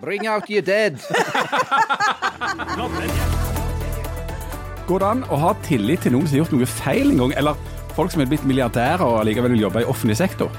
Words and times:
Bring 0.00 0.26
out 0.28 0.50
your 0.50 0.62
dead. 0.62 1.00
Går 4.86 4.98
det 5.02 5.08
an 5.08 5.22
å 5.32 5.38
ha 5.40 5.54
tillit 5.64 6.04
til 6.04 6.12
noen 6.12 6.28
som 6.28 6.36
har 6.36 6.42
gjort 6.42 6.52
noe 6.54 6.68
feil 6.68 7.14
en 7.14 7.22
gang, 7.24 7.32
eller 7.40 7.56
folk 7.96 8.12
som 8.12 8.20
er 8.20 8.28
blitt 8.30 8.44
milliardærer 8.46 9.02
og 9.06 9.24
likevel 9.26 9.54
vil 9.56 9.64
jobbe 9.64 9.82
i 9.82 9.88
offentlig 9.88 10.18
sektor? 10.20 10.52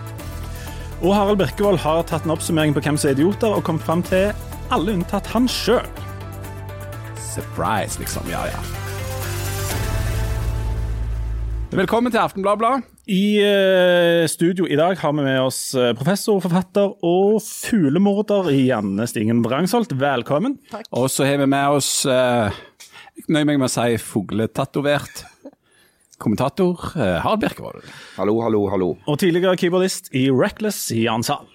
Og 1.03 1.13
Harald 1.13 1.37
Birkevold 1.37 1.77
har 1.83 2.01
tatt 2.09 2.25
en 2.25 2.33
oppsummering 2.33 2.73
på 2.73 2.81
hvem 2.81 2.97
som 2.97 3.11
er 3.11 3.19
idioter, 3.19 3.53
og 3.53 3.63
kommet 3.67 3.85
fram 3.85 4.01
til 4.09 4.33
alle 4.73 4.97
unntatt 4.97 5.29
han 5.35 5.45
sjøl. 5.51 5.85
Surprise, 7.29 8.01
liksom. 8.01 8.25
Ja, 8.33 8.41
ja. 8.49 8.86
Velkommen 11.67 12.13
til 12.13 12.21
Aftenbladet. 12.21 12.85
I 13.11 13.39
uh, 13.43 14.23
studio 14.31 14.63
i 14.71 14.77
dag 14.79 14.95
har 15.01 15.11
vi 15.11 15.25
med 15.25 15.39
oss 15.41 15.75
eh, 15.75 15.91
professor, 15.95 16.39
forfatter 16.43 16.93
og 17.03 17.41
fuglemorder 17.43 18.47
Janne 18.55 19.03
Stingen 19.07 19.41
Brangsholt. 19.43 19.91
Velkommen. 19.99 20.55
Og 20.95 21.09
så 21.11 21.27
har 21.27 21.41
vi 21.41 21.49
med 21.51 21.75
oss 21.75 21.89
uh, 22.07 22.55
Jeg 23.19 23.27
nøyer 23.27 23.49
meg 23.51 23.59
med 23.59 23.67
å 23.67 23.73
si 23.73 23.99
fugletatovert 23.99 25.25
kommentator 26.23 26.87
uh, 26.95 27.19
Harald 27.25 27.43
Birkevold. 27.43 27.83
Hallo, 28.15 28.39
hallo, 28.45 28.63
hallo. 28.71 28.89
Og 29.03 29.19
tidligere 29.19 29.59
keyboardist 29.59 30.07
i 30.15 30.29
Reckless, 30.31 30.85
Jan 30.95 31.27
Zahl. 31.27 31.51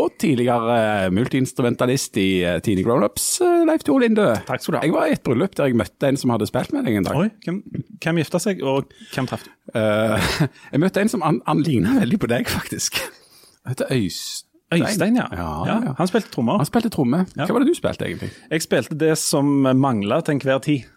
Og 0.00 0.14
tidligere 0.20 1.10
multiinstrumentalist 1.12 2.16
i 2.20 2.28
uh, 2.46 2.58
Tine 2.64 2.84
Grownups, 2.86 3.26
uh, 3.44 3.62
Leif 3.68 3.84
Tore 3.86 4.06
Linde. 4.06 4.28
Takk 4.48 4.62
skal 4.64 4.76
du 4.76 4.78
ha. 4.78 4.84
Jeg 4.86 4.94
var 4.94 5.10
i 5.10 5.16
et 5.16 5.24
bryllup 5.26 5.56
der 5.58 5.68
jeg 5.70 5.78
møtte 5.78 6.08
en 6.08 6.20
som 6.20 6.32
hadde 6.32 6.48
spilt 6.48 6.72
med 6.76 6.88
deg 6.88 7.00
en 7.00 7.08
dag. 7.08 7.18
Oi, 7.18 7.28
hvem, 7.44 7.58
hvem 8.02 8.22
gifta 8.22 8.40
seg, 8.42 8.62
og 8.64 8.88
hvem 9.12 9.28
traff 9.30 9.44
du? 9.48 9.52
Uh, 9.76 10.32
jeg 10.72 10.84
møtte 10.84 11.04
en 11.04 11.12
som 11.12 11.26
han, 11.26 11.42
han 11.48 11.60
ligna 11.66 11.98
veldig 12.00 12.22
på 12.22 12.32
deg, 12.32 12.48
faktisk. 12.52 13.02
Han 13.62 13.74
heter 13.76 13.92
Øystein. 13.92 14.48
Øystein, 14.72 15.20
ja. 15.20 15.28
Ja, 15.36 15.50
ja, 15.68 15.76
ja. 15.90 15.92
Han 15.98 16.08
spilte 16.08 16.32
trommer. 16.32 16.56
Han 16.62 16.68
spilte 16.68 16.88
tromme. 16.92 17.26
Hva 17.36 17.50
var 17.52 17.64
det 17.64 17.68
du 17.68 17.76
spilte, 17.76 18.08
egentlig? 18.08 18.32
Jeg 18.48 18.64
spilte 18.64 18.96
det 18.96 19.12
som 19.20 19.50
mangla 19.76 20.22
til 20.24 20.38
enhver 20.38 20.64
tid. 20.64 20.88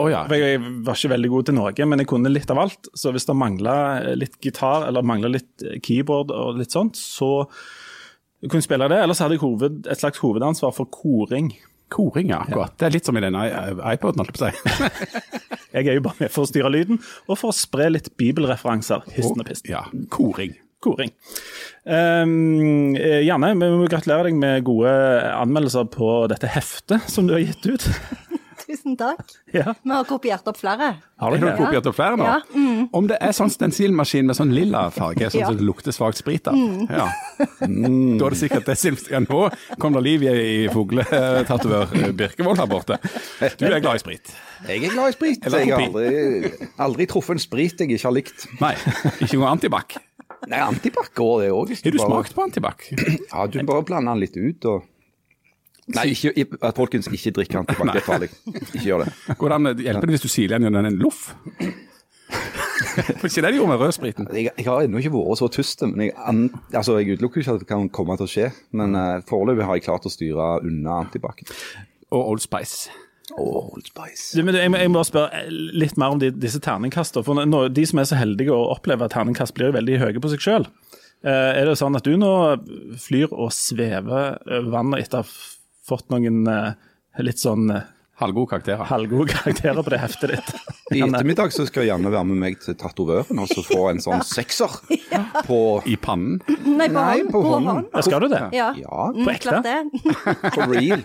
Oh, 0.00 0.08
ja. 0.08 0.22
Jeg 0.32 0.60
var 0.86 0.96
ikke 0.96 1.10
veldig 1.12 1.30
god 1.32 1.48
til 1.48 1.56
noe, 1.58 1.86
men 1.90 2.00
jeg 2.00 2.08
kunne 2.08 2.30
litt 2.32 2.50
av 2.52 2.60
alt. 2.62 2.88
Så 2.96 3.12
hvis 3.12 3.26
det 3.28 3.36
mangla 3.36 3.74
litt 4.16 4.38
gitar 4.40 4.86
eller 4.88 5.04
mangla 5.06 5.32
litt 5.34 5.64
keyboard 5.84 6.32
og 6.32 6.60
litt 6.60 6.72
sånt, 6.72 6.96
så 6.96 7.44
kunne 8.48 8.64
spille 8.64 8.88
det. 8.88 9.02
Ellers 9.04 9.20
hadde 9.20 9.36
jeg 9.36 9.42
hoved, 9.44 9.82
et 9.90 10.00
slags 10.00 10.22
hovedansvar 10.22 10.72
for 10.76 10.88
koring. 10.88 11.52
Koring, 11.90 12.30
ja. 12.30 12.44
Akkurat. 12.46 12.72
Det 12.78 12.86
er 12.86 12.94
litt 12.94 13.08
som 13.08 13.18
i 13.18 13.22
denne 13.24 13.42
iPoden, 13.92 14.22
holdt 14.22 14.30
jeg 14.30 14.38
på 14.38 14.46
å 14.46 14.90
si. 14.90 15.46
Jeg 15.70 15.86
er 15.86 16.00
jo 16.00 16.02
bare 16.02 16.18
med 16.24 16.32
for 16.34 16.42
å 16.42 16.48
styre 16.50 16.70
lyden, 16.72 16.98
og 17.28 17.36
for 17.38 17.52
å 17.52 17.54
spre 17.54 17.84
litt 17.92 18.08
bibelreferanser. 18.18 19.04
Histen 19.14 19.38
og 19.42 19.46
pisten. 19.46 19.70
Ja, 19.70 19.84
koring. 20.10 20.56
Koring. 20.82 21.12
Um, 21.84 22.96
Janne, 22.96 23.52
vi 23.54 23.68
må 23.68 23.86
gratulere 23.90 24.26
deg 24.26 24.38
med 24.40 24.64
gode 24.66 24.90
anmeldelser 25.36 25.86
på 25.92 26.08
dette 26.32 26.50
heftet 26.50 27.06
som 27.12 27.28
du 27.28 27.36
har 27.36 27.44
gitt 27.44 27.68
ut. 27.70 27.86
Tusen 28.70 28.94
takk. 29.00 29.24
ja, 29.56 29.72
Vi 29.82 29.90
har 29.90 30.04
kopiert 30.06 30.46
opp 30.46 30.58
flere. 30.60 30.92
har 31.20 31.34
dere 31.34 31.48
det? 31.50 31.54
kopiert 31.58 31.86
opp 31.90 31.96
flere 31.98 32.16
nå? 32.20 32.24
Ja, 32.28 32.36
mm. 32.54 32.84
Om 32.96 33.08
det 33.10 33.16
er 33.20 33.32
sånn 33.36 33.50
stensilmaskin 33.50 34.28
med 34.30 34.38
sånn 34.38 34.52
lilla 34.54 34.84
farge, 34.94 35.26
sånn 35.32 35.40
Ja. 35.42 35.48
Mm. 35.48 35.56
som 35.56 35.58
det 35.58 35.66
lukter 35.66 35.94
svakt 35.96 36.20
sprit 36.20 36.46
av. 36.50 36.56
Ja. 36.86 37.08
Mm, 37.66 38.18
da 38.20 38.28
er 38.28 38.36
det 38.36 38.38
sikkert 38.40 38.70
sil- 38.78 39.10
ja, 39.10 39.20
Nå 39.24 39.40
kom 39.82 39.96
det 39.96 40.02
liv 40.06 40.22
i, 40.28 40.34
i 40.34 40.68
fugletatovør 40.72 42.12
Birkevold 42.16 42.62
her 42.62 42.68
borte. 42.70 43.00
Du 43.58 43.66
er 43.66 43.80
glad 43.82 43.98
i 43.98 44.04
sprit? 44.04 44.30
Jeg 44.68 44.84
er 44.86 44.94
glad 44.94 45.10
i 45.12 45.16
sprit. 45.16 45.42
Eller 45.48 45.64
Jeg 45.66 45.74
har 45.74 45.84
aldri, 45.88 46.70
aldri 46.86 47.08
truffet 47.10 47.36
en 47.38 47.42
sprit 47.42 47.80
jeg 47.82 47.90
ikke 47.96 48.06
har 48.08 48.16
likt. 48.16 48.46
Nei, 48.62 48.74
ikke 49.24 49.40
noe 49.40 49.50
antibac. 49.54 49.98
Nei, 50.48 50.60
antibac 50.64 51.10
går 51.16 51.42
det 51.42 51.50
òg. 51.52 51.74
Har 51.84 51.92
du 51.96 52.00
smakt 52.00 52.36
på 52.38 52.46
antibac? 52.46 52.86
Ja, 53.32 53.44
du 53.50 53.58
bare 53.68 53.84
blander 53.86 54.14
den 54.16 54.22
litt 54.24 54.36
ut 54.40 54.64
og 54.70 54.86
Nei, 55.96 56.06
ikke, 56.14 56.46
at 56.62 56.76
folkens 56.78 57.08
ikke 57.10 57.32
drikker 57.40 57.60
antibac. 57.62 57.90
Det 57.94 58.02
er 58.02 58.06
farlig. 58.06 58.28
Ikke 58.54 58.84
gjør 58.84 59.04
det. 59.06 59.12
Går 59.40 59.48
det 59.54 59.56
an, 59.60 59.70
hjelper 59.86 60.06
det 60.10 60.16
hvis 60.16 60.24
du 60.26 60.30
siler 60.32 60.58
den 60.58 60.68
gjennom 60.68 60.86
en 60.90 61.00
loff? 61.02 61.22
For 63.20 63.26
ikke 63.28 63.42
det 63.44 63.50
de 63.52 63.58
gjorde 63.58 63.70
med 63.72 63.80
rødspriten? 63.82 64.28
Jeg, 64.34 64.50
jeg 64.56 64.66
har 64.66 64.84
ennå 64.86 65.00
ikke 65.02 65.12
vært 65.14 65.40
så 65.40 65.48
tyst, 65.52 65.82
men 65.86 66.06
jeg, 66.06 66.14
an, 66.30 66.44
altså, 66.72 66.96
jeg 67.00 67.16
utelukker 67.18 67.42
ikke 67.42 67.54
at 67.58 67.62
det 67.64 67.68
kan 67.70 67.88
komme 67.94 68.16
til 68.20 68.26
å 68.28 68.30
skje. 68.30 68.48
Men 68.76 68.96
uh, 68.96 69.20
foreløpig 69.28 69.66
har 69.68 69.78
jeg 69.78 69.86
klart 69.88 70.06
å 70.08 70.12
styre 70.12 70.48
unna 70.66 71.00
antibac. 71.04 71.42
Og 72.10 72.32
Old 72.34 72.42
Spice. 72.44 72.90
Oh, 73.36 73.68
Old 73.74 73.86
Spice. 73.86 74.30
Du, 74.38 74.42
men 74.46 74.56
jeg, 74.58 74.70
må- 74.72 74.80
jeg 74.80 74.90
må 74.90 74.98
bare 75.00 75.10
spørre 75.10 75.42
litt 75.50 75.98
mer 76.00 76.14
om 76.16 76.22
de, 76.22 76.32
disse 76.34 76.58
terningkastene. 76.64 77.22
For 77.26 77.38
nå, 77.46 77.60
De 77.76 77.84
som 77.86 78.00
er 78.02 78.08
så 78.10 78.18
heldige 78.18 78.54
å 78.56 78.70
oppleve 78.74 79.06
at 79.06 79.14
terningkast 79.14 79.54
blir 79.58 79.74
veldig 79.76 80.00
høye 80.02 80.22
på 80.22 80.32
seg 80.32 80.42
sjøl. 80.46 80.66
er 81.22 81.68
det 81.68 81.76
sånn 81.78 81.94
at 81.98 82.06
du 82.08 82.14
nå 82.18 82.30
flyr 82.98 83.28
og 83.36 83.50
svever 83.52 84.38
over 84.48 84.70
vannet 84.72 85.04
etter 85.04 85.28
fått 85.90 86.08
noen 86.14 86.44
eh, 86.50 86.72
litt 87.26 87.42
sånn 87.42 87.70
eh, 87.74 87.88
Halvgode 88.20 88.50
karakterer. 88.50 88.84
halvgode 88.84 89.32
karakterer 89.32 89.78
på 89.80 89.90
det 89.94 89.98
heftet 90.02 90.32
ditt? 90.34 90.48
I 90.92 90.98
ettermiddag 91.06 91.54
så 91.56 91.64
skal 91.64 91.86
Janne 91.88 92.10
være 92.12 92.26
med 92.28 92.36
meg 92.42 92.58
til 92.60 92.74
tatovøren 92.76 93.38
og 93.40 93.48
så 93.48 93.62
få 93.64 93.78
en 93.94 94.02
sånn 94.04 94.20
sekser 94.28 94.74
på 95.46 95.56
I 95.88 95.94
pannen. 95.96 96.34
Nei, 96.68 96.90
på 96.92 96.98
Nei, 96.98 97.22
på, 97.30 97.40
på 97.40 97.54
hånden. 97.54 97.86
Ja, 97.94 98.02
skal 98.04 98.26
du 98.26 98.28
det? 98.34 98.42
Ja. 98.58 98.66
Ja, 98.76 99.06
Mm, 99.14 99.24
På 99.24 99.32
ekte? 99.32 99.72
på 100.58 100.66
real. 100.68 101.00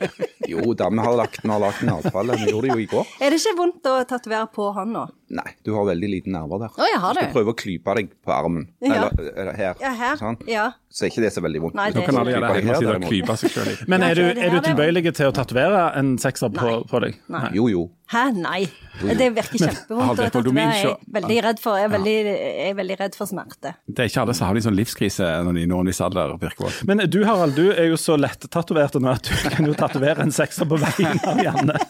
Jo 0.51 0.74
da, 0.75 0.90
vi 0.91 1.06
har 1.07 1.16
lagt, 1.22 1.40
vi 1.45 1.53
har 1.53 1.63
lagt 1.63 1.85
en 1.85 1.94
avtale. 1.95 2.35
Vi 2.44 2.51
gjorde 2.51 2.68
det 2.68 2.74
jo 2.75 2.84
i 2.84 2.90
går. 2.91 3.07
Er 3.24 3.31
det 3.31 3.40
ikke 3.40 3.56
vondt 3.62 3.88
å 3.94 3.95
tatovere 4.12 4.50
på 4.51 4.68
hånda? 4.75 5.06
Nei, 5.34 5.56
du 5.66 5.72
har 5.74 5.86
veldig 5.88 6.06
lite 6.12 6.30
nerver 6.30 6.59
der. 6.62 6.74
Å, 6.78 6.86
jeg 6.86 7.00
har 7.02 7.13
Du 7.13 7.18
skal 7.19 7.30
du 7.31 7.34
prøve 7.34 7.53
å 7.53 7.58
klype 7.58 7.94
deg 7.97 8.12
på 8.22 8.30
armen. 8.36 8.68
Ja. 8.86 9.08
Eller, 9.09 9.31
eller 9.41 9.56
her. 9.58 9.80
Ja, 9.81 9.94
her. 9.97 10.16
Sånn. 10.22 10.38
Ja. 10.47 10.66
Så 10.94 11.08
er 11.08 11.09
ikke 11.09 11.24
det 11.25 11.31
så 11.34 11.41
veldig 11.41 11.62
vondt. 11.63 11.74
Nei, 11.80 11.88
Nå 11.90 11.94
det 11.96 12.03
er 12.03 12.06
kan 12.06 12.13
ikke 12.13 12.22
alle 12.22 12.30
det. 12.30 12.36
gjøre 12.36 12.46
det 12.46 12.62
hjemme 12.62 12.69
og 12.69 12.69
Her, 12.69 12.75
sitte 12.75 12.86
og 12.86 12.94
derimot. 12.94 13.09
klype 13.09 13.38
seg 13.41 13.52
selv 13.56 13.72
i. 13.74 13.90
Men 13.90 14.03
er 14.06 14.13
du, 14.16 14.22
det- 14.22 14.36
det 14.36 14.44
er 14.46 14.53
du 14.53 14.62
tilbøyelig 14.69 15.16
til 15.18 15.25
å 15.31 15.34
tatovere 15.34 15.81
en 15.97 16.18
sekser 16.22 16.53
på, 16.53 16.75
på 16.91 17.02
deg? 17.02 17.18
Nei. 17.34 17.50
Jo, 17.58 17.68
jo. 17.74 17.90
Hæ, 18.05 18.21
nei. 18.38 18.67
Det 19.01 19.27
virker 19.33 19.57
kjempevondt 19.57 20.19
tatovere. 20.21 20.75
Jeg 20.77 20.91
er 20.93 21.13
veldig 21.16 21.38
redd 21.43 21.61
for, 21.61 21.79
jeg 21.79 21.88
er 21.88 21.93
veldig, 21.95 22.13
jeg 22.29 22.67
er 22.69 22.75
veldig 22.77 22.97
redd 22.99 23.16
for 23.17 23.29
smerte. 23.29 23.71
Det 23.89 24.03
er 24.03 24.11
ikke 24.11 24.21
alle 24.21 24.35
som 24.38 24.45
har 24.45 24.59
en 24.59 24.66
sånn 24.67 24.77
livskrise 24.77 25.29
når 25.47 25.57
de 25.57 25.63
når 25.71 25.81
en 25.81 25.89
viss 25.89 26.01
alder, 26.05 26.35
Birkvold. 26.41 26.83
Men 26.85 27.01
du 27.09 27.17
Harald, 27.25 27.57
du 27.57 27.71
er 27.73 27.89
jo 27.89 27.97
så 27.99 28.17
lettatovert 28.19 28.99
nå 29.01 29.09
at 29.15 29.25
du 29.25 29.49
kan 29.55 29.65
jo 29.67 29.73
tatovere 29.79 30.21
en 30.21 30.33
sekser 30.35 30.69
på 30.69 30.77
veien 30.83 31.21
av 31.25 31.41
Janne. 31.44 31.79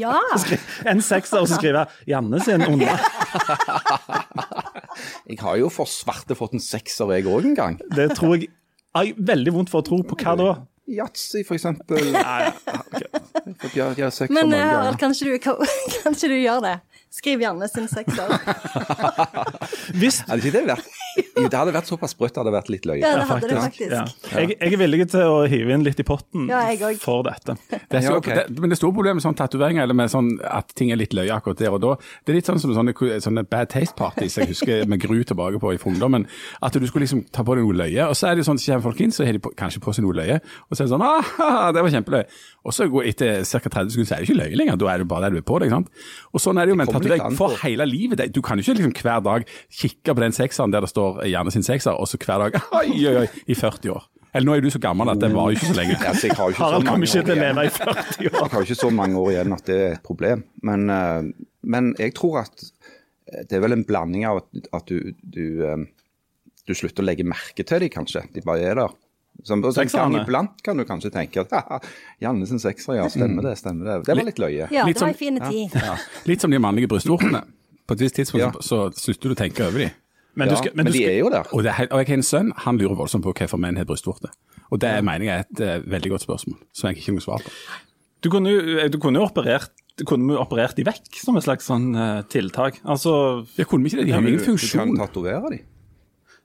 Ja! 0.00 0.14
En 0.86 1.00
sekser, 1.02 1.42
og 1.42 1.48
så 1.50 1.56
skrive 1.58 1.82
'Janne 2.06 2.38
sin 2.44 2.62
onde'. 2.62 2.86
Jeg 5.26 5.38
har 5.42 5.58
jo 5.58 5.68
for 5.72 5.90
svarte 5.90 6.36
fått 6.38 6.54
en 6.54 6.62
sekser 6.62 7.10
jeg 7.16 7.26
òg 7.26 7.50
en 7.50 7.56
gang. 7.58 7.78
Det 7.90 8.12
tror 8.14 8.36
jeg 8.38 8.52
Ai, 8.94 9.12
veldig 9.14 9.52
vondt 9.54 9.70
for 9.70 9.84
å 9.84 9.86
tro. 9.86 10.00
På 10.02 10.16
hva 10.18 10.32
da? 10.38 10.48
Yatzy, 10.90 11.44
for 11.46 11.54
eksempel. 11.54 12.00
For 12.00 12.98
de 12.98 13.29
har- 13.44 13.94
gjør 13.98 14.10
sekser 14.14 14.34
Men 14.34 14.50
mange 14.50 14.62
eh. 14.62 14.70
Harald, 14.74 14.98
kanskje 15.00 15.24
du, 15.30 15.38
kanskje 16.04 16.28
du 16.32 16.36
gjør 16.40 16.60
det? 16.66 16.76
Skriv 17.10 17.40
gjerne 17.42 17.66
sin 17.68 17.88
sekser. 17.90 18.30
Hvis 20.00 20.20
Hadde 20.28 20.44
ikke 20.46 20.52
det 20.60 20.66
vært 20.68 20.99
Jo, 21.16 21.48
det 21.48 21.56
hadde 21.56 21.72
vært 21.74 21.88
såpass 21.90 22.12
sprøtt, 22.14 22.34
det 22.36 22.42
hadde 22.42 22.52
vært 22.54 22.68
litt 22.72 22.86
løye. 22.86 23.00
Ja, 23.00 23.14
det 23.18 23.26
hadde 23.30 23.48
det 23.50 23.56
faktisk. 23.58 23.90
ja. 23.90 24.02
jeg, 24.36 24.54
jeg 24.60 24.74
er 24.76 24.80
villig 24.80 25.06
til 25.10 25.24
å 25.26 25.38
hive 25.50 25.74
inn 25.74 25.84
litt 25.86 26.00
i 26.02 26.06
potten 26.06 26.46
Ja, 26.50 26.60
jeg 26.70 27.00
for 27.02 27.24
dette. 27.26 27.56
Det 27.70 27.98
er 27.98 28.04
så, 28.04 28.12
Ja, 28.12 28.18
ok. 28.20 28.28
det, 28.36 28.44
men 28.60 28.72
det 28.72 28.78
store 28.78 28.94
problemet 28.96 29.20
med 29.20 29.24
sånne 29.24 29.40
tatoveringer, 29.40 29.86
eller 29.86 29.96
med 29.98 30.12
sånn 30.12 30.30
at 30.46 30.70
ting 30.78 30.92
er 30.92 31.00
litt 31.00 31.14
løye 31.16 31.32
akkurat 31.34 31.58
der 31.60 31.74
og 31.74 31.80
da, 31.82 31.94
det 32.24 32.34
er 32.34 32.38
litt 32.38 32.50
sånn 32.50 32.60
som 32.62 32.74
sånne, 32.76 32.94
sånne 33.24 33.44
bad 33.50 33.70
taste 33.72 33.96
parties 33.98 34.38
jeg 34.38 34.50
husker 34.52 34.86
med 34.90 35.02
gru 35.02 35.18
tilbake 35.26 35.60
på 35.62 35.74
i 35.74 35.80
ungdommen. 35.90 36.26
At 36.62 36.76
du 36.76 36.86
skulle 36.86 37.06
liksom 37.06 37.24
ta 37.34 37.44
på 37.46 37.56
deg 37.58 37.66
noe 37.66 37.78
løye, 37.82 38.06
og 38.06 38.14
så 38.18 38.30
er 38.30 38.38
det 38.38 38.46
sånn, 38.46 38.60
så 38.60 38.74
kommer 38.76 38.90
folk 38.90 39.02
inn, 39.06 39.14
så 39.14 39.26
har 39.26 39.36
de 39.36 39.42
på, 39.42 39.54
kanskje 39.58 39.82
på 39.82 39.94
seg 39.96 40.06
noe 40.06 40.18
løye, 40.20 40.38
og 40.68 40.76
så 40.76 40.84
er 40.84 40.90
det 40.90 40.94
sånn, 40.94 41.06
ah, 41.06 41.70
det 41.74 41.82
var 41.82 41.94
kjempeløy. 41.96 42.22
Og 42.68 42.76
så 42.76 42.86
går 42.92 43.10
etter 43.10 43.40
ca. 43.48 43.70
30 43.70 43.94
sekunder, 43.94 44.08
så 44.10 44.16
er 44.16 44.22
det 44.22 44.28
ikke 44.28 44.40
løye 44.42 44.60
lenger, 44.60 44.78
da 44.80 44.92
er 44.92 45.02
det 45.02 45.08
bare 45.10 45.30
det 45.30 45.40
du 45.40 45.42
er 45.42 45.48
på 45.48 45.58
deg, 45.62 45.72
sant? 45.72 45.90
Og 46.34 46.42
sånn 46.44 46.60
er 46.60 46.68
det 46.68 46.74
jo 46.74 46.78
med 46.80 46.88
en 46.88 46.94
tatovering 46.94 47.38
for 47.38 47.56
hele 47.64 47.86
livet. 47.88 48.26
Du 48.34 48.42
kan 48.44 48.60
jo 48.60 48.66
ikke 48.66 48.78
liksom 48.78 48.94
hver 49.00 49.22
dag 49.24 49.46
kikke 49.80 50.14
på 50.14 50.24
den 50.24 50.36
sekseren 50.36 50.74
der 50.74 50.84
det 50.84 50.90
står 50.92 50.99
Janne 51.30 51.52
sin 51.54 51.64
sekser, 51.66 51.96
og 51.96 52.08
så 52.10 52.18
hver 52.20 52.46
dag, 52.46 52.58
oi, 52.80 52.88
oi, 53.10 53.14
oi, 53.24 53.28
i 53.50 53.56
40 53.58 53.92
år. 53.94 54.08
Eller 54.30 54.46
nå 54.46 54.54
er 54.54 54.62
du 54.62 54.70
så 54.70 54.78
gammel 54.82 55.10
at 55.10 55.18
det 55.18 55.32
var 55.34 55.50
jo 55.50 55.58
ikke 55.58 55.72
så 55.72 55.74
lenge. 55.74 55.96
Altså, 56.06 56.28
jeg 56.28 56.36
har 56.38 56.50
jo 56.50 56.54
ikke 56.54 56.62
Harald 56.62 56.86
kommer 56.86 57.08
ikke 57.08 57.22
til 57.26 57.34
å 57.34 57.40
leve 57.40 57.64
i 57.66 57.70
40 57.74 57.96
år. 57.96 58.20
Jeg 58.28 58.34
har 58.52 58.52
jo 58.60 58.66
ikke 58.68 58.78
så 58.78 58.90
mange 58.94 59.18
år 59.18 59.30
igjen 59.32 59.54
at 59.56 59.64
det 59.66 59.78
er 59.80 59.94
et 59.96 60.04
problem. 60.06 60.44
Men, 60.70 60.84
eh, 60.94 61.30
men 61.74 61.88
jeg 61.98 62.14
tror 62.14 62.36
at 62.44 62.62
eh, 62.62 63.42
det 63.50 63.58
er 63.58 63.64
vel 63.64 63.74
en 63.74 63.82
blanding 63.88 64.28
av 64.30 64.38
at, 64.44 64.86
du, 64.86 65.10
du, 65.18 65.44
eh, 65.66 65.82
du 66.62 66.74
slutter 66.78 67.02
å 67.02 67.08
legge 67.10 67.26
merke 67.26 67.66
til 67.66 67.82
dem, 67.82 67.90
kanskje. 67.90 68.22
De 68.36 68.44
bare 68.46 68.70
er 68.70 68.78
der. 68.78 68.94
En 69.50 69.62
gang 69.88 70.14
iblant 70.20 70.58
kan 70.62 70.76
du 70.76 70.84
kanskje 70.84 71.10
tenke 71.14 71.40
at 71.42 71.52
haha, 71.56 71.78
Janne 72.20 72.46
sin 72.46 72.60
sekser, 72.60 72.98
ja, 72.98 73.06
stemmer 73.10 73.46
det, 73.46 73.56
stemmer 73.58 73.88
det. 73.88 73.94
Det 74.06 74.16
var 74.18 74.26
litt 74.28 74.42
løye. 74.42 74.66
Ja, 74.70 74.84
det 74.84 74.94
var 74.94 75.00
som- 75.00 75.08
en 75.08 75.14
fin 75.14 75.40
tid. 75.40 75.74
Litt 76.28 76.40
som 76.44 76.50
de 76.52 76.58
mannlige 76.60 76.90
brystvortene. 76.92 77.42
På 77.88 77.96
et 77.96 78.04
visst 78.04 78.14
tidspunkt 78.14 78.44
Ja. 78.44 78.52
så, 78.60 78.92
så 78.94 79.10
slutter 79.10 79.32
du 79.32 79.34
å 79.34 79.38
tenke 79.40 79.66
over 79.66 79.78
dem. 79.82 79.90
Men, 80.34 80.48
du 80.48 80.54
Ja, 80.54 80.60
skal, 80.62 80.72
men 80.74 80.84
men 80.84 80.92
du 80.92 80.96
de 80.96 81.02
skal, 81.02 81.12
er 81.12 81.18
jo 81.18 81.30
der. 81.32 81.50
Og, 81.52 81.62
det 81.66 81.72
er, 81.74 81.88
og 81.90 82.02
jeg 82.02 82.08
har 82.12 82.18
en 82.20 82.22
sønn, 82.22 82.52
han 82.64 82.78
lurer 82.78 82.94
voldsomt 82.98 83.24
på 83.26 83.34
hvorfor 83.34 83.58
menn 83.60 83.76
har 83.80 83.88
brystvorte. 83.88 84.30
Og 84.70 84.80
det 84.80 84.92
mener 85.04 85.26
jeg 85.26 85.34
er 85.34 85.46
et 85.48 85.62
uh, 85.82 85.90
veldig 85.90 86.12
godt 86.14 86.26
spørsmål, 86.26 86.58
som 86.72 86.88
jeg 86.88 87.00
ikke 87.00 87.10
har 87.10 87.16
noe 87.18 87.26
svar 87.26 87.42
på. 87.42 87.54
du 88.22 88.28
kunne 88.30 88.50
jo 88.52 88.88
du 88.92 88.98
kunne 89.02 89.18
jo 89.18 89.26
operert 89.26 89.72
du 90.00 90.06
kunne 90.08 90.32
jo 90.32 90.40
operert 90.40 90.78
de 90.78 90.84
vekk 90.86 91.18
som 91.20 91.36
et 91.36 91.44
slags 91.44 91.66
sånn 91.68 91.90
uh, 91.96 92.22
tiltak. 92.30 92.80
Altså, 92.88 93.44
Jeg 93.58 93.68
kunne 93.68 93.88
ikke 93.88 94.00
det, 94.00 94.06
de 94.08 94.14
har 94.16 94.24
ingen 94.24 94.40
funksjon. 94.40 94.94
du 94.94 94.96
kan 94.96 95.08
tatovere 95.08 95.50
de. 95.52 95.58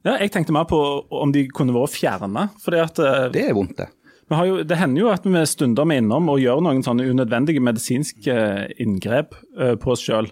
ja, 0.08 0.18
jeg 0.20 0.34
tenkte 0.34 0.56
mer 0.56 0.68
på 0.70 0.80
om 1.10 1.32
de 1.32 1.46
kunne 1.56 1.76
vært 1.76 1.96
fjerna. 1.96 2.50
Uh, 2.66 2.82
eh, 2.82 3.30
Det 3.32 3.46
er 3.46 3.56
vondt, 3.56 3.78
det. 3.80 3.90
Vi 4.26 4.36
har 4.36 4.48
jo, 4.50 4.58
det 4.66 4.78
hender 4.80 5.04
jo 5.04 5.12
at 5.14 5.26
vi 5.30 5.46
stunder 5.46 5.86
med 5.86 6.02
innom 6.02 6.32
og 6.34 6.42
gjør 6.42 6.64
noen 6.66 6.82
sånne 6.84 7.06
unødvendige 7.06 7.62
medisinske 7.64 8.36
inngrep 8.82 9.38
uh, 9.60 9.76
på 9.80 9.94
oss 9.94 10.04
sjøl. 10.04 10.32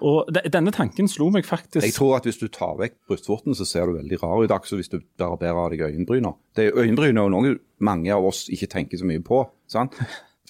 Og 0.00 0.30
de, 0.32 0.42
denne 0.52 0.72
tanken 0.74 1.08
slo 1.10 1.28
meg 1.32 1.44
faktisk 1.48 1.84
Jeg 1.84 1.96
tror 1.96 2.16
at 2.18 2.26
hvis 2.28 2.40
du 2.40 2.48
tar 2.52 2.78
vekk 2.80 2.96
brystvorten, 3.10 3.54
så 3.56 3.66
ser 3.68 3.86
du 3.86 3.98
veldig 3.98 4.18
rar 4.22 4.40
ut. 4.40 4.50
Akkurat 4.50 4.72
som 4.72 4.80
hvis 4.80 4.92
du 4.92 4.98
barberer 5.20 5.60
av 5.60 5.70
deg 5.74 5.84
øyenbryna. 5.88 6.32
Det 6.56 6.70
er 6.70 6.80
Øyenbryn 6.80 7.20
er 7.20 7.30
noe 7.32 7.54
mange 7.84 8.12
av 8.14 8.24
oss 8.28 8.46
ikke 8.52 8.70
tenker 8.72 9.00
så 9.00 9.08
mye 9.08 9.22
på. 9.24 9.44
sant? 9.70 9.96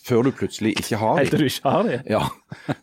Før 0.00 0.24
du 0.24 0.30
plutselig 0.32 0.72
ikke 0.80 0.96
har 0.96 1.18
Helt 1.18 1.34
til 1.34 1.42
du 1.42 1.48
ikke 1.50 1.70
har 1.74 1.82
dem? 1.84 2.04
Ja, 2.08 2.22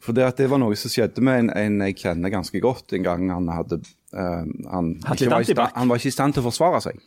for 0.06 0.14
det, 0.14 0.28
at 0.28 0.38
det 0.38 0.52
var 0.52 0.62
noe 0.62 0.76
som 0.78 0.92
skjedde 0.94 1.24
med 1.26 1.48
en, 1.48 1.50
en 1.50 1.82
jeg 1.88 1.98
kjenner 2.04 2.30
ganske 2.30 2.62
godt 2.62 2.94
en 2.94 3.08
gang 3.08 3.26
han 3.34 3.50
hadde 3.50 3.80
uh, 4.14 4.46
han, 4.70 4.92
ikke 5.02 5.32
var 5.32 5.42
i 5.42 5.50
sta- 5.50 5.72
han 5.74 5.90
var 5.90 5.98
ikke 5.98 6.12
i 6.12 6.14
stand 6.14 6.38
til 6.38 6.46
å 6.46 6.50
forsvare 6.52 6.84
seg. 6.86 7.02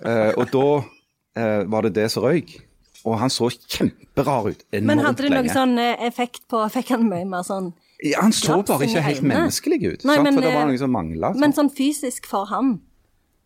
Uh, 0.00 0.32
og 0.40 0.46
da 0.54 0.66
uh, 0.80 1.60
var 1.68 1.84
det 1.84 1.92
det 2.00 2.08
som 2.14 2.24
røyk. 2.24 2.56
Og 3.04 3.18
han 3.18 3.32
så 3.34 3.50
kjemperar 3.50 4.52
ut. 4.54 4.64
Men 4.72 5.02
hadde 5.02 5.26
det 5.26 5.32
noen 5.34 5.48
lenge. 5.50 5.54
sånn 5.56 5.78
effekt 6.06 6.44
på 6.48 6.60
Fikk 6.70 6.94
han 6.94 7.08
mye 7.10 7.26
mer 7.26 7.42
sånn 7.44 7.72
Han 8.18 8.32
så 8.34 8.62
bare 8.66 8.88
ikke 8.88 9.02
helt 9.04 9.22
menneskelig 9.22 9.78
ut. 9.82 10.06
Nei, 10.08 10.16
men, 10.22 10.34
for 10.34 10.44
det 10.44 10.54
var 10.54 10.64
eh, 10.64 10.72
noe 10.72 10.80
som 10.80 10.90
mangla. 10.94 11.32
Men 11.38 11.54
sånn 11.54 11.70
fysisk 11.70 12.26
for 12.30 12.50
ham? 12.50 12.80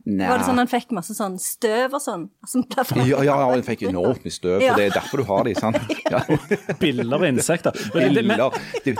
Nei. 0.06 0.28
Var 0.30 0.38
det 0.38 0.44
sånn 0.46 0.60
han 0.60 0.68
fikk 0.70 0.92
masse 0.94 1.14
sånn 1.18 1.34
støv 1.42 1.96
og 1.98 2.02
sånn? 2.02 2.28
Som 2.46 2.62
Ja, 3.02 3.24
ja, 3.26 3.34
ja, 3.42 3.46
jeg 3.56 3.64
fikk 3.66 3.80
enormt 3.88 4.22
mye 4.22 4.30
støv, 4.30 4.60
Ja. 4.62 4.72
for 4.72 4.78
det 4.78 4.84
er 4.86 5.00
derfor 5.00 5.16
du 5.18 5.24
har 5.26 5.42
de, 5.48 5.54
sant? 5.58 5.76
Ja. 6.12 6.20
Biller 6.78 7.16
og 7.18 7.24
insekter. 7.26 7.74
Og 7.90 7.98
det- 7.98 8.14
det- 8.14 8.24
men- 8.24 8.36
Biller, 8.38 8.52
de, 8.84 8.94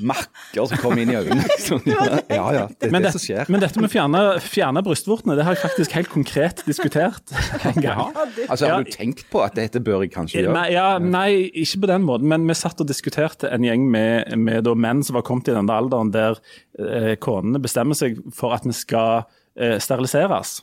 makker 0.00 0.66
som 0.70 0.78
kommer 0.78 1.02
inn 1.02 1.10
i 1.12 1.16
øynene. 1.18 1.44
liksom. 1.52 1.82
Ja, 1.84 2.46
ja, 2.52 2.66
det 2.80 2.88
er 2.88 2.90
Men, 2.90 3.02
det 3.02 3.12
det, 3.12 3.12
som 3.20 3.20
skjer. 3.26 3.48
men 3.52 3.60
dette 3.60 3.76
med 3.82 3.90
å 3.90 3.92
fjerne, 3.92 4.22
fjerne 4.40 4.82
brystvortene, 4.86 5.36
det 5.36 5.44
har 5.44 5.54
jeg 5.54 5.62
faktisk 5.66 5.92
helt 5.98 6.08
konkret 6.12 6.62
diskutert 6.66 7.32
en 7.68 7.82
gang. 7.82 8.14
Altså, 8.48 8.66
Ja. 8.68 8.74
Har 8.78 8.84
du 8.84 8.90
tenkt 8.90 9.26
på 9.30 9.42
at 9.44 9.54
dette 9.54 9.80
bør 9.84 10.00
jeg 10.06 10.12
kanskje 10.14 10.42
gjøre? 10.46 10.54
Nei, 10.56 10.70
ja, 10.72 10.98
nei, 10.98 11.50
ikke 11.52 11.82
på 11.84 11.90
den 11.92 12.02
måten, 12.08 12.24
men 12.32 12.46
vi 12.48 12.54
satt 12.56 12.80
og 12.80 12.88
diskuterte 12.88 13.50
en 13.52 13.62
gjeng 13.68 13.84
med, 13.90 14.32
med 14.38 14.64
da 14.64 14.72
menn 14.74 15.04
som 15.04 15.14
var 15.20 15.22
kommet 15.28 15.48
i 15.52 15.56
denne 15.56 15.76
alderen 15.76 16.10
der 16.14 16.40
eh, 16.80 17.16
konene 17.20 17.60
bestemmer 17.60 17.94
seg 17.98 18.16
for 18.32 18.54
at 18.56 18.64
vi 18.64 18.72
skal 18.72 19.26
eh, 19.58 19.76
steriliseres. 19.82 20.62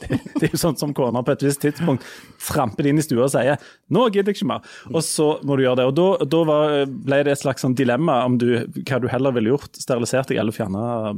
Det, 0.00 0.08
det 0.38 0.46
er 0.48 0.54
jo 0.54 0.60
sånn 0.62 0.78
som 0.80 0.94
kona 0.96 1.20
på 1.22 1.34
et 1.34 1.44
visst 1.44 1.60
tidspunkt 1.62 2.06
tramper 2.42 2.88
inn 2.88 2.98
i 2.98 3.04
stua 3.04 3.26
og 3.26 3.34
sier 3.34 3.60
'nå 3.92 4.06
gidder 4.08 4.32
jeg 4.32 4.40
ikke 4.40 4.48
mer', 4.48 4.70
og 4.90 5.02
så 5.04 5.28
må 5.44 5.58
du 5.58 5.66
gjøre 5.66 5.82
det. 5.82 5.90
Og 5.90 5.94
Da, 5.98 6.08
da 6.24 6.40
var, 6.48 6.78
ble 6.86 7.20
det 7.26 7.36
et 7.36 7.42
slags 7.44 7.66
sånn 7.66 7.76
dilemma 7.78 8.22
om 8.24 8.38
du, 8.40 8.64
hva 8.80 9.02
du 9.02 9.08
heller 9.12 9.36
ville 9.36 9.52
gjort, 9.54 9.76
sterilisert 9.76 10.32
deg 10.32 10.40
eller 10.40 10.56
fjerna 10.56 11.12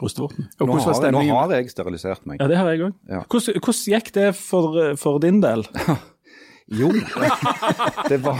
brystvorten. 0.00 0.46
Nå 0.60 0.78
har, 0.78 1.10
nå 1.12 1.24
har 1.28 1.52
jeg 1.58 1.74
sterilisert 1.74 2.24
meg. 2.24 2.40
Ja, 2.40 2.48
det 2.48 2.56
har 2.56 2.70
jeg 2.72 2.86
òg. 2.86 2.94
Ja. 3.10 3.24
Hvordan, 3.28 3.58
hvordan 3.60 3.92
gikk 3.92 4.14
det 4.16 4.30
for, 4.38 4.80
for 4.96 5.20
din 5.20 5.42
del? 5.44 5.66
Jo, 6.70 6.86
det 8.10 8.20
var 8.22 8.38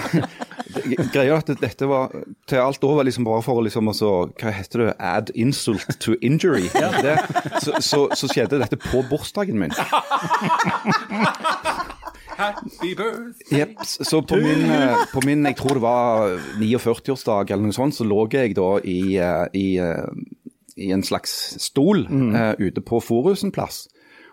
Greia 1.12 1.34
er 1.34 1.38
at 1.38 1.50
dette 1.60 1.88
var 1.88 2.12
til 2.48 2.62
alt 2.62 2.84
over 2.86 3.06
liksom 3.06 3.26
bare 3.28 3.42
for 3.44 3.60
å 3.60 3.64
liksom 3.66 3.90
også, 3.92 4.10
Hva 4.40 4.54
heter 4.54 4.84
det? 4.84 4.94
Add 4.98 5.32
insult 5.34 5.98
to 6.02 6.16
injury. 6.20 6.68
Det, 6.72 7.16
så, 7.64 7.78
så, 7.84 8.06
så 8.16 8.30
skjedde 8.30 8.60
dette 8.62 8.78
på 8.80 9.02
bursdagen 9.10 9.58
min. 9.60 9.74
Happy 12.40 12.94
birthday. 12.96 13.76
Så 13.84 14.22
på 14.22 14.36
min, 14.40 14.64
eh, 14.70 14.96
på 15.12 15.20
min, 15.26 15.44
jeg 15.46 15.56
tror 15.58 15.76
det 15.76 15.84
var 15.84 16.36
49-årsdag 16.56 17.52
eller 17.52 17.68
noe 17.68 17.76
sånt, 17.76 17.96
så 17.96 18.06
lå 18.08 18.24
jeg 18.32 18.56
da 18.56 18.70
i, 18.80 19.00
eh, 19.20 19.46
i, 19.52 19.66
eh, 19.76 20.06
i 20.80 20.92
en 20.94 21.04
slags 21.04 21.34
stol 21.60 22.06
eh, 22.08 22.54
ute 22.58 22.80
på 22.80 23.02
Forusen 23.04 23.52
plass. 23.52 23.88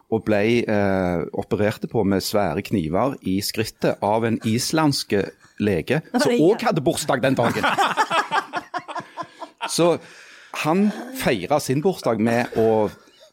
Og 0.07 0.23
ble 0.23 0.63
uh, 0.71 1.25
opererte 1.35 1.89
på 1.91 1.99
med 2.07 2.23
svære 2.23 2.61
kniver 2.63 3.17
i 3.27 3.41
skrittet 3.43 3.99
av 3.99 4.23
en 4.23 4.37
islandske 4.47 5.25
lege, 5.63 6.01
som 6.23 6.33
òg 6.37 6.63
hadde 6.67 6.83
bursdag 6.85 7.23
den 7.25 7.37
dagen. 7.37 7.65
Så 9.67 9.97
han 10.63 10.87
feira 11.19 11.59
sin 11.59 11.83
bursdag 11.83 12.21
med 12.23 12.55
å 12.57 12.87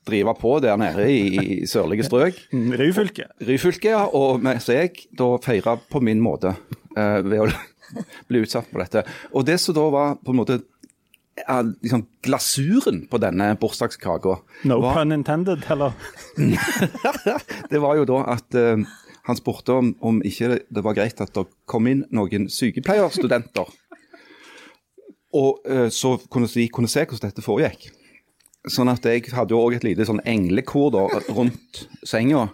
drive 0.04 0.34
på 0.36 0.58
der 0.60 0.76
nede 0.80 1.06
i, 1.08 1.20
i 1.38 1.66
sørlige 1.68 2.04
strøk. 2.08 2.40
Ryfylke. 2.52 3.28
Ryfylke, 3.44 3.94
ja, 3.94 4.04
og 4.04 4.42
mens 4.44 4.68
jeg 4.68 5.06
da 5.16 5.30
feira 5.44 5.78
på 5.78 6.02
min 6.04 6.20
måte 6.24 6.52
uh, 6.98 7.20
ved 7.24 7.46
å 7.46 7.48
bli 8.28 8.44
utsatt 8.44 8.68
for 8.70 8.84
dette. 8.84 9.04
Og 9.32 9.46
det 9.48 9.58
som 9.62 9.76
da 9.76 9.86
var 9.94 10.18
på 10.20 10.34
en 10.34 10.40
måte 10.42 10.58
uh, 10.60 11.62
liksom 11.80 12.04
glasuren 12.26 13.04
på 13.08 13.20
denne 13.22 13.54
bursdagskaka, 13.60 14.36
No 14.68 14.80
var, 14.84 15.00
pun 15.00 15.16
intended, 15.16 15.64
eller? 15.72 15.96
det 17.70 17.80
var 17.80 17.96
jo 18.00 18.06
da 18.08 18.20
at 18.36 18.58
eh, 18.58 18.84
han 19.24 19.38
spurte 19.38 19.72
om, 19.72 19.92
om 20.04 20.20
ikke 20.26 20.58
det, 20.68 20.82
var 20.84 20.96
greit 20.96 21.20
at 21.24 21.32
det 21.36 21.46
kom 21.70 21.88
inn 21.88 22.04
noen 22.14 22.48
sykepleierstudenter. 22.52 23.70
Og 25.40 25.64
eh, 25.66 25.88
så 25.90 26.14
kunne 26.30 26.50
de 26.50 26.66
kunne 26.70 26.90
se 26.90 27.06
hvordan 27.06 27.30
dette 27.32 27.44
foregikk. 27.44 27.88
Sånn 28.70 28.88
at 28.92 29.04
jeg 29.04 29.26
hadde 29.34 29.52
jo 29.52 29.60
òg 29.60 29.78
et 29.78 29.84
lite 29.84 30.06
sånn 30.08 30.22
englekor 30.28 30.92
da, 30.94 31.06
rundt 31.36 31.86
senga. 32.06 32.46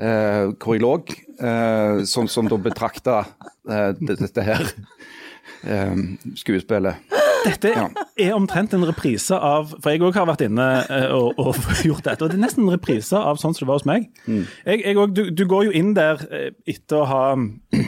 eh, 0.00 0.50
hvor 0.56 0.76
jeg 0.76 0.82
lå, 0.84 0.92
eh, 1.40 2.02
som, 2.08 2.28
som 2.28 2.48
da 2.48 2.58
betrakta 2.60 3.20
eh, 3.68 3.90
dette 4.00 4.44
her 4.46 4.64
eh, 5.64 5.96
skuespillet. 6.40 7.19
Dette 7.44 7.70
er 8.20 8.34
omtrent 8.36 8.74
en 8.76 8.84
reprise 8.88 9.36
av 9.36 9.72
For 9.80 9.92
jeg 9.94 10.02
òg 10.04 10.18
har 10.18 10.28
vært 10.28 10.44
inne 10.46 10.66
eh, 10.88 11.08
og, 11.14 11.38
og 11.40 11.56
gjort 11.88 12.04
dette. 12.08 12.24
Og 12.24 12.32
det 12.32 12.38
er 12.38 12.44
nesten 12.44 12.66
en 12.66 12.74
reprise 12.74 13.16
av 13.16 13.40
sånn 13.40 13.56
som 13.56 13.64
det 13.64 13.70
var 13.70 13.80
hos 13.80 13.88
meg. 13.88 14.10
Jeg, 14.26 14.82
jeg 14.84 14.96
også, 14.96 15.14
du, 15.16 15.24
du 15.30 15.46
går 15.50 15.70
jo 15.70 15.74
inn 15.80 15.94
der 15.96 16.22
eh, 16.30 16.50
etter 16.68 17.02
å 17.02 17.08
ha 17.10 17.24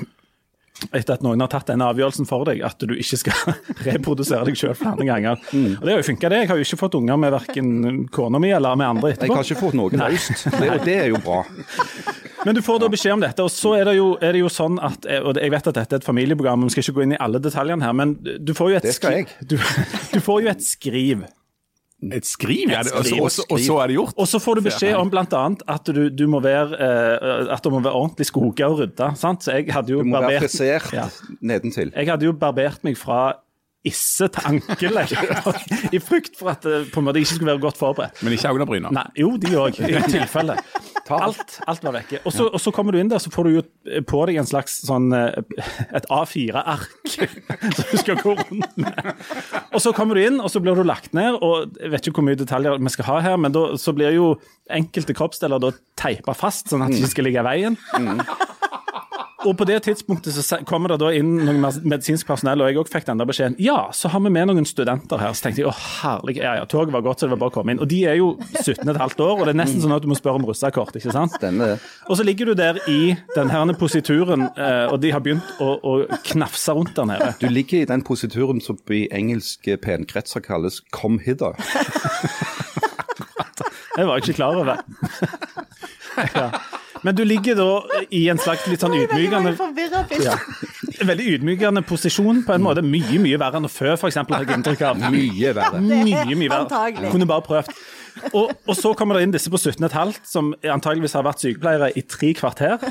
etter 0.90 1.14
at 1.14 1.22
noen 1.22 1.42
har 1.44 1.50
tatt 1.52 1.68
denne 1.70 1.86
avgjørelsen 1.92 2.26
for 2.26 2.42
deg, 2.48 2.62
at 2.66 2.80
du 2.82 2.94
ikke 2.96 3.18
skal 3.20 3.54
reprodusere 3.86 4.48
deg 4.48 4.58
selv 4.58 4.80
flere 4.80 5.06
ganger. 5.06 5.38
Og 5.38 5.84
Det 5.84 5.92
har 5.92 6.00
jo 6.00 6.08
funka, 6.08 6.32
det. 6.32 6.40
Jeg 6.42 6.50
har 6.50 6.58
jo 6.58 6.66
ikke 6.66 6.80
fått 6.80 6.98
unger 6.98 7.20
med 7.22 7.34
verken 7.36 7.70
kona 8.14 8.40
mi 8.42 8.50
eller 8.50 8.78
med 8.80 8.88
andre 8.96 9.12
etterpå. 9.14 9.30
Jeg 9.30 9.38
har 9.38 9.50
ikke 9.52 9.62
fått 9.62 9.78
noe 9.78 9.94
løst, 9.94 10.48
det, 10.58 10.70
og 10.74 10.86
det 10.88 10.98
er 11.04 11.10
jo 11.12 11.22
bra. 11.22 11.42
Men 12.46 12.54
du 12.56 12.62
får 12.64 12.80
da 12.82 12.88
beskjed 12.90 13.12
om 13.14 13.20
dette, 13.22 13.44
og 13.44 13.50
så 13.54 13.74
er 13.78 13.84
det 13.86 13.96
jo, 13.98 14.08
er 14.20 14.32
det 14.34 14.40
jo 14.42 14.48
sånn 14.50 14.80
at 14.82 15.06
og 15.22 15.36
Jeg 15.38 15.50
vet 15.54 15.66
at 15.70 15.76
dette 15.78 15.94
er 15.94 16.00
et 16.02 16.06
familieprogram, 16.08 16.64
vi 16.66 16.70
skal 16.74 16.82
ikke 16.86 16.96
gå 16.96 17.04
inn 17.06 17.14
i 17.14 17.20
alle 17.22 17.38
detaljene 17.42 17.84
her, 17.86 17.92
men 17.94 18.16
du 18.22 18.50
får 18.56 18.70
jo 18.72 18.76
et 18.80 18.88
Det 18.88 18.96
skri- 18.96 19.26
Du, 19.52 19.56
du 20.12 20.18
får 20.20 20.42
jo 20.42 20.50
et 20.50 20.64
skriv. 20.66 21.22
Et 22.02 22.26
skriv, 22.26 22.66
ja. 22.72 22.80
Og 22.82 23.30
så- 23.30 23.78
er 23.78 23.86
det 23.92 23.94
gjort. 23.94 24.14
Og 24.18 24.26
så 24.26 24.40
får 24.42 24.58
du 24.58 24.60
beskjed 24.66 24.96
om 24.98 25.10
bl.a. 25.12 25.42
at 25.70 25.84
du, 25.94 26.08
du 26.10 26.24
må 26.26 26.40
være 26.42 26.74
eh, 26.74 27.52
At 27.54 27.62
det 27.62 27.70
må 27.70 27.78
være 27.78 27.94
ordentlig 27.94 28.26
skoga 28.26 28.66
og 28.72 28.80
rydda. 28.80 29.12
Sant? 29.14 29.44
Så 29.46 29.54
jeg 29.54 29.70
hadde 29.70 29.94
jo 29.94 30.02
Du 30.02 30.10
må 30.10 30.18
være 30.24 30.40
frisert 30.42 30.90
Ja. 30.92 31.06
nedentil. 31.40 31.92
Jeg 31.94 32.10
hadde 32.10 32.26
jo 32.26 32.32
barbert 32.34 32.82
meg 32.82 32.98
fra 32.98 33.36
isse 33.86 34.26
til 34.34 34.42
ankelet 34.46 35.10
i 35.94 35.98
frykt 36.02 36.36
for 36.38 36.50
at 36.52 36.62
det 36.66 36.90
på 36.94 36.98
en 37.00 37.06
måte 37.06 37.18
ikke 37.22 37.36
skulle 37.36 37.50
være 37.54 37.62
godt 37.68 37.78
forberedt. 37.78 38.18
Men 38.22 38.32
ikke 38.34 38.50
øyenbryna. 38.50 38.90
Nei, 38.94 39.06
jo, 39.22 39.36
de 39.42 39.54
òg, 39.58 39.78
i 39.82 40.02
tilfelle. 40.18 40.58
Alt, 41.10 41.56
alt 41.66 41.82
var 41.84 41.96
vekke. 41.96 42.20
Og 42.24 42.34
så, 42.34 42.46
og 42.46 42.60
så 42.62 42.72
kommer 42.74 42.94
du 42.94 43.00
inn 43.00 43.10
der, 43.10 43.20
så 43.22 43.32
får 43.32 43.48
du 43.48 43.56
jo 43.56 43.62
på 44.08 44.20
deg 44.28 44.38
en 44.40 44.48
slags 44.48 44.78
sånn 44.86 45.10
eh, 45.16 45.40
et 45.98 46.06
A4-ark 46.12 47.10
som 47.76 47.90
du 47.90 47.96
skal 48.00 48.20
gå 48.22 48.36
rundt 48.38 48.78
med. 48.80 49.12
Og 49.72 49.82
så 49.82 49.92
kommer 49.96 50.18
du 50.18 50.22
inn, 50.24 50.40
og 50.40 50.52
så 50.52 50.62
blir 50.62 50.78
du 50.78 50.84
lagt 50.86 51.12
ned, 51.16 51.40
og 51.42 51.74
jeg 51.80 51.92
vet 51.92 52.08
ikke 52.08 52.20
hvor 52.22 52.28
mye 52.30 52.38
detaljer 52.38 52.78
vi 52.78 52.94
skal 52.94 53.08
ha 53.10 53.18
her, 53.26 53.40
men 53.40 53.54
da, 53.54 53.66
så 53.80 53.94
blir 53.96 54.14
jo 54.14 54.32
enkelte 54.72 55.16
kroppsdeler 55.18 55.62
da 55.62 55.72
teipa 56.00 56.34
fast, 56.38 56.70
sånn 56.70 56.86
at 56.86 56.94
de 56.94 57.02
ikke 57.02 57.14
skal 57.16 57.28
ligge 57.28 57.42
i 57.42 57.48
veien. 57.50 57.78
Og 59.48 59.56
på 59.58 59.66
det 59.66 59.80
tidspunktet 59.86 60.34
så 60.36 60.58
kommer 60.68 60.92
det 60.92 60.98
da 61.02 61.10
inn 61.16 61.32
noen 61.42 61.62
medisinsk 61.88 62.28
personell, 62.28 62.62
og 62.62 62.70
jeg 62.70 62.78
òg 62.82 62.90
fikk 62.92 63.08
den 63.08 63.22
der 63.22 63.28
beskjeden. 63.28 63.56
Ja, 63.62 63.88
så 63.96 64.10
har 64.12 64.22
vi 64.22 64.30
med 64.32 64.50
noen 64.50 64.66
studenter 64.68 65.20
her. 65.22 65.34
Så 65.34 65.46
tenkte 65.46 65.64
jeg 65.64 65.70
å 65.70 65.74
herlig, 65.74 66.36
ja 66.38 66.54
ja, 66.60 66.66
toget 66.70 66.94
var 66.94 67.04
godt, 67.06 67.20
så 67.22 67.26
det 67.26 67.34
var 67.34 67.42
bare 67.44 67.54
å 67.54 67.56
komme 67.56 67.74
inn. 67.74 67.82
Og 67.82 67.90
de 67.90 68.02
er 68.10 68.18
jo 68.20 68.32
17 68.60 68.86
15 68.92 69.24
år, 69.24 69.34
og 69.40 69.44
det 69.48 69.54
er 69.54 69.60
nesten 69.62 69.82
sånn 69.82 69.96
at 69.96 70.04
du 70.04 70.10
må 70.10 70.18
spørre 70.18 70.40
om 70.40 70.46
russekort, 70.48 70.94
ikke 70.98 71.14
sant? 71.14 71.34
Denne, 71.42 71.74
Og 72.08 72.18
så 72.20 72.26
ligger 72.26 72.52
du 72.52 72.54
der 72.58 72.78
i 72.90 73.16
den 73.34 73.52
her 73.52 73.72
posituren, 73.78 74.48
eh, 74.56 74.86
og 74.92 75.00
de 75.02 75.12
har 75.14 75.22
begynt 75.24 75.54
å, 75.62 75.74
å 75.82 75.94
knafse 76.32 76.74
rundt 76.76 76.94
der 76.98 77.08
nede. 77.08 77.32
du 77.40 77.48
ligger 77.50 77.82
i 77.82 77.88
den 77.88 78.02
posituren 78.06 78.60
som 78.62 78.78
i 78.92 79.06
engelske 79.10 79.76
penkretser 79.80 80.40
kalles 80.44 80.82
'come 80.92 81.18
hither'. 81.24 81.56
Det 83.96 84.06
var 84.06 84.16
jeg 84.16 84.28
ikke 84.28 84.36
klar 84.40 84.56
over. 84.56 84.76
Ja. 86.36 86.50
Men 87.02 87.16
du 87.18 87.24
ligger 87.26 87.58
da 87.58 88.04
i 88.14 88.28
en 88.30 88.38
slags 88.38 88.66
litt 88.70 88.82
sånn 88.82 88.94
ydmykende 88.94 89.56
ja, 90.22 90.36
veldig 91.02 91.26
ydmykende 91.36 91.82
posisjon, 91.86 92.44
på 92.46 92.54
en 92.54 92.62
måte. 92.62 92.84
Mye, 92.86 93.18
mye 93.22 93.40
verre 93.42 93.58
enn 93.58 93.66
å 93.66 93.72
fø, 93.72 93.94
f.eks. 93.96 94.20
har 94.20 94.46
jeg 94.46 94.58
inntrykk 94.58 94.84
av. 94.86 95.02
Mye 95.14 95.54
verre. 95.56 95.82
Mye, 95.82 96.22
mye 96.36 96.46
verre. 96.46 96.62
Antagelig. 96.68 97.10
Kunne 97.14 97.28
bare 97.30 97.46
prøvd. 97.46 97.72
Og, 98.36 98.52
og 98.68 98.76
så 98.76 98.92
kommer 98.98 99.18
det 99.18 99.26
inn 99.26 99.34
disse 99.34 99.50
på 99.50 99.58
17,5 99.58 100.18
som 100.28 100.52
antageligvis 100.60 101.16
har 101.16 101.24
vært 101.26 101.42
sykepleiere 101.42 101.90
i 101.96 102.04
tre 102.06 102.34
kvarter. 102.38 102.82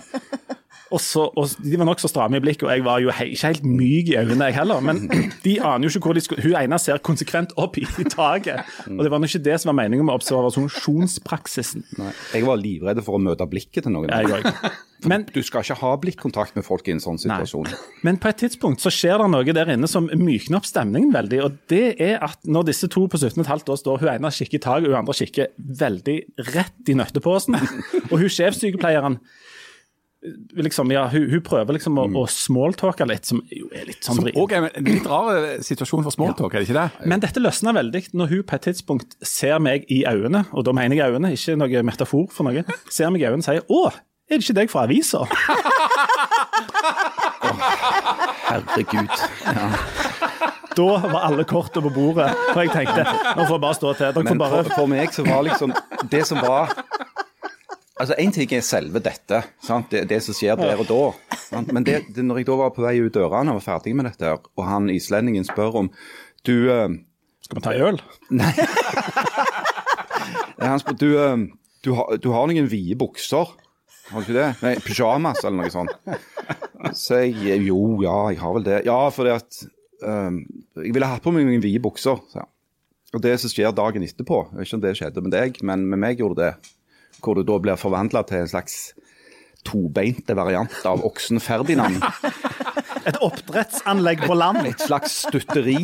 Og, 0.92 1.00
så, 1.00 1.24
og 1.40 1.54
De 1.64 1.78
var 1.80 1.88
nokså 1.88 2.10
stramme 2.12 2.40
i 2.40 2.44
blikket, 2.44 2.66
og 2.68 2.74
jeg 2.76 2.84
var 2.86 3.00
jo 3.04 3.14
he 3.16 3.30
ikke 3.32 3.52
helt 3.54 3.66
myk 3.68 4.12
i 4.12 4.18
øynene, 4.20 4.50
jeg 4.50 4.58
heller. 4.60 4.84
Men 4.84 5.04
de 5.46 5.56
aner 5.64 5.88
jo 5.88 5.94
ikke 5.94 6.12
hvor 6.12 6.18
de 6.18 6.24
skulle 6.26 6.44
Hun 6.44 6.58
ene 6.60 6.80
ser 6.82 7.00
konsekvent 7.06 7.56
opp 7.62 7.80
i, 7.80 7.86
i 8.02 8.08
taket. 8.18 8.68
Og 8.92 9.04
det 9.06 9.12
var 9.14 9.22
nå 9.24 9.30
ikke 9.30 9.44
det 9.46 9.58
som 9.62 9.72
var 9.72 9.80
meningen 9.84 10.08
med 10.08 10.16
observasjonspraksisen. 10.20 11.86
Nei, 12.00 12.14
jeg 12.36 12.48
var 12.48 12.60
livredd 12.62 13.04
for 13.06 13.18
å 13.18 13.22
møte 13.24 13.48
blikket 13.50 13.88
til 13.88 13.96
noen. 13.96 14.12
Jeg 14.12 14.32
òg. 14.42 14.50
Men, 15.10 15.26
Du 15.34 15.42
skal 15.42 15.64
ikke 15.66 15.80
ha 15.80 15.92
blikkontakt 15.98 16.54
med 16.58 16.66
folk 16.68 16.86
i 16.86 16.94
en 16.94 17.02
sånn 17.02 17.18
situasjon. 17.22 17.72
men 18.06 18.20
på 18.22 18.30
et 18.30 18.38
tidspunkt 18.44 18.84
så 18.84 18.92
skjer 18.94 19.18
det 19.24 19.30
noe 19.34 19.56
der 19.58 19.72
inne 19.74 19.90
som 19.90 20.06
mykner 20.14 20.60
opp 20.60 20.68
stemningen 20.70 21.14
veldig. 21.14 21.40
og 21.46 21.58
Det 21.72 21.96
er 21.98 22.20
at 22.22 22.38
når 22.46 22.68
disse 22.70 22.90
to 22.92 23.08
på 23.10 23.18
17,5 23.18 23.72
år 23.74 23.80
står, 23.82 24.04
hun 24.04 24.12
ene 24.14 24.30
kikker 24.36 24.60
i 24.60 24.62
taket, 24.62 24.90
hun 24.92 25.00
andre 25.02 25.18
kikker 25.18 25.48
veldig 25.82 26.18
rett 26.54 26.92
i 26.94 26.98
nøtteposen. 27.00 27.58
Og 28.12 28.20
hun 28.20 28.30
sjefssykepleieren 28.30 29.18
liksom, 30.54 30.92
ja, 30.94 31.08
hun, 31.10 31.30
hun 31.32 31.42
prøver 31.42 31.74
liksom 31.78 31.98
å, 31.98 32.06
å 32.22 32.26
smalltalke 32.30 33.06
litt, 33.10 33.26
som 33.26 33.42
jo 33.50 33.70
er 33.74 33.88
litt 33.90 34.06
sånn 34.06 34.20
Som 34.20 34.28
òg 34.38 34.54
er 34.54 34.68
en 34.70 34.86
litt 34.86 35.08
rar 35.10 35.32
eh, 35.34 35.64
situasjon 35.66 36.06
for 36.06 36.14
smalltalk, 36.14 36.54
er 36.54 36.62
det 36.62 36.70
ikke 36.70 36.78
det? 36.78 37.10
Men 37.10 37.24
dette 37.24 37.42
løsner 37.42 37.74
veldig 37.80 38.04
når 38.14 38.28
hun 38.36 38.44
på 38.46 38.58
et 38.58 38.68
tidspunkt 38.70 39.18
ser 39.26 39.58
meg 39.64 39.90
i 39.90 40.04
øynene, 40.06 40.46
og 40.54 40.68
da 40.68 40.76
mener 40.78 41.00
jeg 41.00 41.16
øynene, 41.16 41.34
ikke 41.34 41.58
noe 41.58 41.84
metafor 41.90 42.30
for 42.34 42.46
noe, 42.48 42.62
ser 42.94 43.10
meg 43.14 43.24
i 43.24 43.28
øynene 43.32 43.42
og 43.42 43.48
sier 43.50 43.66
'Å, 43.66 43.82
er 44.32 44.38
det 44.38 44.46
ikke 44.46 44.60
deg 44.62 44.70
fra 44.72 44.86
avisa?' 44.86 45.26
Herregud. 48.52 49.10
Ja. 49.48 49.68
Da 50.76 50.88
var 51.04 51.22
alle 51.28 51.44
kortene 51.48 51.84
på 51.88 51.92
bordet, 51.96 52.30
for 52.52 52.62
jeg 52.64 52.72
tenkte 52.72 53.04
nå 53.04 53.44
får 53.44 53.56
jeg 53.56 53.64
bare 53.66 53.78
stå 53.80 53.94
til. 53.98 54.14
Dere 54.16 54.24
Men 54.28 54.40
bare 54.40 54.62
for, 54.64 54.76
for 54.82 54.92
meg 54.92 55.12
så 55.16 55.26
var 55.28 55.44
liksom 55.48 55.74
Det 56.12 56.24
som 56.28 56.40
var 56.44 56.72
Altså, 58.02 58.16
Én 58.18 58.34
ting 58.34 58.50
er 58.58 58.64
selve 58.66 58.98
dette, 59.04 59.44
sant? 59.62 59.92
Det, 59.94 60.08
det 60.10 60.18
som 60.26 60.34
skjer 60.34 60.58
der 60.58 60.80
og 60.82 60.88
da. 60.90 61.02
Sant? 61.44 61.70
Men 61.76 61.86
det, 61.86 62.00
det, 62.16 62.24
når 62.26 62.42
jeg 62.42 62.48
da 62.50 62.56
var 62.64 62.72
på 62.74 62.82
vei 62.82 62.96
ut 62.98 63.14
dørene 63.14 63.54
og 63.54 63.60
var 63.60 63.68
ferdig 63.68 63.94
med 63.98 64.10
dette, 64.10 64.32
og 64.58 64.64
han 64.66 64.90
islendingen 64.90 65.46
spør 65.46 65.84
om 65.84 65.92
Du 66.48 66.72
eh, 66.74 66.88
Skal 67.46 67.60
vi 67.60 67.66
ta 67.68 67.76
øl? 67.78 68.02
Han 70.62 70.82
spør, 70.82 70.98
du, 70.98 71.10
eh, 71.18 71.38
du, 71.86 71.92
har, 71.98 72.18
du 72.22 72.30
har 72.34 72.50
noen 72.50 72.70
vide 72.70 72.98
bukser, 72.98 73.54
har 74.12 74.22
du 74.22 74.28
ikke 74.28 74.38
det? 74.38 74.50
Nei, 74.62 74.74
Pyjamas 74.84 75.44
eller 75.46 75.62
noe 75.62 75.72
sånt. 75.74 75.94
Så 76.98 77.22
jeg 77.24 77.62
jo, 77.68 77.78
ja, 78.04 78.16
jeg 78.34 78.42
har 78.42 78.58
vel 78.58 78.66
det. 78.66 78.80
Ja, 78.88 78.98
fordi 79.14 79.32
at 79.38 79.62
eh, 80.02 80.42
Jeg 80.82 80.96
ville 80.98 81.10
hatt 81.10 81.24
på 81.24 81.34
meg 81.34 81.48
noen 81.48 81.64
vide 81.64 81.82
bukser. 81.84 82.20
Så. 82.34 82.46
Og 83.14 83.24
det 83.24 83.38
som 83.42 83.52
skjer 83.52 83.74
dagen 83.76 84.06
etterpå, 84.06 84.46
jeg 84.50 84.58
vet 84.58 84.70
ikke 84.70 84.80
om 84.80 84.86
det 84.86 84.96
skjedde 85.00 85.26
med 85.26 85.36
deg, 85.36 85.62
men 85.68 85.86
med 85.92 86.02
meg 86.02 86.22
gjorde 86.22 86.42
det, 86.42 86.72
hvor 87.20 87.38
du 87.38 87.44
da 87.46 87.58
blir 87.62 87.80
forvandla 87.80 88.24
til 88.30 88.44
en 88.44 88.52
slags 88.54 88.78
tobeinte 89.68 90.34
variant 90.38 90.74
av 90.90 91.04
oksen 91.06 91.42
Ferdinand. 91.44 92.02
Et 93.10 93.18
oppdrettsanlegg 93.22 94.24
på 94.26 94.38
land. 94.38 94.64
Et 94.70 94.86
slags 94.88 95.24
stutteri. 95.26 95.80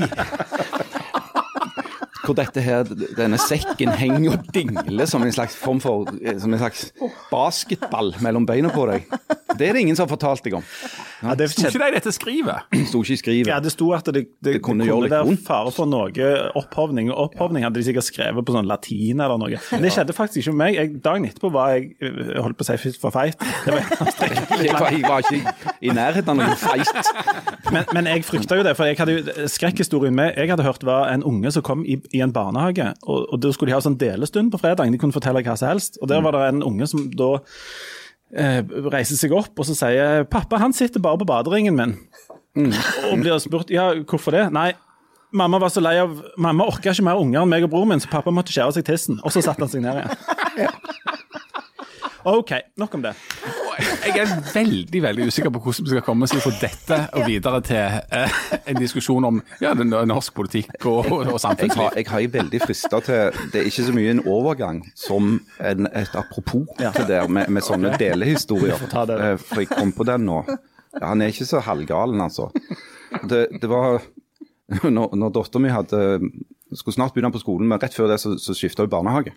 Hvor 2.28 2.36
dette 2.36 2.60
her, 2.64 2.84
denne 3.16 3.38
sekken 3.40 3.94
henger 3.96 4.34
og 4.36 4.50
dingler 4.56 5.08
som 5.08 5.24
en 5.24 5.32
slags 5.32 5.56
form 5.56 5.80
for 5.84 6.10
som 6.42 6.52
en 6.54 6.60
slags 6.60 6.90
basketball 7.32 8.14
mellom 8.24 8.46
beina 8.50 8.72
på 8.74 8.84
deg. 8.90 9.06
Det 9.58 9.70
er 9.70 9.78
det 9.78 9.86
ingen 9.86 9.96
som 9.98 10.06
har 10.06 10.12
fortalt 10.12 10.44
deg 10.46 10.58
om. 10.60 10.66
Ja, 11.24 11.34
det, 11.34 11.48
Sto 11.50 11.66
ikke 11.66 11.80
det 11.82 11.88
i 11.90 11.94
dette 11.96 12.12
skrivet? 12.14 12.68
Det 12.70 12.84
sto 12.92 13.00
ikke 13.02 13.16
i 13.16 13.18
skrivet. 13.18 13.48
ja, 13.50 13.56
det 13.64 13.72
sto 13.74 13.88
at 13.96 14.06
det, 14.06 14.14
det, 14.14 14.26
det 14.44 14.54
Det 14.58 14.62
kunne 14.68 14.86
kunne, 14.86 15.08
være 15.10 15.26
vondt. 15.26 15.42
fare 15.48 15.72
for 15.74 15.90
noe 15.90 16.28
opphovning. 16.60 17.10
Og 17.10 17.32
opphovning 17.32 17.66
hadde 17.66 17.80
de 17.80 17.86
sikkert 17.88 18.06
skrevet 18.06 18.46
på 18.46 18.54
sånn 18.54 18.68
latin 18.70 19.24
eller 19.24 19.40
noe. 19.42 19.58
Men 19.72 19.88
det 19.88 19.94
skjedde 19.96 20.14
faktisk 20.14 20.44
ikke 20.44 20.54
med 20.54 20.62
meg. 20.62 20.78
Jeg, 20.78 20.92
dagen 21.08 21.26
etterpå 21.26 21.50
var 21.56 21.74
jeg 21.74 21.88
jeg 21.98 22.44
holdt 22.44 22.60
på 22.60 22.68
å 22.68 22.70
si 22.70 22.78
fit 22.84 23.00
for 23.02 23.16
feit. 23.16 23.40
Det 23.66 23.74
var, 23.74 23.88
Jeg 24.68 24.74
var, 24.74 24.92
jeg 24.94 25.04
var 25.06 25.24
ikke 25.24 25.74
i 25.86 25.92
nærheten 25.94 26.32
av 26.34 26.38
noe 26.40 26.56
feit. 26.60 27.10
Men, 27.72 27.84
men 27.96 28.08
jeg 28.10 28.24
frykta 28.28 28.58
jo 28.60 28.64
det, 28.66 28.74
for 28.78 28.90
jeg 28.90 28.98
hadde 29.00 29.16
jo, 29.18 29.48
skrekkhistorien 29.52 30.16
med 30.18 30.38
jeg 30.38 30.50
hadde 30.52 30.66
hørt 30.66 30.84
var 30.88 31.10
en 31.14 31.24
unge 31.28 31.52
som 31.56 31.64
kom 31.66 31.82
i, 31.86 31.98
i 32.16 32.17
en 32.24 32.34
barnehage, 32.34 32.90
og, 33.06 33.28
og 33.34 33.42
da 33.44 33.52
skulle 33.54 33.72
de 33.72 33.78
ha 33.78 33.84
sånn 33.84 34.00
delestund 34.00 34.52
på 34.54 34.62
fredag. 34.62 34.92
De 34.92 35.02
kunne 35.02 35.16
fortelle 35.16 35.44
hva 35.46 35.58
som 35.60 35.72
helst. 35.74 36.00
Og 36.02 36.12
der 36.12 36.24
var 36.26 36.36
det 36.36 36.48
en 36.50 36.66
unge 36.66 36.88
som 36.90 37.06
da 37.18 37.30
eh, 38.34 38.62
reiser 38.92 39.20
seg 39.20 39.36
opp 39.38 39.58
og 39.58 39.70
så 39.70 39.78
sier 39.78 40.28
'pappa, 40.28 40.60
han 40.62 40.76
sitter 40.76 41.04
bare 41.04 41.22
på 41.22 41.30
baderingen 41.30 41.78
min'. 41.78 41.96
Og 43.12 43.22
blir 43.22 43.38
spurt 43.40 43.70
ja, 43.70 43.92
hvorfor 44.02 44.34
det. 44.34 44.48
Nei, 44.54 44.72
mamma 45.32 45.60
var 45.62 45.70
så 45.70 45.84
lei 45.84 45.98
av 46.02 46.16
Mamma 46.42 46.66
orka 46.66 46.90
ikke 46.90 47.06
mer 47.06 47.22
unger 47.22 47.44
enn 47.44 47.52
meg 47.52 47.68
og 47.68 47.74
broren 47.74 47.94
min, 47.94 48.02
så 48.02 48.10
pappa 48.10 48.34
måtte 48.34 48.54
skjære 48.56 48.80
seg 48.80 48.88
tissen. 48.88 49.20
Og 49.24 49.34
så 49.34 49.44
satte 49.46 49.62
han 49.62 49.72
seg 49.72 49.86
ned 49.86 50.02
igjen. 50.02 50.72
OK, 52.28 52.52
nok 52.76 52.94
om 52.94 53.04
det. 53.06 53.14
Jeg 54.08 54.20
er 54.20 54.32
veldig 54.54 55.02
veldig 55.04 55.28
usikker 55.30 55.52
på 55.54 55.62
hvordan 55.64 55.86
vi 55.86 55.92
skal 55.94 56.04
komme 56.04 56.28
oss 56.28 56.34
fra 56.44 56.52
dette 56.60 56.98
og 57.16 57.24
videre 57.30 57.62
til 57.64 57.96
eh, 58.18 58.40
en 58.68 58.80
diskusjon 58.82 59.28
om 59.30 59.40
ja, 59.64 59.72
norsk 59.78 60.36
politikk 60.36 60.90
og, 60.90 61.08
og, 61.12 61.38
samfunnsliv. 61.40 61.70
Jeg 61.70 61.78
har, 61.78 61.94
samfunnsliv. 61.94 62.20
jeg 62.26 62.34
veldig 62.34 62.62
frista 62.66 63.00
til 63.06 63.40
Det 63.54 63.62
er 63.62 63.70
ikke 63.72 63.88
så 63.88 63.96
mye 63.96 64.16
en 64.18 64.24
overgang 64.28 64.84
som 64.98 65.38
en, 65.72 65.88
et 65.88 66.20
apropos 66.20 66.68
til 66.82 67.08
det, 67.08 67.24
med, 67.32 67.48
med 67.48 67.64
sånne 67.64 67.96
delehistorier. 68.02 68.84
det. 68.92 69.20
Eh, 69.24 69.40
For 69.48 69.64
jeg 69.64 69.72
kom 69.72 69.96
på 69.96 70.08
den 70.12 70.28
nå. 70.28 70.44
Ja, 70.98 71.06
han 71.14 71.24
er 71.24 71.32
ikke 71.32 71.48
så 71.48 71.64
halvgalen, 71.64 72.22
altså. 72.22 72.52
Det, 73.24 73.48
det 73.62 73.72
var 73.72 74.02
Når, 74.84 75.14
når 75.16 75.30
dattera 75.32 75.64
mi 75.64 75.72
skulle 76.76 76.94
snart 76.94 77.14
begynne 77.16 77.32
på 77.32 77.40
skolen, 77.40 77.70
men 77.72 77.80
rett 77.80 77.94
før 77.96 78.10
det 78.12 78.18
så, 78.20 78.34
så 78.36 78.52
skifta 78.52 78.84
hun 78.84 78.92
barnehage. 78.92 79.32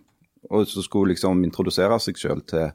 Og 0.49 0.65
så 0.69 0.83
skulle 0.85 1.09
hun 1.09 1.15
liksom 1.15 1.45
introdusere 1.45 1.99
seg 2.01 2.19
sjøl 2.19 2.41
til, 2.49 2.71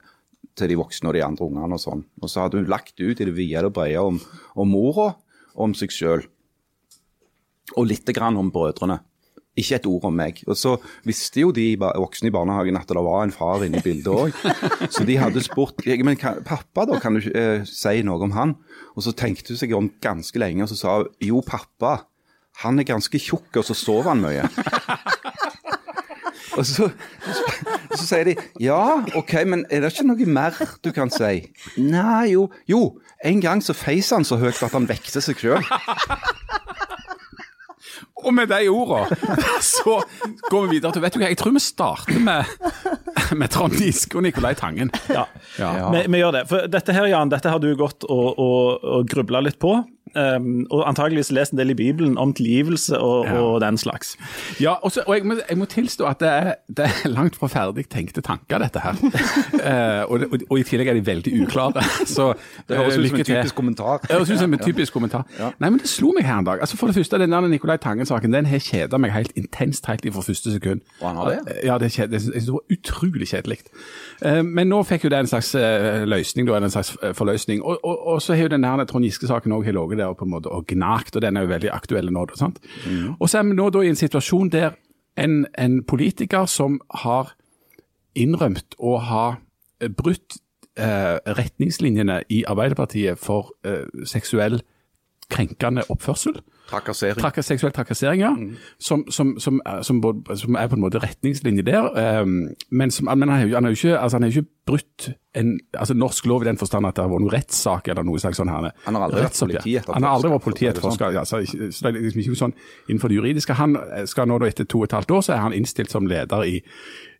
til 0.56 0.72
de 0.72 0.78
voksne 0.80 1.10
og 1.10 1.18
de 1.18 1.26
andre 1.26 1.48
ungene 1.48 1.80
og 1.80 1.82
sånn. 1.82 2.06
Og 2.22 2.32
så 2.32 2.46
hadde 2.46 2.62
hun 2.62 2.70
lagt 2.72 3.00
ut 3.02 3.18
i 3.18 3.26
det 3.26 3.34
vide 3.36 3.66
og 3.66 3.76
brede 3.76 4.06
om, 4.06 4.22
om 4.54 4.72
mora, 4.72 5.14
om 5.58 5.74
seg 5.78 5.94
sjøl. 5.94 6.28
Og 7.76 7.90
lite 7.90 8.14
grann 8.14 8.38
om 8.38 8.54
brødrene. 8.54 9.00
Ikke 9.56 9.78
et 9.78 9.86
ord 9.88 10.04
om 10.10 10.18
meg. 10.20 10.42
Og 10.52 10.58
så 10.60 10.74
visste 11.08 11.40
jo 11.40 11.54
de 11.56 11.70
voksne 11.80 12.28
i 12.28 12.34
barnehagen 12.36 12.76
at 12.76 12.90
det 12.92 13.04
var 13.08 13.24
en 13.24 13.34
far 13.34 13.64
inne 13.64 13.80
i 13.80 13.86
bildet 13.86 14.12
òg. 14.12 14.36
Så 14.94 15.06
de 15.08 15.16
hadde 15.16 15.44
spurt 15.46 15.80
«Ja, 15.88 15.96
men 16.04 16.20
kan, 16.20 16.42
pappa, 16.44 16.84
da, 16.90 17.00
kan 17.00 17.16
du 17.16 17.30
eh, 17.32 17.64
si 17.64 18.04
noe 18.04 18.28
om 18.28 18.36
han? 18.36 18.58
Og 19.00 19.08
så 19.08 19.16
tenkte 19.16 19.56
hun 19.56 19.62
seg 19.62 19.76
om 19.78 19.88
ganske 20.04 20.40
lenge, 20.40 20.66
og 20.66 20.72
så 20.72 20.78
sa 20.80 20.98
hun 21.00 21.10
jo, 21.24 21.40
pappa, 21.44 22.02
han 22.64 22.80
er 22.80 22.88
ganske 22.88 23.20
tjukk, 23.20 23.50
og 23.60 23.66
så 23.68 23.76
sover 23.76 24.12
han 24.12 24.24
mye. 24.24 24.48
Og 26.56 26.66
så, 26.68 26.90
så 27.96 28.04
sier 28.06 28.30
de 28.30 28.36
ja, 28.64 28.80
OK, 29.18 29.34
men 29.48 29.66
er 29.70 29.84
det 29.84 29.92
ikke 29.94 30.08
noe 30.08 30.28
mer 30.38 30.60
du 30.86 30.92
kan 30.96 31.12
si? 31.14 31.46
Nei, 31.82 32.32
jo. 32.34 32.48
Jo, 32.70 32.82
en 33.26 33.42
gang 33.44 33.64
så 33.64 33.76
feis 33.78 34.12
han 34.16 34.28
så 34.28 34.40
høyt 34.42 34.62
at 34.64 34.76
han 34.76 34.88
vekte 34.90 35.24
seg 35.24 35.40
sjøl. 35.42 35.64
Og 38.26 38.34
med 38.34 38.50
de 38.52 38.62
ordene 38.72 39.38
så 39.64 40.00
går 40.50 40.66
vi 40.68 40.76
videre 40.78 40.96
til 40.96 41.04
Vet 41.06 41.16
du 41.16 41.22
hva, 41.22 41.30
jeg 41.32 41.40
tror 41.42 41.56
vi 41.56 41.62
starter 41.64 42.22
med, 42.26 42.54
med 43.38 43.52
Trond 43.54 43.76
Giske 43.80 44.18
og 44.18 44.26
Nicolai 44.26 44.56
Tangen. 44.58 44.92
Ja. 45.14 45.26
Ja. 45.62 45.92
Vi, 45.94 46.06
vi 46.12 46.22
gjør 46.24 46.40
det. 46.40 46.46
For 46.52 46.70
dette 46.72 46.96
her, 46.96 47.10
Jan, 47.14 47.32
dette 47.34 47.52
har 47.54 47.62
du 47.64 47.70
gått 47.80 48.08
og, 48.10 48.32
og, 48.42 48.82
og 48.98 49.12
grubla 49.12 49.44
litt 49.46 49.60
på. 49.62 49.78
Um, 50.16 50.62
og 50.72 50.86
antageligvis 50.88 51.28
lest 51.36 51.52
en 51.52 51.60
del 51.60 51.74
i 51.74 51.76
Bibelen 51.76 52.14
om 52.22 52.30
tilgivelse 52.38 52.96
og, 53.04 53.26
Ja. 53.26 53.40
og 53.42 53.58
den 53.60 53.76
slags. 53.82 54.14
Ja, 54.64 54.78
også, 54.86 55.02
og 55.10 55.18
jeg 55.18 55.26
må, 55.28 55.36
jeg 55.42 55.58
må 55.60 55.66
tilstå 55.68 56.06
at 56.08 56.22
det 56.24 56.30
er, 56.32 56.48
det 56.72 56.86
er 56.88 57.10
langt 57.12 57.36
fra 57.36 57.50
ferdig 57.52 57.84
tenkte 57.92 58.22
tanker, 58.24 58.62
dette 58.64 58.80
her. 58.80 58.96
uh, 59.02 60.06
og, 60.14 60.24
og, 60.32 60.46
og 60.48 60.62
i 60.62 60.64
tillegg 60.70 60.94
er 60.94 61.00
de 61.00 61.04
veldig 61.10 61.34
uklare. 61.44 61.84
Så 62.16 62.30
Det 62.70 62.78
høres 62.80 62.96
eh, 62.96 63.02
ut 63.04 63.10
som 63.10 63.20
en 63.20 63.28
typisk 63.28 63.58
kommentar. 63.60 64.00
Det 64.06 64.14
høres 64.16 64.32
ut 64.32 64.40
som 64.46 64.56
en 64.56 64.64
typisk 64.70 64.96
kommentar. 64.96 65.26
Nei, 65.42 65.68
men 65.74 65.82
det 65.84 65.92
slo 65.92 66.14
meg 66.16 66.30
her 66.30 66.40
en 66.40 66.48
dag. 66.48 66.64
Altså 66.64 66.80
For 66.80 66.88
det 66.94 66.96
første, 67.02 67.20
den 67.26 67.36
der 67.36 67.50
Nicolai 67.52 67.76
Tangen-saken 68.16 68.34
den 68.34 68.46
har 68.46 68.60
kjeda 68.64 68.98
meg 68.98 69.12
helt 69.12 69.32
intenst 69.36 69.86
helt 69.90 70.06
fra 70.14 70.22
første 70.24 70.52
sekund. 70.54 70.82
Og 71.02 71.08
han 71.08 71.16
har 71.18 71.30
det? 71.30 71.56
Ja, 71.66 71.78
det, 71.78 71.92
kjed- 71.92 72.12
det, 72.12 72.22
det 72.34 72.48
var 72.54 72.62
utrolig 72.72 73.28
kjedelig. 73.28 73.58
Eh, 74.24 74.42
Men 74.44 74.68
nå 74.70 74.84
fikk 74.84 75.04
jo 75.06 75.10
det 75.10 75.20
en 75.20 75.28
slags 75.28 75.54
eh, 75.56 76.06
løsning, 76.08 76.48
da, 76.48 76.58
en 76.58 76.70
slags 76.72 76.94
eh, 77.04 77.14
forløsning. 77.14 77.64
Og, 77.64 77.80
og, 77.84 78.08
og 78.16 78.22
så 78.22 78.34
har 78.36 78.44
jo 78.48 78.54
den 78.56 78.64
her 78.64 78.84
Trond 78.86 79.06
Giske-saken 79.06 79.52
òg 79.52 79.66
ligget 79.68 79.98
der 80.00 80.14
på 80.14 80.26
en 80.26 80.32
måte 80.32 80.48
og 80.50 80.66
gnagt, 80.68 81.16
og 81.16 81.22
den 81.22 81.38
er 81.38 81.42
jo 81.46 81.48
veldig 81.52 81.72
aktuell 81.74 82.12
nå. 82.14 82.26
sant? 82.36 82.60
Mm. 82.88 83.16
Og 83.20 83.30
så 83.30 83.40
er 83.40 83.44
vi 83.50 83.56
nå 83.60 83.70
da 83.70 83.82
i 83.84 83.90
en 83.92 83.96
situasjon 84.00 84.50
der 84.54 84.76
en, 85.18 85.46
en 85.58 85.84
politiker 85.84 86.46
som 86.46 86.80
har 87.04 87.36
innrømt 88.16 88.76
å 88.80 88.98
ha 89.04 89.26
brutt 90.00 90.38
eh, 90.80 91.18
retningslinjene 91.38 92.22
i 92.32 92.44
Arbeiderpartiet 92.48 93.20
for 93.20 93.52
eh, 93.68 93.84
seksuell 94.08 94.62
krenkende 95.32 95.84
oppførsel, 95.90 96.38
Trakassering. 96.70 97.20
Trak 97.22 97.36
seksuell 97.46 97.74
trakassering, 97.76 98.22
ja. 98.24 98.32
Som, 98.82 99.04
som, 99.14 99.36
som, 99.40 99.60
er- 99.66 99.84
som, 99.86 100.00
både, 100.02 100.38
som 100.42 100.56
er 100.58 100.68
på 100.72 100.78
en 100.80 100.82
måte 100.82 101.02
retningslinje 101.04 101.66
der. 101.68 101.90
Um, 102.24 102.50
men 102.72 102.92
som, 102.92 103.06
men 103.12 103.30
han 103.30 103.46
har 103.54 103.70
jo, 103.70 103.76
ikke, 103.78 104.00
altså, 104.00 104.18
ikke 104.26 104.46
brutt 104.66 105.10
en, 105.38 105.60
altså, 105.78 105.94
norsk 105.94 106.26
lov 106.26 106.42
i 106.42 106.48
den 106.50 106.58
forstand 106.58 106.88
at 106.90 106.96
det 106.98 107.04
har 107.06 107.12
vært 107.12 107.22
noen 107.26 107.34
rettssak 107.36 107.92
eller 107.94 108.08
noe 108.08 108.22
slags 108.24 108.40
sånn 108.42 108.50
her. 108.50 108.72
Han 108.88 108.98
har 108.98 109.06
aldri 109.08 109.22
vært 109.28 109.38
politietterforsker, 109.38 109.94
Han 109.94 110.08
har 110.08 110.18
aldri 110.18 110.32
vært 110.34 110.46
politietterforsker. 110.48 111.14
Ja, 111.20 111.26
så, 111.30 111.44
så 111.46 111.86
det 111.86 111.92
er 111.92 112.00
liksom 112.08 112.24
ikke 112.24 112.40
sånn 112.42 112.56
innenfor 112.90 113.14
det 113.14 113.20
juridiske. 113.20 113.60
Han 113.62 113.78
skal 114.10 114.32
nå 114.32 114.40
da 114.42 114.50
etter 114.50 114.66
to 114.66 114.82
og 114.82 114.90
et 114.90 114.98
halvt 114.98 115.14
år, 115.20 115.26
så 115.28 115.36
er 115.38 115.44
han 115.46 115.54
innstilt 115.58 115.94
som 115.94 116.10
leder 116.10 116.48
i, 116.50 116.58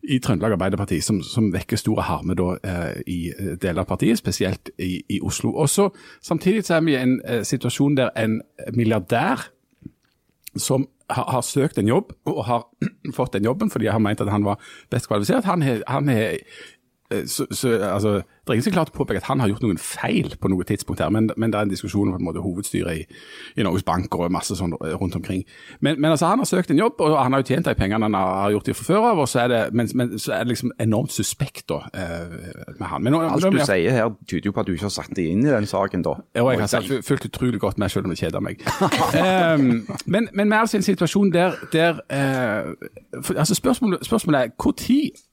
i 0.08 0.18
Trøndelag 0.22 0.52
Arbeiderparti, 0.56 1.00
som, 1.00 1.20
som 1.22 1.50
vekker 1.54 1.78
store 1.80 2.04
harme 2.06 2.36
da, 2.38 2.48
eh, 2.62 2.98
i 3.10 3.18
eh, 3.32 3.54
deler 3.62 3.82
av 3.82 3.88
partiet, 3.90 4.18
spesielt 4.18 4.70
i, 4.78 5.00
i 5.08 5.20
Oslo. 5.20 5.52
Også, 5.52 5.90
Samtidig 6.22 6.64
så 6.64 6.76
er 6.76 6.84
vi 6.86 6.94
i 6.94 7.00
en 7.00 7.20
eh, 7.24 7.42
situasjon 7.46 7.96
der 7.98 8.12
en 8.16 8.40
milliardær 8.74 9.48
som 10.56 10.86
har, 11.10 11.26
har 11.30 11.44
søkt 11.46 11.78
en 11.78 11.88
jobb 11.88 12.12
og 12.26 12.44
har 12.46 12.64
fått 13.18 13.36
den 13.36 13.44
jobben 13.44 13.70
fordi 13.70 13.90
han 13.92 14.02
mente 14.02 14.24
at 14.26 14.32
han 14.32 14.46
var 14.46 14.62
best 14.90 15.08
kvalifisert. 15.10 15.44
Han 15.44 15.62
han 15.86 16.08
eh, 16.08 16.38
så, 17.26 17.46
så, 17.50 17.68
altså, 17.68 18.12
Det 18.12 18.52
er 18.52 18.52
ingen 18.52 18.64
som 18.66 18.74
klart 18.74 18.90
å 18.90 18.94
påpeke 18.96 19.20
at 19.20 19.26
han 19.26 19.40
har 19.42 19.50
gjort 19.50 19.62
noen 19.62 19.78
feil 19.78 20.36
på 20.38 20.50
noe 20.50 20.64
tidspunkt 20.66 21.00
her, 21.02 21.10
men, 21.10 21.28
men 21.36 21.50
det 21.50 21.58
er 21.58 21.66
en 21.66 21.70
diskusjon 21.70 22.12
om 22.14 22.28
hovedstyret 22.42 23.00
i, 23.00 23.18
i 23.58 23.64
Norges 23.66 23.82
Bank 23.86 24.14
og 24.14 24.30
masse 24.30 24.54
sånn 24.58 24.74
rundt 24.74 25.18
omkring. 25.18 25.42
Men, 25.80 26.00
men 26.00 26.12
altså, 26.12 26.28
han 26.30 26.42
har 26.42 26.48
søkt 26.50 26.70
en 26.70 26.78
jobb, 26.78 27.00
og 27.02 27.16
han 27.18 27.34
har 27.34 27.42
jo 27.42 27.48
tjent 27.50 27.66
de 27.66 27.74
pengene 27.78 28.06
han 28.06 28.14
har 28.18 28.54
gjort 28.54 28.70
det 28.70 28.76
fra 28.78 28.86
før 28.86 29.08
av, 29.10 29.22
og 29.24 29.30
så 29.30 29.42
er 29.44 29.50
det, 29.50 29.60
men, 29.74 29.90
men, 29.98 30.14
så 30.22 30.36
er 30.36 30.46
det 30.46 30.54
liksom 30.54 30.74
enormt 30.82 31.14
suspekt 31.14 31.66
da, 31.72 31.80
med 32.78 32.86
han. 32.86 33.06
Men, 33.06 33.18
Alt 33.26 33.48
du 33.50 33.60
sier 33.66 33.98
her 33.98 34.14
tyder 34.28 34.50
jo 34.50 34.54
på 34.54 34.62
at 34.62 34.70
du 34.70 34.74
ikke 34.76 34.88
har 34.88 34.94
satt 34.94 35.14
deg 35.18 35.32
inn 35.34 35.46
i 35.46 35.50
den 35.50 35.66
saken, 35.66 36.06
da. 36.06 36.14
Jo, 36.38 36.48
jeg 36.54 36.62
har 36.62 36.70
satt 36.70 36.90
fulgt 37.06 37.26
utrolig 37.30 37.60
godt 37.62 37.82
med, 37.82 37.90
selv 37.90 38.06
om 38.06 38.14
det 38.14 38.20
kjeder 38.20 38.42
meg. 38.44 38.62
um, 38.82 39.82
men, 40.14 40.30
men 40.32 40.46
vi 40.46 40.52
er 40.54 40.60
altså 40.62 40.78
i 40.78 40.82
en 40.82 40.90
situasjon 40.90 41.32
der, 41.34 41.58
der 41.74 42.02
uh, 42.10 42.74
for, 43.22 43.34
altså 43.34 43.58
spørsmålet, 43.58 44.06
spørsmålet 44.06 44.40
er 44.40 44.54
når 44.56 45.25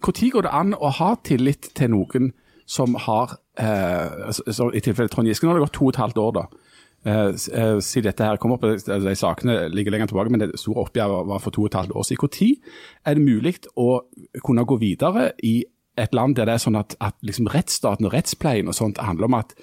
når 0.00 0.30
går 0.32 0.46
det 0.46 0.54
an 0.54 0.74
å 0.74 0.90
ha 1.00 1.14
tillit 1.24 1.70
til 1.76 1.92
noen 1.94 2.32
som 2.70 2.94
har 3.06 3.36
eh, 3.58 4.30
så, 4.30 4.70
I 4.70 4.82
tilfelle 4.84 5.10
Trond 5.10 5.28
Giske, 5.28 5.46
nå 5.46 5.52
har 5.52 5.58
det 5.58 5.66
gått 5.66 5.78
to 5.78 5.88
og 5.88 5.94
et 5.94 6.00
halvt 6.00 6.20
år, 6.22 6.32
da. 6.36 6.44
Eh, 7.00 7.32
eh 7.32 7.80
siden 7.82 8.06
dette 8.10 8.28
her 8.28 8.38
kom 8.38 8.54
opp, 8.54 8.64
altså, 8.68 9.00
De 9.02 9.16
sakene 9.18 9.56
ligger 9.74 9.94
lenger 9.94 10.12
tilbake, 10.12 10.30
men 10.30 10.44
det 10.44 10.60
store 10.60 10.84
oppgjøret 10.84 11.28
var 11.32 11.42
for 11.42 11.56
to 11.56 11.64
og 11.64 11.72
et 11.72 11.78
halvt 11.80 11.96
år 11.96 12.06
siden. 12.06 12.30
Når 12.30 13.10
er 13.10 13.18
det 13.18 13.26
mulig 13.26 13.54
å 13.76 13.90
kunne 14.44 14.64
gå 14.64 14.78
videre 14.78 15.32
i 15.42 15.64
et 15.98 16.14
land 16.14 16.36
der 16.36 16.46
det 16.46 16.54
er 16.54 16.62
sånn 16.62 16.78
at, 16.78 16.94
at 17.02 17.16
liksom 17.26 17.50
rettsstaten 17.50 18.06
og 18.06 18.14
rettspleien 18.14 18.70
og 18.70 18.76
sånt 18.76 19.02
handler 19.02 19.28
om 19.28 19.40
at 19.40 19.56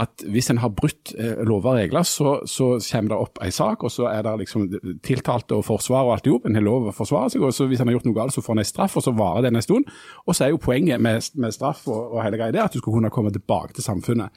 at 0.00 0.22
hvis 0.32 0.48
en 0.48 0.62
har 0.62 0.70
brutt 0.72 1.12
eh, 1.20 1.42
lover 1.44 1.74
og 1.74 1.78
regler, 1.82 2.06
så, 2.08 2.38
så, 2.48 2.70
kommer 2.86 3.12
det 3.12 3.18
opp 3.26 3.40
en 3.44 3.52
sak, 3.52 3.82
og 3.84 3.92
så 3.92 4.06
er 4.08 4.22
det 4.24 4.38
liksom 4.40 4.64
tiltalte 5.04 5.58
og 5.58 5.66
forsvar 5.68 6.06
og 6.06 6.14
alt 6.14 6.28
i 6.30 6.32
hop. 6.32 6.46
En 6.48 6.56
har 6.56 6.64
lov 6.64 6.88
å 6.88 6.94
forsvare 6.96 7.34
seg, 7.34 7.44
og 7.44 7.52
så 7.52 7.66
hvis 7.68 7.82
en 7.84 7.90
har 7.90 7.98
gjort 7.98 8.08
noe 8.08 8.16
galt, 8.16 8.32
så 8.32 8.44
får 8.44 8.56
en 8.56 8.62
en 8.62 8.70
straff, 8.70 8.96
og 8.96 9.04
så 9.04 9.14
varer 9.16 9.48
den 9.48 9.58
en 9.58 9.64
stund. 9.64 9.88
Og 10.26 10.36
så 10.36 10.46
er 10.46 10.54
jo 10.54 10.62
poenget 10.62 11.00
med, 11.02 11.30
med 11.34 11.54
straff 11.54 11.86
og, 11.90 12.14
og 12.14 12.22
hele 12.24 12.40
greia 12.40 12.54
det 12.54 12.62
at 12.64 12.74
du 12.74 12.80
skal 12.80 12.94
kunne 12.94 13.12
komme 13.12 13.32
tilbake 13.34 13.76
til 13.76 13.84
samfunnet. 13.84 14.30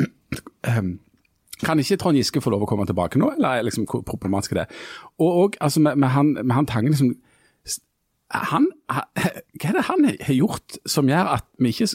Ehm, 0.64 0.94
kan 1.62 1.78
ikke 1.78 1.98
Trond 2.00 2.16
Giske 2.16 2.40
få 2.40 2.50
lov 2.54 2.62
å 2.64 2.66
komme 2.70 2.86
tilbake 2.88 3.20
nå, 3.20 3.34
eller 3.36 3.58
er 3.58 3.66
liksom, 3.66 3.84
hvor 3.90 4.00
problematisk 4.06 4.54
det? 4.56 4.64
Og, 5.20 5.28
og 5.28 5.58
altså, 5.60 5.82
med, 5.84 5.98
med, 6.00 6.08
han, 6.14 6.32
med 6.40 6.54
han 6.56 6.66
Tangen 6.66 6.94
liksom 6.94 7.12
han, 8.32 8.68
hva 8.92 9.68
er 9.68 9.76
det 9.76 9.88
han 9.88 10.06
har 10.08 10.36
gjort 10.36 10.78
som 10.88 11.10
gjør 11.10 11.34
at 11.36 11.48
vi 11.60 11.72
ikke 11.74 11.90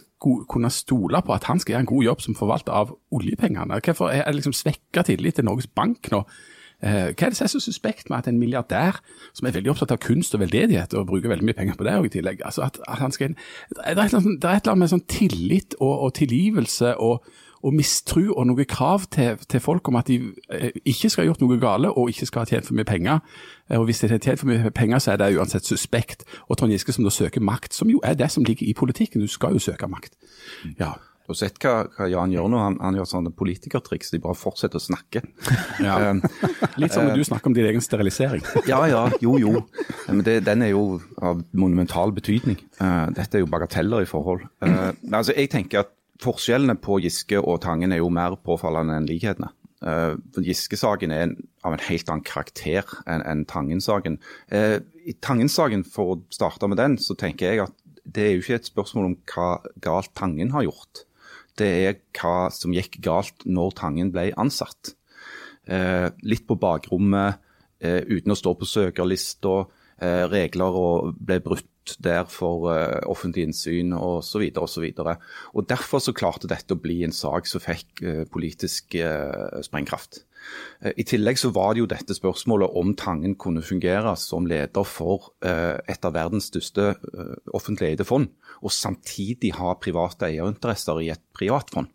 kunne 0.49 0.71
stole 0.73 1.21
på 1.25 1.33
at 1.33 1.47
han 1.49 1.61
skal 1.61 1.75
gjøre 1.75 1.85
en 1.85 1.93
god 1.93 2.03
jobb 2.09 2.21
som 2.25 2.37
forvalter 2.37 2.75
av 2.75 2.93
oljepengene? 3.15 3.81
Hvorfor 3.81 4.13
er 4.13 4.27
det 4.27 4.39
liksom 4.39 4.55
svekka 4.57 5.07
tillit 5.07 5.39
til 5.39 5.47
Norges 5.49 5.67
Bank 5.67 6.11
nå? 6.13 6.23
Eh, 6.77 7.09
hva 7.09 7.25
er 7.25 7.33
det 7.33 7.39
som 7.39 7.47
er 7.47 7.49
så 7.55 7.61
suspekt 7.63 8.11
med 8.11 8.19
at 8.19 8.27
en 8.29 8.37
milliardær 8.37 8.99
som 9.33 9.47
er 9.49 9.55
veldig 9.55 9.71
opptatt 9.73 9.95
av 9.95 10.01
kunst 10.03 10.35
og 10.37 10.43
veldedighet, 10.43 10.93
og 10.93 11.07
bruker 11.09 11.31
veldig 11.31 11.47
mye 11.47 11.57
penger 11.57 11.77
på 11.79 11.87
det 11.87 11.95
i 11.97 12.11
tillegg 12.19 12.43
altså 12.45 12.67
at, 12.67 12.77
at 12.85 13.01
han 13.01 13.11
skal, 13.11 13.33
Det 13.69 13.81
er 13.81 13.97
et 13.97 13.97
eller 13.97 14.69
annet, 14.69 14.77
med 14.77 14.91
sånn 14.93 15.07
tillit 15.09 15.73
og, 15.79 15.95
og 16.05 16.13
tilgivelse 16.19 16.93
og 17.01 17.25
og 17.63 17.73
mistro 17.73 18.33
og 18.33 18.47
noe 18.49 18.65
krav 18.69 19.07
til, 19.13 19.37
til, 19.49 19.63
folk 19.63 19.87
om 19.87 19.97
at 19.99 20.07
de 20.07 20.19
eh, 20.53 20.69
ikke 20.85 21.09
skal 21.09 21.23
ha 21.23 21.29
gjort 21.31 21.43
noe 21.43 21.59
gale 21.61 21.91
og 21.91 22.11
ikke 22.11 22.29
skal 22.29 22.45
ha 22.45 22.51
tjent 22.51 22.69
for 22.69 22.77
mye 22.77 22.87
penger. 22.87 23.19
Eh, 23.69 23.79
og 23.79 23.87
Hvis 23.89 24.03
de 24.03 24.11
har 24.13 24.21
tjent 24.23 24.43
for 24.43 24.51
mye 24.51 24.71
penger, 24.71 24.99
så 24.99 25.13
er 25.13 25.21
det 25.21 25.33
uansett 25.37 25.65
suspekt. 25.65 26.23
Og 26.47 26.57
Trond 26.57 26.71
Giske 26.71 26.95
som 26.95 27.07
da 27.07 27.13
søker 27.13 27.41
makt, 27.41 27.73
som 27.73 27.89
jo 27.89 28.01
er 28.03 28.17
det 28.17 28.31
som 28.31 28.45
ligger 28.45 28.67
i 28.67 28.73
politikken. 28.77 29.21
Du 29.21 29.27
skal 29.27 29.57
jo 29.57 29.63
søke 29.63 29.89
makt. 29.89 30.15
Ja. 30.79 30.95
Du 31.27 31.33
har 31.33 31.39
sett 31.41 31.57
hva, 31.59 31.81
hva, 31.91 32.05
Jan 32.07 32.31
gjør 32.31 32.45
nå. 32.47 32.59
Han, 32.63 32.75
han 32.79 32.95
gjør 32.95 33.07
sånne 33.09 33.33
politikertriks. 33.35 34.13
De 34.13 34.19
bare 34.23 34.37
fortsetter 34.39 34.79
å 34.79 34.85
snakke. 34.85 35.25
Ja. 35.83 35.97
Um, 36.09 36.21
Litt 36.79 36.95
som 36.95 37.03
når 37.05 37.19
du 37.19 37.25
snakker 37.27 37.51
om 37.51 37.55
din 37.57 37.67
egen 37.67 37.83
sterilisering. 37.83 38.45
ja, 38.71 38.79
ja. 38.87 39.03
Jo, 39.21 39.35
jo. 39.41 39.65
Men 40.07 40.23
det, 40.23 40.39
den 40.47 40.63
er 40.63 40.71
jo 40.71 41.01
av 41.19 41.43
monumental 41.51 42.15
betydning. 42.15 42.61
Uh, 42.79 43.11
dette 43.11 43.37
er 43.37 43.43
jo 43.43 43.51
bagateller 43.51 44.05
i 44.05 44.09
forhold. 44.09 44.47
Uh, 44.63 44.95
altså, 45.11 45.35
jeg 45.35 45.51
tenker 45.51 45.83
at 45.83 45.91
Forskjellene 46.23 46.77
på 46.81 46.97
Giske 47.03 47.39
og 47.39 47.61
Tangen 47.65 47.93
er 47.93 48.01
jo 48.01 48.09
mer 48.13 48.37
påfallende 48.41 48.95
enn 48.97 49.07
likhetene. 49.09 49.51
Uh, 49.77 50.17
Giske-saken 50.41 51.11
er 51.13 51.33
av 51.61 51.75
en 51.75 51.83
helt 51.85 52.07
annen 52.09 52.25
karakter 52.25 52.87
enn 53.05 53.21
en 53.21 53.43
Tangen-saken. 53.45 54.17
Uh, 54.49 54.79
I 55.05 55.13
Tangen-saken, 55.21 55.85
for 55.85 56.15
å 56.15 56.21
starte 56.33 56.69
med 56.69 56.81
den, 56.81 56.97
så 56.97 57.13
tenker 57.17 57.51
jeg 57.51 57.67
at 57.67 57.75
det 58.07 58.23
er 58.23 58.33
jo 58.33 58.41
ikke 58.41 58.57
et 58.57 58.71
spørsmål 58.71 59.11
om 59.11 59.17
hva 59.29 59.49
galt 59.83 60.13
Tangen 60.17 60.55
har 60.55 60.65
gjort. 60.65 61.03
Det 61.59 61.69
er 61.85 61.99
hva 62.17 62.47
som 62.53 62.73
gikk 62.73 62.97
galt 63.05 63.45
når 63.45 63.77
Tangen 63.77 64.09
ble 64.15 64.31
ansatt. 64.39 64.95
Uh, 65.69 66.09
litt 66.25 66.47
på 66.49 66.57
bakrommet, 66.57 67.43
uten 67.77 68.33
å 68.33 68.35
stå 68.39 68.55
på 68.57 68.65
søkerlista, 68.65 69.51
regler 70.31 70.77
og 70.79 71.11
ble 71.21 71.35
brutt 71.45 71.67
der 72.03 72.27
for 72.31 72.67
uh, 72.69 72.99
offentlig 73.09 73.47
innsyn 73.47 73.93
osv. 73.95 74.43
osv. 74.59 74.85
Derfor 75.69 76.03
så 76.03 76.13
klarte 76.15 76.49
dette 76.49 76.75
å 76.75 76.81
bli 76.81 77.01
en 77.05 77.15
sak 77.15 77.49
som 77.49 77.63
fikk 77.63 78.03
uh, 78.03 78.23
politisk 78.31 78.97
uh, 78.99 79.59
sprengkraft. 79.65 80.23
I 80.95 81.03
tillegg 81.03 81.39
så 81.41 81.49
var 81.51 81.73
det 81.73 81.81
jo 81.81 81.89
dette 81.89 82.15
spørsmålet 82.15 82.75
om 82.79 82.93
Tangen 82.95 83.33
kunne 83.41 83.63
fungere 83.65 84.13
som 84.21 84.45
leder 84.47 84.85
for 84.87 85.33
et 85.41 86.05
av 86.07 86.13
verdens 86.15 86.47
største 86.47 86.93
offentlig 87.57 87.89
eide 87.89 88.05
fond, 88.07 88.29
og 88.61 88.71
samtidig 88.71 89.55
ha 89.57 89.73
private 89.81 90.29
eierinteresser 90.29 91.01
i 91.03 91.09
et 91.11 91.23
privat 91.35 91.73
fond. 91.73 91.89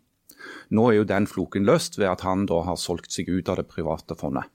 Nå 0.75 0.89
er 0.89 0.99
jo 0.99 1.07
den 1.07 1.25
floken 1.31 1.65
løst 1.65 1.97
ved 1.97 2.11
at 2.11 2.27
han 2.27 2.45
da 2.51 2.59
har 2.67 2.77
solgt 2.77 3.15
seg 3.15 3.31
ut 3.31 3.49
av 3.49 3.61
det 3.61 3.69
private 3.71 4.19
fondet. 4.19 4.51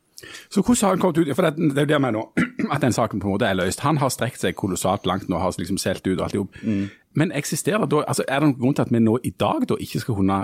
Så 0.51 0.63
hvordan 0.63 0.83
har 0.83 0.95
han 0.97 1.03
kommet 1.03 1.19
ut? 1.19 1.31
For 1.37 1.47
det, 1.47 1.57
det 1.57 1.79
er 1.79 1.87
jo 1.87 1.91
det 1.93 1.97
jeg 1.97 2.05
mener 2.05 2.49
at 2.75 2.85
den 2.85 2.97
saken 2.97 3.21
på 3.23 3.29
en 3.29 3.37
måte 3.37 3.49
er 3.49 3.59
løst. 3.59 3.85
Han 3.87 4.01
har 4.03 4.13
strekt 4.13 4.43
seg 4.43 4.57
kolossalt 4.59 5.07
langt 5.07 5.29
nå, 5.29 5.39
har 5.39 5.55
liksom 5.59 5.79
solgt 5.79 6.07
ut 6.07 6.19
og 6.19 6.27
alt 6.27 6.37
i 6.37 6.43
hop. 6.43 6.61
Mm. 6.63 6.89
Men 7.19 7.33
eksisterer 7.33 7.87
da, 7.87 8.05
altså 8.07 8.27
er 8.29 8.41
det 8.41 8.51
noen 8.51 8.61
grunn 8.61 8.79
til 8.79 8.87
at 8.87 8.95
vi 8.95 9.03
nå 9.03 9.19
i 9.25 9.35
dag 9.41 9.67
da 9.71 9.79
ikke 9.81 10.03
skal 10.03 10.19
kunne 10.19 10.43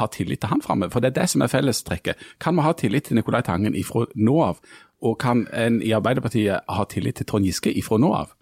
ha 0.00 0.08
tillit 0.12 0.42
til 0.42 0.52
han 0.52 0.64
framme? 0.64 0.90
For 0.92 1.04
det 1.04 1.12
er 1.12 1.20
det 1.22 1.28
som 1.32 1.44
er 1.44 1.52
fellestrekket. 1.52 2.26
Kan 2.40 2.58
vi 2.58 2.66
ha 2.66 2.74
tillit 2.76 3.08
til 3.08 3.18
Nicolai 3.18 3.42
Tangen 3.46 3.76
ifra 3.78 4.06
nå 4.14 4.36
av? 4.44 4.60
Og 5.04 5.16
kan 5.20 5.46
en 5.54 5.80
i 5.84 5.94
Arbeiderpartiet 5.94 6.66
ha 6.68 6.84
tillit 6.90 7.20
til 7.20 7.28
Trond 7.28 7.46
Giske 7.46 7.72
ifra 7.72 8.00
nå 8.02 8.12
av? 8.16 8.34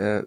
Eh, 0.00 0.20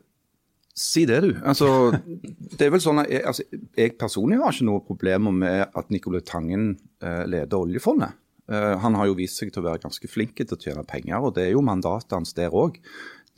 si 0.73 1.05
det, 1.05 1.21
du. 1.25 1.31
Altså, 1.43 1.91
det 2.57 2.65
er 2.65 2.73
vel 2.73 2.83
sånn 2.83 3.03
at 3.03 3.11
jeg, 3.11 3.25
altså, 3.29 3.45
jeg 3.77 3.95
personlig 3.99 4.39
har 4.41 4.55
ikke 4.55 4.69
noe 4.71 4.85
problemer 4.87 5.35
med 5.35 5.65
at 5.67 5.93
Nicolai 5.93 6.23
Tangen 6.25 6.73
eh, 7.03 7.23
leder 7.29 7.59
oljefondet. 7.59 8.17
Eh, 8.51 8.77
han 8.79 8.95
har 8.99 9.07
jo 9.07 9.17
vist 9.17 9.39
seg 9.39 9.53
til 9.53 9.63
å 9.63 9.69
være 9.69 9.83
ganske 9.85 10.09
flink 10.11 10.35
til 10.41 10.55
å 10.55 10.59
tjene 10.59 10.85
penger, 10.87 11.23
og 11.23 11.35
det 11.37 11.47
er 11.47 11.53
jo 11.55 11.63
mandatet 11.65 12.15
hans 12.15 12.35
der 12.37 12.55
òg. 12.55 12.79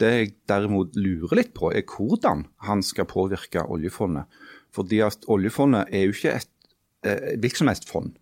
Det 0.02 0.12
jeg 0.12 0.34
derimot 0.50 0.98
lurer 0.98 1.39
litt 1.39 1.54
på, 1.56 1.72
er 1.72 1.86
hvordan 1.88 2.46
han 2.68 2.84
skal 2.84 3.08
påvirke 3.08 3.63
oljefondet. 3.72 4.28
Fordi 4.76 5.00
at 5.06 5.28
oljefondet 5.32 5.94
er 5.96 6.08
jo 6.08 6.15
ikke 6.15 6.38
et 6.41 6.52
eh, 7.08 7.36
virksomhetsfond. 7.44 8.18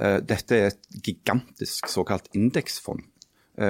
Eh, 0.00 0.20
dette 0.26 0.56
er 0.56 0.72
et 0.72 1.02
gigantisk 1.04 1.90
såkalt 1.92 2.32
indeksfond. 2.34 3.10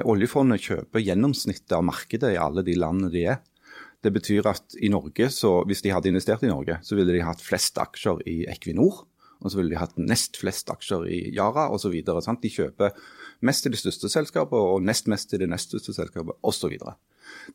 Oljefondet 0.08 0.62
kjøper 0.64 1.02
gjennomsnittet 1.04 1.74
av 1.76 1.82
markedet 1.84 2.30
i 2.32 2.38
alle 2.40 2.62
de 2.64 2.72
landene 2.72 3.10
de 3.12 3.26
er. 3.34 3.42
Det 4.00 4.14
betyr 4.14 4.46
at 4.48 4.72
i 4.80 4.88
Norge, 4.88 5.26
så, 5.28 5.58
hvis 5.68 5.82
de 5.84 5.92
hadde 5.92 6.08
investert 6.08 6.40
i 6.40 6.48
Norge, 6.48 6.78
så 6.80 6.96
ville 6.96 7.12
de 7.12 7.20
hatt 7.20 7.42
flest 7.44 7.76
aksjer 7.82 8.22
i 8.24 8.38
Equinor 8.48 9.02
og 9.44 9.52
så 9.52 9.60
ville 9.60 9.74
de 9.74 9.80
hatt 9.80 9.98
nest 10.00 10.38
flest 10.40 10.70
aksjer 10.72 11.04
i 11.12 11.20
Yara 11.36 11.68
osv. 11.74 11.92
De 11.92 12.50
kjøper 12.50 12.96
mest 13.44 13.66
til 13.66 13.74
det 13.74 13.80
største 13.82 14.10
selskapet 14.12 14.56
og 14.56 14.82
nest 14.82 15.10
mest 15.12 15.28
til 15.30 15.42
det 15.44 15.50
nest 15.52 15.70
største 15.70 15.94
selskapet 15.96 16.38
osv. 16.42 16.78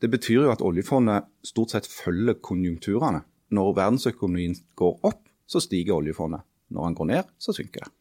Det 0.01 0.09
betyr 0.13 0.45
jo 0.45 0.53
at 0.53 0.63
oljefondet 0.65 1.27
stort 1.45 1.73
sett 1.73 1.89
følger 1.89 2.37
konjunkturene. 2.45 3.23
Når 3.49 3.73
verdensøkonomien 3.79 4.53
går 4.77 4.99
opp, 5.09 5.23
så 5.49 5.61
stiger 5.63 5.97
oljefondet. 5.97 6.45
Når 6.69 6.85
han 6.85 6.97
går 6.99 7.09
ned, 7.09 7.31
så 7.41 7.55
synker 7.57 7.87
det. 7.87 7.95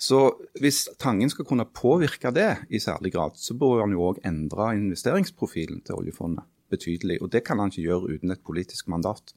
Så 0.00 0.20
hvis 0.62 0.86
Tangen 1.02 1.28
skal 1.28 1.44
kunne 1.44 1.66
påvirke 1.66 2.30
det 2.32 2.62
i 2.70 2.78
særlig 2.80 3.12
grad, 3.12 3.34
så 3.36 3.52
bør 3.58 3.82
han 3.82 3.92
jo 3.92 4.06
òg 4.06 4.22
endre 4.24 4.70
investeringsprofilen 4.78 5.82
til 5.84 5.98
oljefondet 5.98 6.46
betydelig. 6.70 7.18
Og 7.20 7.32
det 7.34 7.42
kan 7.44 7.60
han 7.60 7.72
ikke 7.72 7.88
gjøre 7.88 8.14
uten 8.14 8.32
et 8.32 8.44
politisk 8.46 8.88
mandat. 8.88 9.34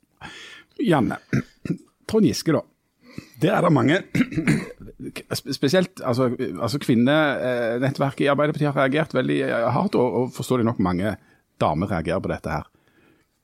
Janne, 0.80 1.18
Trond 2.08 2.30
Giske, 2.30 2.56
da. 2.56 2.62
Der 3.42 3.58
er 3.58 3.66
det 3.66 3.72
mange, 3.74 4.02
spesielt 5.60 6.02
altså, 6.04 6.30
altså 6.62 6.80
kvinnenettverket 6.80 8.26
i 8.26 8.30
Arbeiderpartiet 8.32 8.72
har 8.72 8.78
reagert 8.82 9.14
veldig 9.14 9.42
eh, 9.50 9.66
hardt, 9.76 9.96
og, 10.00 10.22
og 10.22 10.32
forståelig 10.36 10.66
nok 10.66 10.80
mange 10.80 11.16
damer 11.62 11.92
reagerer 11.92 12.24
på 12.24 12.32
dette 12.32 12.54
her. 12.54 12.70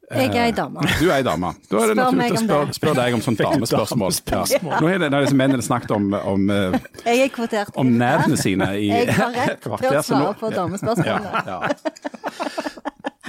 Jeg 0.09 0.31
er 0.33 0.47
ei 0.47 0.53
dame. 0.57 0.81
Du 0.97 1.11
er 1.11 1.19
ei 1.19 1.25
dame. 1.25 1.51
Da 1.69 1.83
er 1.83 1.91
det 1.91 1.97
naturlig 1.99 2.31
å 2.33 2.39
spørre 2.41 2.73
spør 2.73 2.95
deg 2.97 3.17
om 3.17 3.21
sånne 3.27 3.45
damespørsmål. 3.45 4.15
Ja. 4.31 4.79
Nå 4.81 4.89
er 4.89 5.03
det, 5.03 5.11
disse 5.13 5.37
mennene 5.37 5.65
snakket 5.65 5.93
om, 5.93 6.07
om, 6.17 6.49
jeg 6.49 7.27
er 7.27 7.29
kvotert 7.35 7.77
om 7.77 7.91
nærdene 7.99 8.39
sine 8.41 8.71
i 8.79 8.89
Jeg 8.89 9.13
har 9.19 9.35
rett 9.37 9.61
til 9.61 9.75
å 9.77 10.01
svare 10.07 10.33
på 10.39 10.49
damespørsmålene. 10.55 11.43
Ja, 11.45 11.61
ja. 11.61 12.09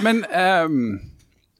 Men 0.01 0.23
um, 0.25 0.81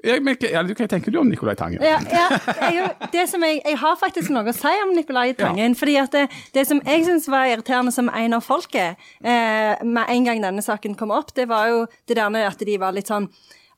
ja, 0.02 0.18
hva 0.66 0.88
tenker 0.90 1.14
du 1.14 1.20
om 1.22 1.30
Nicolai 1.30 1.56
Tangen? 1.60 1.84
Ja, 1.86 2.00
ja 2.10 2.28
jeg, 2.72 2.90
jeg, 3.14 3.62
jeg, 3.62 3.78
har 3.84 3.98
faktisk 4.02 4.32
noe 4.34 4.50
å 4.50 4.56
si 4.56 4.74
om 4.86 4.96
Nicolai 4.98 5.32
Tangen. 5.38 5.76
fordi 5.78 5.98
at 6.02 6.16
det, 6.16 6.26
det 6.56 6.66
som 6.70 6.82
jeg 6.86 7.06
syns 7.06 7.30
var 7.30 7.52
irriterende 7.52 7.94
som 7.94 8.10
en 8.10 8.38
av 8.38 8.46
folket, 8.46 9.00
eh, 9.22 9.74
med 9.86 10.06
en 10.10 10.30
gang 10.30 10.42
denne 10.44 10.66
saken 10.66 10.98
kom 10.98 11.14
opp, 11.14 11.36
det 11.38 11.48
var 11.52 11.70
jo 11.70 11.84
det 12.10 12.18
der 12.18 12.34
med 12.34 12.48
at 12.50 12.66
de 12.66 12.78
var 12.82 12.96
litt 12.98 13.12
sånn 13.12 13.30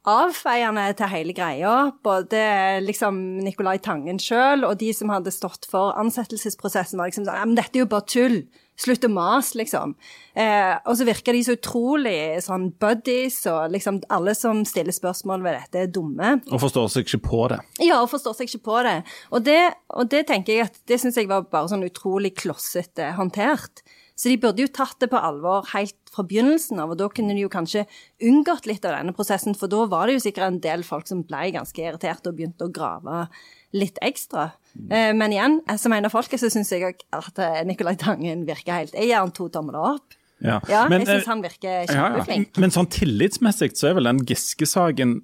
avfeiende 0.09 0.85
til 0.99 1.11
hele 1.11 1.35
greia. 1.35 1.75
Både 2.03 2.43
liksom 2.83 3.19
Nicolai 3.43 3.77
Tangen 3.83 4.19
sjøl 4.21 4.67
og 4.67 4.77
de 4.81 4.91
som 4.95 5.11
hadde 5.13 5.31
stått 5.33 5.67
for 5.69 5.95
ansettelsesprosessen, 5.99 6.99
var 6.99 7.11
liksom 7.11 7.27
sånn 7.27 7.39
Ja, 7.39 7.47
men 7.47 7.59
dette 7.59 7.79
er 7.79 7.85
jo 7.85 7.91
bare 7.91 8.07
tull. 8.07 8.43
Slutt 8.79 9.05
å 9.05 9.09
mase, 9.13 9.57
liksom. 9.59 9.93
Eh, 10.33 10.73
og 10.89 10.95
så 10.97 11.05
virker 11.05 11.35
de 11.35 11.43
så 11.45 11.53
utrolig 11.53 12.41
sånn 12.41 12.71
buddies, 12.81 13.37
og 13.51 13.73
liksom 13.75 13.99
alle 14.13 14.33
som 14.37 14.63
stiller 14.65 14.95
spørsmål 14.95 15.43
ved 15.45 15.59
dette, 15.59 15.83
er 15.83 15.91
dumme. 15.93 16.39
Og 16.49 16.61
forstår 16.63 16.89
seg 16.89 17.05
ikke 17.05 17.21
på 17.27 17.43
det. 17.53 17.59
Ja, 17.85 18.01
og 18.01 18.09
forstår 18.11 18.39
seg 18.39 18.49
ikke 18.49 18.65
på 18.71 18.79
det. 18.87 18.95
Og 19.29 19.45
det, 19.45 19.59
og 19.93 20.09
det 20.09 20.23
tenker 20.31 20.57
jeg 20.57 20.71
at 20.71 20.81
det 20.89 20.99
syns 21.01 21.21
jeg 21.21 21.29
var 21.29 21.45
bare 21.53 21.69
sånn 21.69 21.85
utrolig 21.85 22.33
klossete 22.41 23.13
håndtert. 23.19 23.85
Så 24.15 24.29
de 24.29 24.37
burde 24.37 24.61
jo 24.61 24.69
tatt 24.69 24.99
det 25.01 25.09
på 25.09 25.17
alvor 25.17 25.65
helt 25.71 25.97
fra 26.13 26.25
begynnelsen 26.29 26.81
av, 26.83 26.93
og 26.93 26.99
da 26.99 27.07
kunne 27.09 27.33
de 27.33 27.45
jo 27.45 27.51
kanskje 27.51 27.87
unngått 28.21 28.67
litt 28.69 28.85
av 28.85 28.93
denne 28.99 29.15
prosessen, 29.17 29.57
for 29.57 29.71
da 29.71 29.87
var 29.89 30.07
det 30.07 30.19
jo 30.19 30.23
sikkert 30.27 30.47
en 30.47 30.59
del 30.63 30.85
folk 30.85 31.09
som 31.09 31.23
ble 31.25 31.47
ganske 31.55 31.81
irriterte 31.81 32.29
og 32.29 32.37
begynte 32.37 32.67
å 32.67 32.73
grave 32.73 33.25
litt 33.73 33.97
ekstra. 34.05 34.51
Mm. 34.73 35.17
men 35.17 35.33
igjen, 35.33 35.59
eh, 35.69 35.77
som 35.77 35.93
en 35.93 36.05
av 36.05 36.13
folket, 36.13 36.41
så 36.41 36.49
syns 36.49 36.71
jeg 36.73 36.95
at 37.13 37.39
eh, 37.41 37.59
Nicolai 37.65 37.93
Tangen 38.01 38.41
virker 38.47 38.79
helt 38.79 38.95
Jeg 38.97 39.11
gir 39.11 39.19
han 39.19 39.33
to 39.33 39.45
tomler 39.53 39.77
opp. 39.93 40.15
Ja, 40.43 40.59
Ja, 40.67 40.87
Men, 40.89 41.03
jeg 41.03 41.21
syns 41.21 41.29
han 41.29 41.43
virker 41.43 41.85
ja. 41.87 42.07
ja. 42.17 42.39
Men 42.59 42.73
sånn 42.73 42.89
tillitsmessig 42.91 43.77
så 43.79 43.91
er 43.91 43.99
vel 43.99 44.09
den 44.09 44.23
Giske-saken 44.27 45.21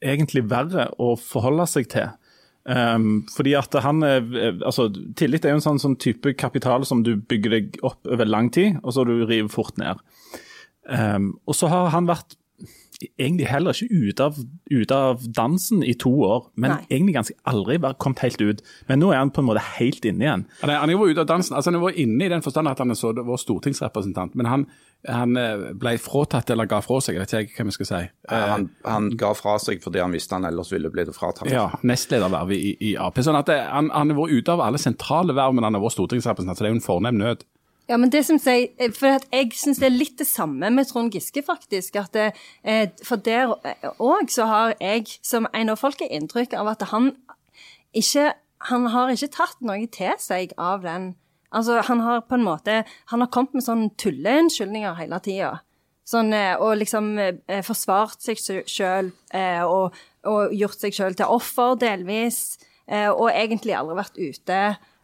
egentlig 0.00 0.44
verre 0.48 0.88
å 1.00 1.14
forholde 1.18 1.66
seg 1.68 1.88
til. 1.92 2.12
Um, 2.70 3.24
fordi 3.34 3.56
at 3.58 3.74
han 3.82 4.04
er, 4.06 4.26
altså 4.62 4.84
Tillit 5.18 5.42
er 5.42 5.56
jo 5.56 5.58
en 5.58 5.64
sånn, 5.64 5.80
sånn 5.82 5.96
type 5.98 6.36
kapital 6.38 6.84
som 6.86 7.00
du 7.02 7.16
bygger 7.18 7.56
deg 7.56 7.80
opp 7.82 8.06
over 8.06 8.28
lang 8.28 8.52
tid, 8.54 8.78
og 8.84 8.94
så 8.94 9.02
du 9.08 9.16
river 9.24 9.50
fort 9.50 9.80
ned. 9.80 9.98
Um, 10.86 11.32
og 11.50 11.56
så 11.58 11.70
har 11.72 11.90
han 11.94 12.06
vært 12.10 12.36
egentlig 13.00 13.46
heller 13.48 13.72
ikke 13.72 14.08
ute 14.10 14.26
av, 14.28 14.38
ut 14.70 14.92
av 14.92 15.22
dansen 15.36 15.84
i 15.86 15.94
to 15.98 16.10
år, 16.26 16.50
men 16.60 16.74
Nei. 16.74 16.80
egentlig 16.90 17.16
ganske 17.16 17.36
aldri 17.48 17.78
vært 17.80 18.00
kommet 18.02 18.22
helt 18.24 18.42
ut. 18.44 18.62
Men 18.90 19.00
nå 19.00 19.10
er 19.14 19.22
han 19.22 19.32
på 19.32 19.42
en 19.42 19.48
måte 19.48 19.64
helt 19.78 20.04
inne 20.04 20.26
igjen. 20.26 20.46
Han 20.60 20.74
han 20.74 20.92
er 20.92 20.96
jo 20.96 21.08
ute 21.08 21.24
av 21.24 21.30
dansen. 21.30 21.56
altså 21.56 21.70
Han 21.70 21.80
har 21.80 21.88
vært 21.88 22.02
inne 22.04 22.26
i 22.26 22.32
den 22.32 22.44
forstand 22.44 22.68
at 22.68 22.82
han 22.82 22.92
er 22.92 22.98
så, 22.98 23.12
vår 23.16 23.40
stortingsrepresentant. 23.40 24.36
Men 24.36 24.50
han, 24.50 24.66
han 25.08 25.36
eh, 25.40 25.62
ble 25.80 25.94
fratatt 26.02 26.50
eller 26.52 26.68
ga 26.68 26.80
fra 26.84 26.98
seg, 27.00 27.16
jeg 27.16 27.24
vet 27.24 27.32
ikke 27.48 27.62
hva 27.64 27.70
vi 27.70 27.76
skal 27.78 27.88
si. 27.88 28.00
Eh, 28.28 28.48
Han, 28.50 28.66
han 28.84 29.06
ga 29.20 29.30
fra 29.38 29.54
seg 29.62 29.80
fordi 29.84 30.02
han 30.02 30.12
visste 30.12 30.36
han 30.36 30.44
ellers 30.44 30.72
ville 30.72 30.90
blitt 30.92 31.12
fratatt. 31.16 31.48
Ja, 31.50 31.70
nestledervervet 31.82 32.56
i, 32.58 32.74
i 32.90 32.96
Ap. 33.00 33.16
Sånn 33.24 33.38
at 33.38 33.48
det, 33.48 33.56
han, 33.70 33.88
han 33.94 34.12
har 34.12 34.18
vært 34.20 34.36
ute 34.36 34.52
av 34.52 34.60
alle 34.66 34.80
sentrale 34.82 35.32
verv, 35.36 35.54
men 35.56 35.64
han 35.64 35.78
har 35.78 35.84
vært 35.86 35.96
stortingsrepresentant, 35.96 36.58
så 36.58 36.66
det 36.66 36.70
er 36.70 36.74
jo 36.76 36.80
en 36.82 36.84
fornem 36.84 37.16
nød. 37.22 37.46
Ja, 37.90 37.96
men 37.98 38.12
det 38.12 38.20
synes 38.28 38.44
jeg 38.46 38.68
For 38.94 39.16
at 39.16 39.24
jeg 39.34 39.48
syns 39.58 39.80
det 39.82 39.88
er 39.88 39.96
litt 39.96 40.20
det 40.20 40.28
samme 40.30 40.68
med 40.70 40.86
Trond 40.86 41.10
Giske, 41.10 41.42
faktisk. 41.42 41.96
At 41.98 42.12
det, 42.14 42.28
eh, 42.62 42.92
for 43.02 43.18
der 43.18 43.50
òg 43.98 44.30
så 44.30 44.46
har 44.46 44.76
jeg 44.78 45.08
som 45.26 45.48
en 45.50 45.72
av 45.72 45.80
folket 45.80 46.12
inntrykk 46.14 46.54
av 46.60 46.70
at 46.76 46.84
han 46.92 47.14
ikke 47.96 48.28
Han 48.68 48.86
har 48.92 49.08
ikke 49.10 49.30
tatt 49.32 49.62
noe 49.64 49.86
til 49.88 50.12
seg 50.20 50.52
av 50.60 50.82
den 50.84 51.14
Altså, 51.50 51.80
han 51.82 52.00
har 52.04 52.20
på 52.30 52.36
en 52.38 52.46
måte 52.46 52.84
Han 53.10 53.24
har 53.24 53.30
kommet 53.34 53.56
med 53.58 53.64
sånne 53.66 53.90
tulleunnskyldninger 53.98 54.94
hele 55.00 55.18
tida. 55.24 55.50
Sånn, 56.06 56.32
eh, 56.34 56.54
og 56.58 56.78
liksom 56.80 57.12
eh, 57.22 57.60
forsvart 57.62 58.22
seg 58.24 58.40
sjøl 58.66 59.10
eh, 59.36 59.62
og, 59.62 59.94
og 60.26 60.54
gjort 60.56 60.82
seg 60.82 60.96
sjøl 60.96 61.14
til 61.18 61.30
offer, 61.30 61.76
delvis. 61.78 62.58
Eh, 62.90 63.06
og 63.08 63.28
egentlig 63.30 63.70
aldri 63.78 63.94
vært 63.94 64.16
ute. 64.18 64.56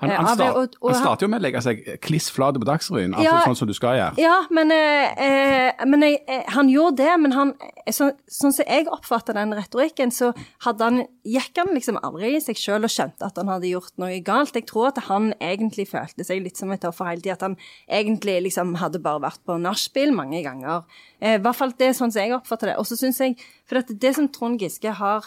Han, 0.02 0.10
eh, 0.10 0.16
han, 0.18 0.34
start, 0.36 0.56
og- 0.58 0.74
og 0.82 0.90
han 0.90 0.98
starter 1.02 1.22
jo 1.24 1.28
med 1.30 1.38
å 1.40 1.44
legge 1.44 1.60
seg 1.62 2.00
kliss 2.02 2.26
flat 2.34 2.56
på 2.58 2.66
Dagsrevyen, 2.66 3.14
altså 3.14 3.22
Ja. 3.22 3.42
sånn 3.46 3.56
som 3.56 3.68
du 3.68 3.72
skal 3.72 3.94
gjøre. 3.96 4.18
Ja, 4.18 4.42
men, 4.50 4.72
eh, 4.72 5.14
eh, 5.16 5.84
men 5.86 6.00
jeg, 6.02 6.18
han 6.48 6.68
gjorde 6.68 6.96
det. 6.96 7.20
Men 7.20 7.30
han, 7.32 7.54
så, 7.88 8.10
sånn 8.28 8.52
som 8.52 8.64
jeg 8.66 8.88
oppfatter 8.88 9.34
den 9.34 9.52
retorikken, 9.54 10.10
så 10.10 10.34
han, 10.66 11.06
gikk 11.24 11.56
han 11.56 11.72
liksom 11.76 11.96
aldri 12.02 12.34
i 12.34 12.40
seg 12.40 12.56
sjøl 12.56 12.82
og 12.82 12.90
skjønte 12.90 13.22
at 13.24 13.36
han 13.36 13.46
hadde 13.46 13.70
gjort 13.70 13.92
noe 13.96 14.20
galt. 14.20 14.52
Jeg 14.52 14.66
tror 14.66 14.88
at 14.88 14.98
han 15.04 15.32
egentlig 15.40 15.86
følte 15.88 16.26
seg 16.26 16.42
litt 16.42 16.56
som 16.58 16.72
et 16.72 16.84
offer 16.84 17.06
hele 17.06 17.20
tida. 17.22 17.34
At 17.34 17.42
han 17.42 17.56
egentlig 17.88 18.42
liksom 18.50 18.74
hadde 18.82 19.00
bare 19.00 19.20
vært 19.30 19.38
på 19.46 19.56
nachspiel 19.62 20.12
mange 20.12 20.42
ganger. 20.42 20.82
Eh, 21.22 21.36
I 21.36 21.38
hvert 21.38 21.54
fall 21.56 21.70
det 21.78 21.88
er 21.88 21.92
sånn 21.92 22.12
som 22.12 22.20
jeg 22.20 22.32
oppfatter 22.32 22.66
det. 22.66 22.76
Og 22.78 22.84
så 22.84 22.98
syns 22.98 23.18
jeg 23.22 23.36
For 23.64 23.78
at 23.78 23.86
det 23.98 24.14
som 24.14 24.28
Trond 24.28 24.58
Giske 24.60 24.92
har 24.92 25.22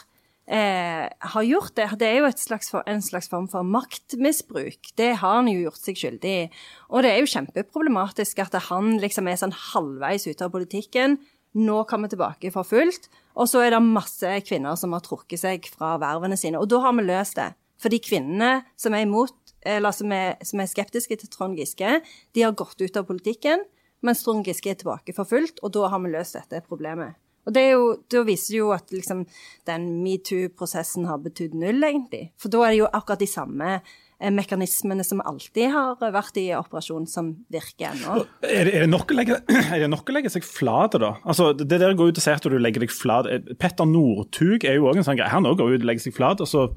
eh, 0.50 1.06
har 1.34 1.46
gjort 1.46 1.76
det. 1.78 1.88
Det 2.02 2.08
er 2.08 2.20
jo 2.20 2.32
slags 2.36 2.72
for, 2.74 2.84
en 2.90 3.02
slags 3.06 3.30
form 3.30 3.48
for 3.52 3.66
maktmisbruk. 3.66 4.92
Det 4.98 5.12
har 5.22 5.40
han 5.40 5.50
jo 5.52 5.68
gjort 5.68 5.82
seg 5.82 6.00
skyldig 6.02 6.34
i. 6.34 6.46
Og 6.90 7.06
det 7.06 7.14
er 7.14 7.22
jo 7.22 7.32
kjempeproblematisk 7.34 8.42
at 8.44 8.58
han 8.70 8.98
liksom 9.02 9.30
er 9.30 9.40
sånn 9.40 9.56
halvveis 9.56 10.28
ute 10.28 10.48
av 10.48 10.54
politikken. 10.56 11.20
Nå 11.60 11.84
kommer 11.90 12.12
tilbake 12.12 12.52
for 12.54 12.68
fullt. 12.68 13.10
Og 13.40 13.50
så 13.50 13.64
er 13.64 13.76
det 13.76 13.84
masse 13.86 14.34
kvinner 14.48 14.78
som 14.80 14.94
har 14.96 15.06
trukket 15.06 15.42
seg 15.42 15.70
fra 15.72 15.96
vervene 16.02 16.38
sine. 16.40 16.60
Og 16.62 16.70
da 16.72 16.82
har 16.84 16.98
vi 16.98 17.08
løst 17.08 17.40
det. 17.40 17.52
For 17.80 17.94
de 17.94 18.02
kvinnene 18.04 18.66
som 18.80 18.96
er 18.96 19.06
imot, 19.06 19.36
eller 19.64 19.96
som 19.96 20.12
er, 20.16 20.36
som 20.44 20.60
er 20.60 20.72
skeptiske 20.72 21.16
til 21.22 21.32
Trond 21.32 21.60
Giske, 21.60 22.00
de 22.36 22.44
har 22.44 22.58
gått 22.58 22.82
ut 22.82 23.00
av 23.00 23.08
politikken, 23.08 23.64
mens 24.04 24.24
Trond 24.24 24.48
Giske 24.48 24.72
er 24.72 24.80
tilbake 24.80 25.16
for 25.16 25.28
fullt, 25.28 25.60
og 25.64 25.74
da 25.76 25.88
har 25.92 26.04
vi 26.04 26.12
løst 26.12 26.36
dette 26.36 26.64
problemet. 26.68 27.16
Og 27.50 27.56
det 27.56 27.66
jo, 27.72 27.88
da 28.12 28.22
viser 28.28 28.54
det 28.54 28.60
jo 28.62 28.70
at 28.76 28.94
liksom, 28.94 29.24
den 29.70 29.88
metoo-prosessen 30.04 31.10
har 31.10 31.24
betydd 31.24 31.58
null, 31.58 31.82
egentlig. 31.86 32.30
For 32.40 32.54
da 32.54 32.68
er 32.68 32.76
det 32.76 32.84
jo 32.84 32.92
akkurat 32.94 33.24
de 33.24 33.30
samme 33.30 33.72
eh, 33.80 34.30
mekanismene 34.30 35.06
som 35.08 35.24
alltid 35.26 35.74
har 35.74 35.98
vært 36.14 36.38
i 36.38 36.46
operasjon, 36.54 37.10
som 37.10 37.32
virker 37.50 37.90
ennå. 37.90 38.20
Er 38.46 38.70
det, 38.70 38.76
det 38.76 38.76
er 38.78 38.84
det 38.86 38.92
nok 38.94 40.14
å 40.14 40.18
legge 40.20 40.34
seg 40.36 40.46
flat, 40.46 41.00
da? 41.02 41.16
Altså, 41.26 41.52
det 41.58 41.72
der 41.72 41.98
går 41.98 42.14
ut 42.14 42.22
og 42.22 42.28
sier 42.28 42.38
at 42.38 42.46
du 42.46 42.60
legger 42.62 42.86
deg 42.86 42.94
flat. 42.94 43.32
Petter 43.58 43.90
Northug 43.90 44.68
er 44.70 44.78
jo 44.78 44.92
òg 44.92 45.02
en 45.02 45.10
sånn 45.10 45.18
greie. 45.18 45.34
Han 45.34 45.50
òg 45.50 45.58
går 45.64 45.74
ut 45.74 45.82
og 45.82 45.90
legger 45.90 46.06
seg 46.06 46.20
flat, 46.20 46.46
og 46.46 46.52
så 46.52 46.70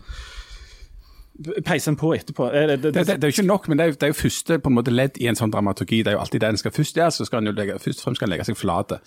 peiser 1.67 1.91
han 1.91 1.99
på 2.01 2.13
etterpå. 2.17 2.49
Er 2.51 2.67
det, 2.73 2.77
det, 2.83 2.93
Det, 2.95 3.07
det, 3.07 3.25
er 3.25 3.31
jo 3.31 3.35
ikke 3.37 3.47
nok, 3.47 3.69
men 3.69 3.79
det 3.79 3.85
er 3.85 3.93
jo, 3.93 3.97
det 4.01 4.09
er 4.09 4.13
jo 4.13 4.19
første 4.19 4.59
på 4.59 4.71
en 4.71 4.77
måte 4.77 4.95
ledd 4.95 5.19
i 5.21 5.29
en 5.31 5.39
sånn 5.39 5.53
dramaturgi. 5.53 6.03
Det 6.03 6.13
er 6.13 6.17
jo 6.17 6.23
alltid 6.23 6.43
det 6.45 6.51
en 6.53 6.61
skal 6.63 6.75
først 6.77 7.01
gjøre, 7.01 7.15
så 7.17 7.27
skal 7.29 7.41
han 7.41 7.51
jo 7.51 7.55
legge, 7.57 7.79
først 7.83 8.03
og 8.03 8.09
fremst 8.09 8.23
skal 8.23 8.33
legge 8.33 8.47
seg 8.49 8.59
flate. 8.59 8.99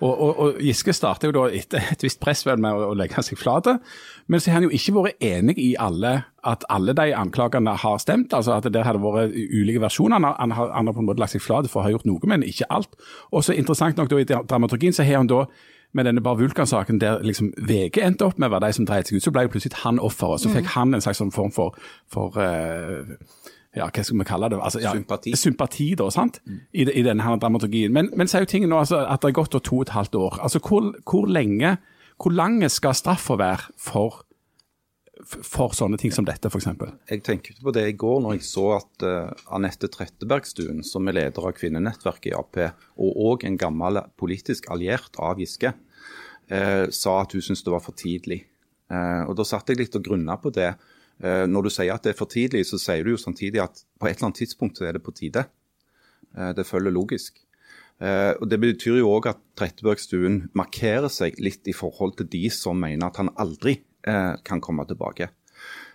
Og, 0.00 0.12
og, 0.12 0.30
og 0.44 0.62
Giske 0.62 0.94
starter 0.96 1.30
jo 1.30 1.36
da 1.38 1.46
etter 1.60 1.92
et 1.94 2.06
visst 2.06 2.20
press 2.22 2.46
vel 2.48 2.62
med 2.62 2.76
å, 2.76 2.92
å 2.92 2.98
legge 2.98 3.24
seg 3.26 3.40
flate, 3.40 3.78
men 4.26 4.40
så 4.40 4.52
har 4.52 4.60
han 4.60 4.68
jo 4.68 4.76
ikke 4.76 4.96
vært 4.96 5.26
enig 5.26 5.58
i 5.60 5.72
alle 5.80 6.14
at 6.46 6.64
alle 6.74 6.94
de 6.98 7.12
anklagene 7.14 7.74
har 7.78 8.00
stemt, 8.02 8.32
altså 8.34 8.56
at 8.56 8.66
det 8.74 8.86
hadde 8.86 9.02
vært 9.02 9.34
ulike 9.34 9.82
versjoner. 9.82 10.18
Han 10.18 10.54
har, 10.54 10.72
han 10.74 10.88
har, 10.88 10.94
på 10.94 11.02
en 11.02 11.10
måte 11.10 11.22
lagt 11.22 11.36
seg 11.36 11.44
flate 11.44 11.70
for 11.70 11.82
å 11.82 11.86
ha 11.86 11.92
gjort 11.94 12.08
noe, 12.08 12.22
men 12.30 12.46
ikke 12.46 12.70
alt. 12.70 12.96
Og 13.30 13.44
så 13.46 13.54
interessant 13.54 14.00
nok 14.00 14.10
da 14.10 14.18
i 14.18 14.26
dramaturgien 14.26 14.96
så 14.96 15.06
har 15.06 15.22
han 15.22 15.30
da 15.30 15.44
med 15.92 16.08
denne 16.08 16.22
Bar 16.24 16.38
Vulkan-saken 16.40 17.00
der 17.02 17.22
liksom 17.24 17.52
VG 17.56 18.00
endte 18.02 18.26
opp 18.26 18.38
med 18.40 18.48
å 18.48 18.54
være 18.56 18.70
de 18.70 18.78
som 18.78 18.86
dreide 18.88 19.10
seg 19.10 19.18
ut, 19.18 19.24
så 19.26 19.32
ble 19.34 19.46
jo 19.46 19.52
plutselig 19.52 19.82
han 19.82 20.00
offeret. 20.00 20.40
Så 20.42 20.52
fikk 20.52 20.70
han 20.74 20.94
en 20.96 21.04
slags 21.04 21.20
sånn 21.20 21.32
form 21.34 21.52
for, 21.52 21.76
for 22.10 22.38
uh, 22.40 23.12
ja, 23.76 23.86
hva 23.88 24.04
skal 24.04 24.18
vi 24.20 24.26
kalle 24.28 24.50
det? 24.52 24.60
Altså, 24.60 24.82
ja, 24.82 24.92
Sympati. 24.96 25.32
Sympati, 25.38 25.86
da, 25.96 26.08
sant? 26.12 26.42
I, 26.72 26.84
I 26.84 27.04
denne 27.06 27.24
her 27.24 27.38
dramaturgien. 27.40 27.92
Men, 27.92 28.10
men 28.16 28.28
så 28.28 28.38
er 28.38 28.46
jo 28.46 28.52
tingen 28.52 28.72
nå 28.72 28.82
altså, 28.82 29.00
at 29.04 29.24
det 29.24 29.32
er 29.32 29.38
gått 29.40 29.56
to 29.56 29.78
og 29.78 29.86
et 29.86 29.94
halvt 29.96 30.18
år. 30.20 30.40
Altså, 30.44 30.60
hvor, 30.64 30.92
hvor 31.08 31.28
lenge, 31.28 31.76
hvor 32.20 32.36
lange 32.36 32.68
skal 32.72 32.96
straffa 32.96 33.38
være 33.40 33.72
for, 33.80 34.22
for 35.26 35.74
sånne 35.76 35.98
ting 36.00 36.12
som 36.14 36.26
dette, 36.26 36.50
f.eks.? 36.50 36.68
Jeg 37.10 37.22
tenkte 37.26 37.54
på 37.62 37.74
det 37.74 37.84
i 37.90 37.96
går 37.98 38.22
når 38.24 38.36
jeg 38.36 38.46
så 38.46 38.64
at 38.78 39.04
uh, 39.06 39.52
Anette 39.54 39.90
Trettebergstuen, 39.92 40.82
som 40.86 41.06
er 41.08 41.18
leder 41.18 41.46
av 41.48 41.54
kvinnenettverket 41.56 42.32
i 42.32 42.34
Ap, 42.38 42.58
og 42.96 43.20
òg 43.28 43.46
en 43.48 43.58
gammel 43.60 44.02
politisk 44.20 44.68
alliert 44.74 45.18
av 45.22 45.40
Giske, 45.42 45.74
uh, 45.74 46.86
sa 46.90 47.20
at 47.20 47.36
hun 47.36 47.44
syntes 47.44 47.64
det 47.66 47.74
var 47.74 47.84
for 47.84 47.98
tidlig. 47.98 48.42
Uh, 48.92 49.28
og 49.28 49.36
Da 49.38 49.46
satt 49.48 49.70
jeg 49.70 49.80
litt 49.80 49.96
og 49.98 50.04
grunna 50.08 50.38
på 50.40 50.54
det. 50.54 50.74
Når 51.22 51.68
du 51.68 51.70
sier 51.70 51.92
at 51.94 52.02
det 52.02 52.14
er 52.14 52.18
for 52.18 52.26
tidlig, 52.26 52.64
så 52.66 52.80
sier 52.80 53.04
du 53.06 53.12
jo 53.12 53.18
samtidig 53.20 53.60
at 53.62 53.82
på 54.00 54.08
et 54.08 54.16
eller 54.16 54.30
annet 54.30 54.40
tidspunkt 54.40 54.80
så 54.80 54.88
er 54.88 54.96
det 54.96 55.04
på 55.06 55.12
tide. 55.14 55.44
Det 56.56 56.64
følger 56.66 56.90
logisk. 56.90 57.36
Uh, 58.02 58.34
og 58.40 58.48
Det 58.50 58.58
betyr 58.58 58.98
jo 58.98 59.12
òg 59.12 59.28
at 59.30 59.38
Trettebergstuen 59.60 60.40
markerer 60.58 61.12
seg 61.12 61.38
litt 61.38 61.68
i 61.70 61.76
forhold 61.76 62.16
til 62.18 62.26
de 62.32 62.48
som 62.50 62.80
mener 62.80 63.06
at 63.06 63.20
han 63.20 63.30
aldri 63.38 63.76
kan 64.02 64.60
komme 64.60 64.86
tilbake. 64.88 65.30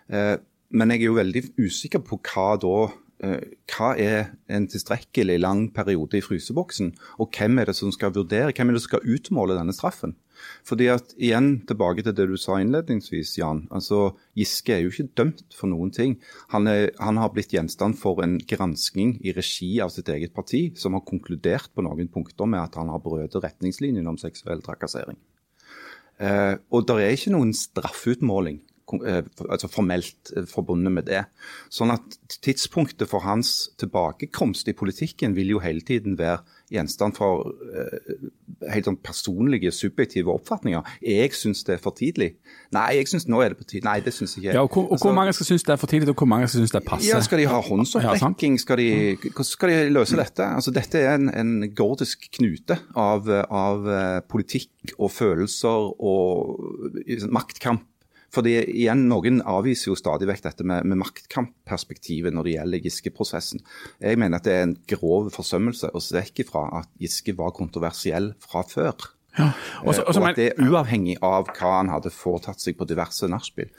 Eh, 0.07 0.37
men 0.69 0.91
jeg 0.91 1.03
er 1.03 1.09
jo 1.09 1.19
veldig 1.19 1.43
usikker 1.59 2.03
på 2.03 2.19
hva 2.27 2.47
da 2.59 2.75
eh, 3.23 3.43
hva 3.71 3.93
er 3.99 4.31
en 4.51 4.67
tilstrekkelig 4.69 5.37
lang 5.39 5.67
periode 5.75 6.19
i 6.19 6.23
fryseboksen, 6.23 6.93
og 7.19 7.31
hvem 7.35 7.59
er 7.61 7.69
det 7.69 7.77
som 7.79 7.91
skal 7.95 8.13
vurdere, 8.15 8.53
hvem 8.55 8.71
er 8.71 8.77
det 8.77 8.83
som 8.83 8.93
skal 8.93 9.13
utmåle 9.15 9.57
denne 9.57 9.75
straffen? 9.75 10.17
Fordi 10.67 10.85
at, 10.93 11.15
igjen 11.17 11.63
tilbake 11.67 12.03
til 12.05 12.13
det 12.13 12.27
du 12.29 12.35
sa 12.37 12.59
innledningsvis, 12.61 13.31
Jan. 13.39 13.63
altså 13.73 14.11
Giske 14.37 14.75
er 14.75 14.83
jo 14.83 14.91
ikke 14.91 15.07
dømt 15.17 15.55
for 15.57 15.71
noen 15.71 15.89
ting. 15.95 16.19
Han, 16.53 16.69
er, 16.69 16.91
han 17.01 17.17
har 17.17 17.31
blitt 17.33 17.55
gjenstand 17.55 17.97
for 17.97 18.21
en 18.21 18.37
gransking 18.37 19.15
i 19.25 19.33
regi 19.33 19.71
av 19.81 19.89
sitt 19.95 20.11
eget 20.13 20.35
parti, 20.37 20.67
som 20.77 20.93
har 20.93 21.07
konkludert 21.07 21.73
på 21.73 21.87
noen 21.87 22.11
punkter 22.13 22.45
med 22.45 22.61
at 22.61 22.77
han 22.77 22.93
har 22.93 23.01
brutt 23.01 23.39
retningslinjene 23.41 24.13
om 24.13 24.21
seksuell 24.21 24.61
trakassering. 24.61 25.17
Eh, 26.17 26.55
og 26.73 26.87
det 26.87 26.97
er 26.97 27.13
ikke 27.13 27.33
noen 27.35 27.53
straffeutmåling 27.53 28.61
eh, 29.05 29.21
altså 29.45 29.69
formelt 29.69 30.31
eh, 30.33 30.47
forbundet 30.49 30.93
med 30.95 31.09
det. 31.09 31.23
Sånn 31.73 31.93
at 31.93 32.17
tidspunktet 32.41 33.09
for 33.11 33.25
hans 33.27 33.69
tilbakekomst 33.81 34.71
i 34.71 34.77
politikken 34.77 35.37
vil 35.37 35.53
jo 35.55 35.63
hele 35.63 35.85
tiden 35.85 36.17
være 36.19 36.41
gjenstand 36.73 37.15
for 37.15 37.53
eh, 37.71 38.15
helt 38.73 38.87
sånn 38.89 38.97
personlige, 39.03 39.71
subjektive 39.75 40.33
oppfatninger. 40.33 40.83
Jeg 41.05 41.31
syns 41.37 41.63
det 41.67 41.77
er 41.77 41.81
for 41.83 41.95
tidlig. 41.95 42.33
Nei, 42.75 42.87
jeg 42.99 43.09
syns 43.11 43.27
nå 43.31 43.39
er 43.43 43.53
det 43.53 43.59
på 43.61 43.67
tide. 43.69 43.85
Nei, 43.87 43.99
det 44.03 44.13
syns 44.15 44.35
jeg 44.35 44.47
ikke. 44.47 44.55
Ja, 44.57 44.65
og 44.65 44.73
hvor, 44.73 44.87
og 44.91 45.01
hvor 45.03 45.15
mange 45.15 45.33
skal 45.37 45.49
synes 45.51 45.65
det 45.67 45.75
er 45.75 45.81
for 45.81 45.91
tidlig, 45.91 46.11
og 46.11 46.19
hvor 46.19 46.29
mange 46.29 46.49
skal 46.49 46.63
synes 46.63 46.75
det 46.75 46.81
er 46.81 46.87
passe? 46.89 47.09
Ja, 47.09 47.21
Skal 47.23 47.43
de 47.43 47.49
ha 47.51 47.59
håndsopprekking? 47.69 48.59
Skal 48.59 48.81
de, 48.83 48.89
hvordan 49.23 49.49
skal 49.51 49.73
de 49.73 49.81
løse 49.95 50.19
dette? 50.19 50.47
Altså, 50.59 50.73
dette 50.75 51.03
er 51.03 51.15
en, 51.15 51.31
en 51.31 51.69
gordisk 51.77 52.27
knute 52.37 52.79
av, 52.95 53.29
av 53.47 53.87
eh, 53.87 54.21
politikk 54.27 54.97
og 54.97 55.13
følelser 55.15 55.93
og 55.97 57.03
eh, 57.05 57.29
maktkamp. 57.31 57.87
Fordi 58.33 58.53
igjen, 58.59 59.05
Noen 59.07 59.39
avviser 59.47 59.91
jo 59.91 59.97
stadig 59.97 60.27
vekk 60.29 60.43
dette 60.49 60.65
med, 60.67 60.87
med 60.89 60.99
maktkampperspektivet 60.99 62.35
når 62.35 62.47
det 62.47 62.55
gjelder 62.57 62.83
Giske-prosessen. 62.83 63.63
Jeg 64.03 64.19
mener 64.19 64.41
at 64.41 64.47
det 64.47 64.55
er 64.55 64.65
en 64.67 64.77
grov 64.89 65.31
forsømmelse 65.35 65.93
å 65.95 66.03
se 66.03 66.17
vekk 66.19 66.43
ifra 66.43 66.65
at 66.81 66.91
Giske 67.01 67.35
var 67.37 67.55
kontroversiell 67.55 68.33
fra 68.43 68.65
før. 68.67 69.13
Og 69.85 69.95
så- 69.95 70.03
også, 70.03 70.19
og 70.21 70.29
at 70.29 70.35
det 70.35 70.45
er 70.57 70.63
uavhengig 70.69 71.17
av 71.21 71.45
hva 71.47 71.77
han 71.77 71.89
hadde 71.89 72.09
foretatt 72.09 72.59
seg 72.61 72.77
på 72.77 72.85
diverse 72.87 73.27
nachspiel. 73.29 73.69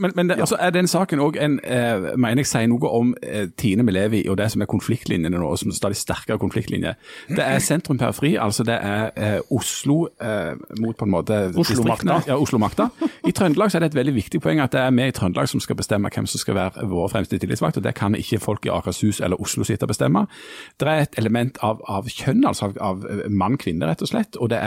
Men 0.00 0.12
men 0.16 0.28
det, 0.28 0.38
altså 0.40 0.56
er 0.60 0.70
den 0.70 0.86
saken 0.86 1.18
òg 1.20 1.36
en 1.40 1.60
eh, 1.64 2.16
mener 2.16 2.36
jeg 2.42 2.46
sier 2.46 2.66
noe 2.68 2.88
om 2.90 3.14
eh, 3.22 3.46
Tine 3.56 3.84
vi 3.86 3.92
lever 3.92 4.18
i, 4.24 4.28
og 4.28 4.36
det 4.38 4.50
som 4.52 4.62
er 4.62 4.66
konfliktlinjene 4.66 5.38
nå, 5.38 5.46
og 5.48 5.58
som 5.58 5.72
stadig 5.72 5.96
sterkere 5.96 6.38
konfliktlinjer. 6.38 6.94
Det 7.28 7.38
er 7.44 7.58
sentrum-periferi, 7.58 8.34
altså 8.40 8.64
det 8.64 8.76
er 8.82 9.10
eh, 9.16 9.40
Oslo 9.50 10.08
eh, 10.20 10.54
mot 10.80 10.96
på 10.96 11.04
en 11.04 11.10
måte 11.14 11.38
Oslo-makta. 11.56 12.20
Ja, 12.26 12.36
Oslo-makta. 12.36 12.88
I 13.26 13.32
Trøndelag 13.32 13.70
så 13.70 13.78
er 13.78 13.86
det 13.86 13.94
et 13.94 13.98
veldig 14.00 14.14
viktig 14.14 14.40
poeng 14.42 14.60
at 14.60 14.72
det 14.72 14.80
er 14.80 14.90
vi 14.90 15.06
i 15.08 15.14
Trøndelag 15.16 15.48
som 15.48 15.60
skal 15.60 15.76
bestemme 15.76 16.10
hvem 16.12 16.26
som 16.26 16.38
skal 16.42 16.54
være 16.58 16.86
våre 16.90 17.08
fremste 17.12 17.38
tillitsvakt, 17.38 17.76
og 17.76 17.82
Det 17.86 17.94
kan 17.94 18.14
ikke 18.14 18.38
folk 18.42 18.66
i 18.66 18.68
Akershus 18.68 19.20
eller 19.20 19.40
Oslo 19.40 19.64
sitte 19.64 19.84
og 19.86 19.88
bestemme. 19.88 20.26
Det 20.80 20.88
er 20.88 21.00
et 21.06 21.18
element 21.18 21.58
av, 21.62 21.80
av 21.88 22.04
kjønn, 22.10 22.44
altså 22.46 22.64
av, 22.66 22.74
av 22.80 23.04
mann-kvinne, 23.30 23.86
rett 23.86 24.02
og 24.02 24.08
slett. 24.08 24.36
Og 24.40 24.50
det 24.50 24.58
er 24.58 24.65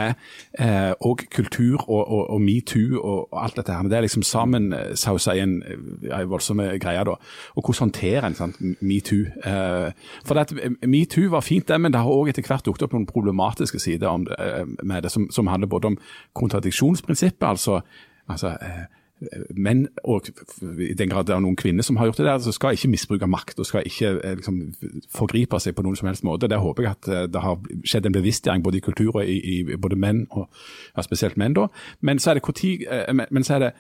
eh, 0.60 0.92
og 1.06 1.24
kultur 1.34 1.84
og, 1.88 2.02
og, 2.02 2.24
og 2.36 2.42
metoo 2.42 3.00
og, 3.00 3.34
og 3.34 3.44
alt 3.44 3.60
dette 3.60 3.74
her. 3.74 3.84
Men 3.84 3.92
det 3.92 3.98
er 3.98 4.06
liksom 4.08 4.26
sammen 4.28 4.74
eh, 4.74 4.94
i 4.94 5.44
en, 5.44 5.58
voldsomme 5.62 6.20
en 6.20 6.30
voldsom 6.30 6.64
greie, 6.82 7.06
da. 7.08 7.16
Og 7.56 7.64
hvordan 7.64 7.90
håndterer 7.90 8.28
en 8.28 8.38
sant, 8.38 8.60
metoo? 8.82 9.26
Eh, 9.46 9.92
for 10.26 10.42
at 10.42 10.54
eh, 10.56 10.78
metoo 10.88 11.30
var 11.34 11.46
fint, 11.46 11.68
det, 11.68 11.82
men 11.82 11.94
det 11.94 12.02
har 12.02 12.14
òg 12.14 12.32
etter 12.32 12.46
hvert 12.48 12.66
dukket 12.66 12.88
opp 12.88 12.96
noen 12.96 13.10
problematiske 13.10 13.80
sider 13.82 14.24
det, 14.26 14.38
eh, 14.40 14.66
med 14.84 15.04
det, 15.04 15.12
som, 15.12 15.30
som 15.32 15.48
handler 15.48 15.72
både 15.72 15.94
om 15.94 16.00
kontradiksjonsprinsippet, 16.38 17.48
altså, 17.48 17.82
altså 18.30 18.56
eh, 18.62 18.86
menn, 19.56 19.88
og 20.04 20.30
i 20.80 20.94
den 20.98 21.12
grad 21.12 21.28
det 21.28 21.36
er 21.36 21.44
noen 21.44 21.58
kvinner 21.60 21.86
som 21.86 22.00
har 22.00 22.10
gjort 22.10 22.22
det 22.22 22.28
der, 22.30 22.40
så 22.44 22.54
skal 22.56 22.78
ikke 22.78 22.92
misbruke 22.94 23.28
makt 23.30 23.60
og 23.60 23.68
skal 23.68 23.86
ikke 23.88 24.14
eh, 24.24 24.36
liksom, 24.40 24.62
forgripe 25.14 25.60
seg 25.60 25.76
på 25.76 25.86
noen 25.86 26.00
som 26.00 26.10
helst 26.10 26.26
måte. 26.28 26.50
Der 26.52 26.64
håper 26.64 26.88
jeg 26.88 26.98
at 26.98 27.12
eh, 27.12 27.28
det 27.32 27.44
har 27.44 27.60
skjedd 27.84 28.10
en 28.10 28.16
bevisstgjøring 28.16 28.66
både 28.66 28.80
i 28.80 28.86
kultur 28.86 29.22
og 29.22 29.24
i, 29.26 29.40
i 29.60 29.78
både 29.78 30.00
menn, 30.00 30.26
og 30.32 30.48
ja, 30.96 31.06
spesielt 31.06 31.40
menn. 31.40 31.58
da. 31.58 31.68
Men 32.02 32.20
så 32.20 32.34
er 32.34 32.40
det 32.40 32.66
eh, 32.88 33.14
men, 33.14 33.44
så 33.44 33.58
er 33.58 33.66
det 33.68 33.74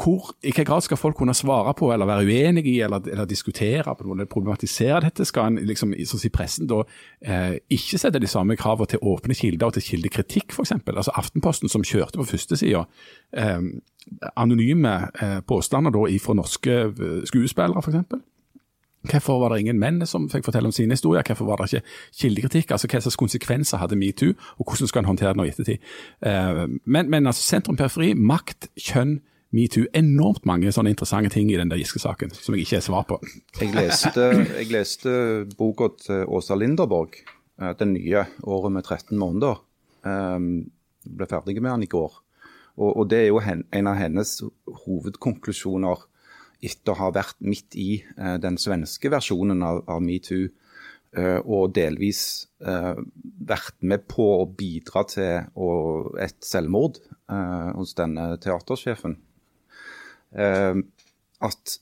hvor, 0.00 0.30
I 0.42 0.48
hvilken 0.48 0.64
grad 0.64 0.80
skal 0.80 0.96
folk 0.96 1.16
kunne 1.16 1.34
svare 1.34 1.74
på, 1.76 1.90
eller 1.92 2.06
være 2.06 2.24
uenige 2.24 2.70
i, 2.70 2.80
eller, 2.80 3.02
eller 3.10 3.24
diskutere 3.24 3.84
eller 4.00 4.24
problematisere 4.24 5.00
dette? 5.04 5.24
Skal 5.28 5.50
en 5.50 5.66
liksom, 5.66 5.92
sånn 5.92 6.22
som 6.22 6.28
i 6.28 6.32
pressen 6.32 6.70
da 6.70 6.82
eh, 7.20 7.58
ikke 7.68 7.98
sette 8.00 8.22
de 8.22 8.30
samme 8.30 8.56
kravene 8.56 8.94
til 8.94 9.02
åpne 9.02 9.36
kilder 9.36 9.68
og 9.68 9.76
til 9.76 9.86
kildekritikk, 9.90 10.54
f.eks.? 10.54 10.72
Altså 10.86 11.14
Aftenposten 11.20 11.72
som 11.72 11.84
kjørte 11.84 12.20
på 12.20 12.28
førstesida 12.32 12.86
eh, 13.36 13.58
anonyme 14.36 14.92
eh, 15.22 15.40
påstander 15.46 15.90
da 15.94 16.04
fra 16.22 16.34
norske 16.34 16.76
eh, 16.90 17.22
skuespillere, 17.28 17.82
f.eks. 17.82 18.26
Hvorfor 19.00 19.38
var 19.40 19.54
det 19.54 19.62
ingen 19.62 19.78
menn 19.80 20.02
som 20.06 20.26
fikk 20.28 20.44
fortelle 20.44 20.68
om 20.68 20.74
sine 20.76 20.92
historier? 20.92 21.24
Hvorfor 21.24 21.48
var 21.48 21.60
det 21.62 21.70
ikke 21.70 21.86
kildekritikk? 22.20 22.74
Altså 22.74 22.88
Hva 22.90 23.00
slags 23.00 23.16
konsekvenser 23.16 23.80
hadde 23.80 23.96
metoo, 23.96 24.34
og 24.58 24.68
hvordan 24.68 24.90
skal 24.90 25.02
en 25.04 25.08
håndtere 25.08 25.32
det 25.32 25.40
nå 25.40 25.46
i 25.48 25.52
ettertid? 25.54 25.90
Eh, 26.20 26.66
men, 26.84 27.10
men 27.10 27.30
altså 27.30 27.46
sentrum-periferi, 27.46 28.12
makt, 28.14 28.68
kjønn, 28.76 29.18
metoo. 29.56 29.86
Enormt 29.96 30.44
mange 30.46 30.72
sånne 30.74 30.92
interessante 30.92 31.32
ting 31.32 31.48
i 31.50 31.56
den 31.58 31.72
der 31.72 31.80
Giske-saken 31.80 32.34
som 32.36 32.54
jeg 32.54 32.66
ikke 32.66 32.80
har 32.80 32.86
svar 32.86 33.08
på. 33.08 33.20
Jeg 33.60 33.72
leste, 33.74 34.26
jeg 34.60 34.68
leste 34.70 35.14
boka 35.56 35.90
til 36.04 36.26
Åsa 36.28 36.58
Linderborg, 36.58 37.16
den 37.80 37.92
nye, 37.92 38.24
'Året 38.40 38.72
med 38.72 38.84
13 38.84 39.18
måneder'. 39.18 39.58
Jeg 40.04 41.16
ble 41.16 41.26
ferdig 41.28 41.60
med 41.60 41.70
den 41.72 41.82
i 41.82 41.92
går. 41.92 42.14
Og, 42.80 42.94
og 43.02 43.10
Det 43.12 43.18
er 43.24 43.28
jo 43.28 43.42
hen, 43.44 43.66
en 43.76 43.90
av 43.90 43.98
hennes 44.00 44.38
hovedkonklusjoner 44.84 46.06
etter 46.64 46.92
å 46.92 46.98
ha 47.00 47.10
vært 47.14 47.38
midt 47.44 47.76
i 47.80 47.90
eh, 48.00 48.36
den 48.40 48.58
svenske 48.60 49.12
versjonen 49.12 49.62
av, 49.64 49.82
av 49.88 50.02
metoo. 50.04 50.48
eh, 51.16 51.40
og 51.42 51.72
delvis 51.74 52.46
eh, 52.62 53.00
vært 53.50 53.76
med 53.82 54.04
på 54.10 54.26
å 54.42 54.46
bidra 54.46 55.02
til 55.10 55.48
å, 55.58 55.70
et 56.20 56.38
selvmord 56.46 57.00
eh, 57.02 57.70
hos 57.74 57.96
denne 57.98 58.36
teatersjefen. 58.40 59.16
Eh, 60.30 60.74
at 61.40 61.78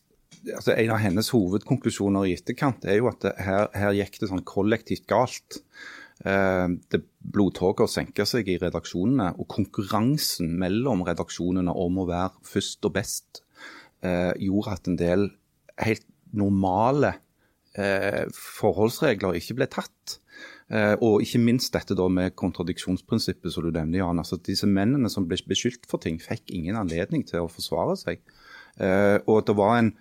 altså 0.55 0.73
En 0.79 0.93
av 0.95 1.01
hennes 1.03 1.29
hovedkonklusjoner 1.35 2.29
i 2.29 2.37
etterkant 2.39 2.87
er 2.87 3.01
jo 3.01 3.09
at 3.11 3.21
det, 3.27 3.35
her, 3.43 3.67
her 3.75 3.97
gikk 3.99 4.21
det 4.21 4.29
sånn 4.31 4.45
kollektivt 4.47 5.09
galt. 5.11 5.59
Det 6.23 7.01
Blodtåker 7.29 7.89
senker 7.91 8.29
seg 8.29 8.49
i 8.49 8.59
redaksjonene, 8.61 9.33
og 9.37 9.49
konkurransen 9.53 10.55
mellom 10.61 11.05
redaksjonene 11.07 11.75
om 11.77 12.01
å 12.01 12.09
være 12.09 12.33
først 12.49 12.89
og 12.89 12.95
best 12.97 13.43
eh, 14.03 14.33
gjorde 14.41 14.77
at 14.77 14.91
en 14.91 14.99
del 15.01 15.27
helt 15.79 16.07
normale 16.37 17.15
eh, 17.79 18.25
forholdsregler 18.35 19.39
ikke 19.39 19.59
ble 19.59 19.69
tatt. 19.71 20.19
Eh, 20.69 20.95
og 21.01 21.23
ikke 21.25 21.41
minst 21.41 21.73
dette 21.73 21.97
da 21.97 22.09
med 22.13 22.37
kontradiksjonsprinsippet 22.39 23.55
som 23.55 23.65
du 23.65 23.71
nevner, 23.73 24.03
Jan. 24.03 24.21
Altså 24.21 24.41
Disse 24.41 24.69
mennene 24.69 25.11
som 25.13 25.29
ble 25.29 25.41
beskyldt 25.49 25.89
for 25.91 26.03
ting, 26.03 26.21
fikk 26.23 26.53
ingen 26.55 26.79
anledning 26.81 27.25
til 27.29 27.45
å 27.45 27.53
forsvare 27.53 27.97
seg. 28.01 28.21
Eh, 28.79 29.17
og 29.27 29.47
det 29.49 29.57
var 29.59 29.79
en, 29.81 29.95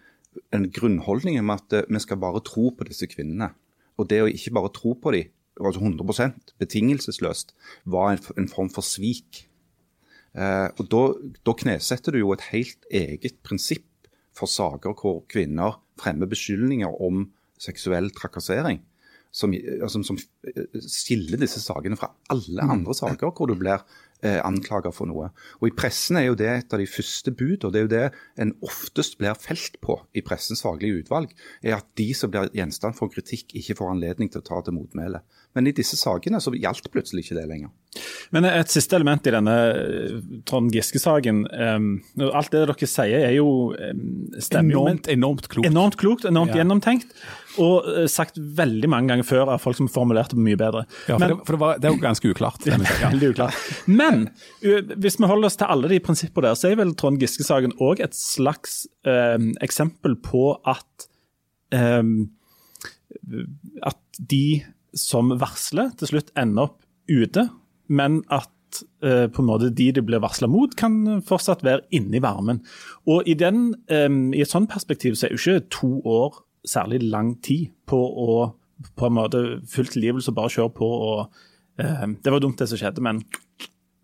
en 0.53 0.67
grunnholdning 0.73 1.39
om 1.41 1.55
at 1.55 1.73
eh, 1.73 1.87
vi 1.87 2.03
skal 2.03 2.21
bare 2.21 2.43
tro 2.45 2.69
på 2.75 2.87
disse 2.89 3.09
kvinnene. 3.09 3.53
Og 3.97 4.09
det 4.11 4.21
å 4.21 4.29
ikke 4.29 4.53
bare 4.57 4.73
tro 4.75 4.93
på 4.99 5.15
dem, 5.15 5.31
altså 5.60 5.82
100% 5.82 6.56
betingelsesløst, 6.62 7.54
var 7.86 8.13
en, 8.13 8.24
en 8.38 8.50
form 8.52 8.72
for 8.74 8.86
svik. 8.86 9.46
Eh, 10.38 10.67
og 10.78 10.89
da, 10.91 11.04
da 11.48 11.56
knesetter 11.58 12.13
du 12.13 12.22
jo 12.22 12.34
et 12.36 12.50
helt 12.52 12.89
eget 12.93 13.39
prinsipp 13.46 13.86
for 14.38 14.50
saker 14.52 14.93
hvor 14.98 15.24
kvinner 15.32 15.80
fremmer 15.98 16.30
beskyldninger 16.30 17.02
om 17.02 17.26
seksuell 17.62 18.12
trakassering. 18.13 18.84
Som, 19.38 19.52
altså, 19.54 20.00
som 20.08 20.17
skiller 20.82 21.38
disse 21.41 21.60
sakene 21.62 21.98
fra 22.00 22.08
alle 22.32 22.63
andre 22.63 22.93
saker 22.96 23.34
hvor 23.36 23.50
du 23.52 23.58
blir 23.60 23.84
eh, 24.24 24.39
for 24.96 25.06
noe. 25.06 25.30
Og 25.60 25.67
I 25.67 25.76
pressen 25.78 26.17
er 26.17 26.30
jo 26.30 26.38
det 26.39 26.48
et 26.48 26.74
av 26.74 26.80
de 26.80 26.88
første 26.89 27.32
bud, 27.32 27.65
og 27.65 27.74
det 27.74 27.80
er 27.80 27.86
jo 27.86 27.91
det 27.91 28.06
en 28.41 28.54
oftest 28.65 29.17
blir 29.20 29.36
felt 29.38 29.78
på 29.84 30.00
i 30.15 30.24
pressens 30.26 30.63
faglige 30.63 31.04
utvalg, 31.04 31.36
er 31.62 31.78
at 31.78 31.86
de 32.00 32.08
som 32.17 32.32
blir 32.32 32.50
gjenstand 32.56 32.98
for 32.98 33.12
kritikk, 33.13 33.54
ikke 33.54 33.78
får 33.78 33.93
anledning 33.93 34.32
til 34.32 34.41
å 34.41 34.48
ta 34.48 34.62
til 34.63 34.78
motmæle. 34.80 35.22
Men 35.58 35.67
i 35.70 35.74
disse 35.76 35.98
sakene 35.98 36.39
så 36.43 36.54
gjaldt 36.54 36.91
plutselig 36.93 37.26
ikke 37.26 37.39
det 37.39 37.48
lenger. 37.50 37.74
Men 38.36 38.46
et 38.46 38.70
siste 38.70 38.93
element 38.98 39.26
i 39.26 39.32
denne 39.34 39.54
eh, 39.74 40.20
Trond 40.46 40.70
Giske-saken. 40.76 41.39
Um, 41.50 41.88
alt 42.30 42.52
det 42.54 42.62
dere 42.70 42.89
sier 42.91 43.24
er 43.26 43.34
jo 43.39 43.48
um, 43.74 44.02
stemmer 44.43 44.76
jo, 44.76 44.84
men 44.86 45.00
Enormt, 45.00 45.10
enormt 45.15 45.48
klokt. 45.50 45.67
Enormt 45.72 45.98
klokt, 45.98 46.28
enormt 46.30 46.54
Ja. 46.54 46.60
gjennomtenkt. 46.62 47.15
Og 47.58 47.88
uh, 47.89 48.04
sagt 48.12 48.38
veldig 48.38 48.91
mange 48.93 49.10
ganger 49.10 49.26
før 49.26 49.50
av 49.56 49.63
folk 49.63 49.80
som 49.80 49.89
formulerte 49.89 50.38
det 50.38 50.43
mye 50.46 50.60
bedre. 50.62 50.84
Ja, 51.10 51.15
for, 51.17 51.24
Men- 51.24 51.32
det, 51.34 51.39
for 51.48 51.58
det, 51.58 51.62
var, 51.63 51.80
det 51.82 51.89
er 51.89 51.96
jo 51.98 52.04
ganske 52.06 52.34
uklart. 52.36 52.67
Ja. 53.02 53.10
Veldig 53.10 53.32
uklart. 53.34 53.58
Men 53.89 54.28
hvis 54.62 55.17
vi 55.17 55.28
holder 55.32 55.50
oss 55.50 55.58
til 55.58 55.72
alle 55.74 55.89
de 55.89 55.98
prinsippene 56.06 56.52
der, 56.52 56.60
så 56.60 56.70
er 56.70 56.78
vel 56.84 56.93
Trond 57.00 57.17
Giske-saken 57.24 57.74
òg 57.82 58.04
et 58.06 58.13
slags 58.17 58.84
ø, 59.08 59.17
eksempel 59.65 60.20
på 60.22 60.46
at 60.70 61.08
At 63.84 64.00
de 64.30 64.43
som 64.95 65.34
varsler, 65.39 65.91
til 65.97 66.13
slutt 66.13 66.32
ender 66.39 66.69
opp 66.69 66.84
ute, 67.10 67.47
men 67.88 68.21
at 68.34 68.82
eh, 69.04 69.28
på 69.32 69.43
en 69.43 69.50
måte 69.50 69.71
de 69.73 69.89
det 69.95 70.06
blir 70.06 70.23
varsla 70.23 70.50
mot, 70.52 70.76
kan 70.76 71.21
fortsatt 71.26 71.63
være 71.65 71.86
inne 71.95 72.19
i 72.19 72.23
varmen. 72.23 72.62
Og 73.08 73.28
i, 73.28 73.36
den, 73.39 73.73
eh, 73.89 74.08
i 74.36 74.43
et 74.43 74.52
sånt 74.52 74.71
perspektiv 74.71 75.15
så 75.15 75.28
er 75.28 75.36
jo 75.36 75.41
ikke 75.41 75.69
to 75.73 75.91
år 76.04 76.41
særlig 76.67 77.02
lang 77.04 77.36
tid 77.41 77.71
på 77.88 77.97
å 78.00 78.39
på 78.93 79.08
en 79.08 79.15
måte 79.17 79.39
full 79.65 79.88
tilgivelse 79.89 80.30
og 80.30 80.36
bare 80.38 80.54
kjøre 80.54 80.73
på 80.78 80.86
og 80.86 81.38
Eh, 81.78 82.08
Det 82.23 82.32
var 82.32 82.39
dumt 82.41 82.58
det 82.58 82.69
som 82.69 82.80
skjedde, 82.80 83.04
men 83.06 83.21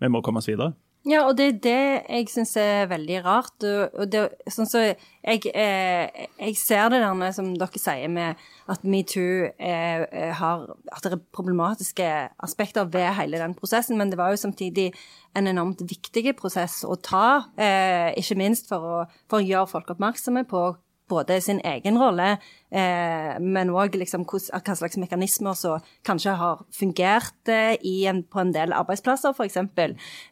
vi 0.02 0.10
må 0.12 0.22
komme 0.22 0.42
oss 0.42 0.50
videre. 0.50 0.74
Ja, 1.04 1.26
og 1.28 1.34
det 1.36 1.46
er 1.46 1.56
det 1.64 1.80
jeg 2.08 2.30
syns 2.32 2.54
er 2.56 2.86
veldig 2.88 3.18
rart. 3.26 3.66
Og 4.00 4.06
det, 4.08 4.22
sånn 4.48 4.70
så 4.70 4.84
jeg, 4.86 5.42
eh, 5.52 6.28
jeg 6.40 6.56
ser 6.56 6.94
det 6.94 7.02
der 7.04 7.34
som 7.36 7.50
dere 7.60 7.82
sier, 7.82 8.08
med 8.08 8.40
at 8.72 8.86
metoo 8.88 9.50
eh, 9.52 10.06
eh, 10.08 10.32
har 10.40 10.64
At 10.96 11.04
det 11.04 11.18
er 11.18 11.26
problematiske 11.36 12.08
aspekter 12.48 12.88
ved 12.88 13.12
hele 13.20 13.42
den 13.42 13.56
prosessen, 13.58 13.98
men 14.00 14.14
det 14.14 14.18
var 14.18 14.32
jo 14.32 14.40
samtidig 14.40 14.94
en 15.36 15.52
enormt 15.52 15.84
viktig 15.84 16.38
prosess 16.40 16.84
å 16.88 16.96
ta, 16.96 17.50
eh, 17.58 18.16
ikke 18.16 18.40
minst 18.40 18.72
for 18.72 18.88
å, 18.88 19.04
for 19.28 19.42
å 19.42 19.48
gjøre 19.48 19.72
folk 19.76 19.92
oppmerksomme 19.92 20.46
på 20.48 20.70
både 21.14 21.40
sin 21.46 21.62
egen 21.68 22.00
rolle, 22.02 22.36
eh, 22.74 23.34
men 23.40 23.74
òg 23.74 23.98
liksom 24.02 24.26
hva, 24.30 24.76
slags 24.76 25.00
mekanismer 25.02 25.58
som 25.58 25.94
kanskje 26.08 26.36
har 26.42 26.66
fungert 26.74 27.54
eh, 27.54 27.78
i 27.86 28.04
en, 28.10 28.24
på 28.26 28.44
en 28.44 28.54
del 28.56 28.76
arbeidsplasser, 28.76 29.36
f.eks. 29.38 29.62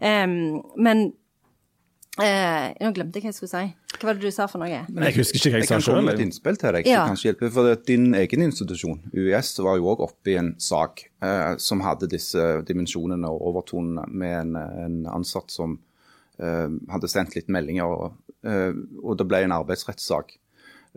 Eh, 0.01 0.27
men 0.27 1.05
eh, 2.19 2.71
Nå 2.81 2.91
glemte 2.95 3.19
jeg 3.19 3.27
hva 3.27 3.31
jeg 3.31 3.37
skulle 3.37 3.53
si. 3.53 3.77
Hva 4.01 4.09
var 4.09 4.17
det 4.17 4.25
du 4.25 4.33
sa 4.33 4.47
for 4.49 4.63
noe? 4.63 4.81
Men 4.89 5.05
jeg 5.09 5.19
husker 5.19 5.37
ikke 5.37 5.51
hva 5.51 5.59
Jeg 5.59 5.65
jeg 5.65 5.69
sa 5.69 5.77
kan 5.77 5.85
komme 5.85 6.05
med 6.07 6.17
et 6.17 6.25
innspill 6.25 6.57
til 6.57 6.75
deg. 6.77 6.89
Ja. 6.89 7.03
kanskje 7.09 7.29
hjelper, 7.29 7.53
for 7.53 7.83
Din 7.87 8.11
egen 8.17 8.45
institusjon, 8.47 8.99
UiS, 9.13 9.53
var 9.61 9.77
jo 9.77 9.91
òg 9.93 10.03
oppe 10.07 10.33
i 10.33 10.37
en 10.41 10.53
sak 10.61 11.05
eh, 11.21 11.53
som 11.61 11.83
hadde 11.85 12.09
disse 12.11 12.45
dimensjonene 12.67 13.29
og 13.29 13.47
overtonene 13.51 14.07
med 14.09 14.37
en, 14.39 14.55
en 14.57 14.99
ansatt 15.19 15.53
som 15.53 15.77
eh, 16.41 16.69
hadde 16.93 17.11
sendt 17.11 17.37
litt 17.37 17.51
meldinger, 17.51 17.89
og, 17.89 18.37
eh, 18.47 18.73
og 19.03 19.19
det 19.19 19.27
ble 19.29 19.43
en 19.45 19.57
arbeidsrettssak. 19.59 20.37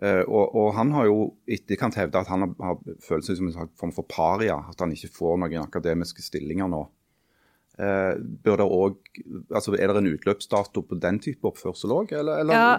Eh, 0.03 0.23
og, 0.27 0.55
og 0.55 0.73
han 0.75 0.91
har 0.91 1.07
jo 1.07 1.19
etterkant 1.47 1.95
hevda 1.95 2.25
at 2.25 2.31
han 2.31 2.43
har, 2.43 2.55
har 2.59 2.99
følt 3.03 3.27
seg 3.27 3.39
som 3.39 3.47
en 3.51 3.71
form 3.79 3.95
for 3.95 4.07
paria, 4.09 4.57
at 4.69 4.83
han 4.83 4.91
ikke 4.91 5.13
får 5.15 5.39
noen 5.39 5.63
akademiske 5.63 6.25
stillinger 6.25 6.67
nå. 6.71 6.83
Eh, 7.79 8.13
det 8.43 8.51
også, 8.61 8.95
altså 9.51 9.73
Er 9.73 9.91
det 9.91 9.97
en 9.97 10.07
utløpsdato 10.07 10.81
på 10.87 10.95
den 10.95 11.19
type 11.19 11.47
oppførsel 11.47 11.91
òg, 11.91 12.13
eller? 12.15 12.39
eller? 12.39 12.53
Ja, 12.55 12.69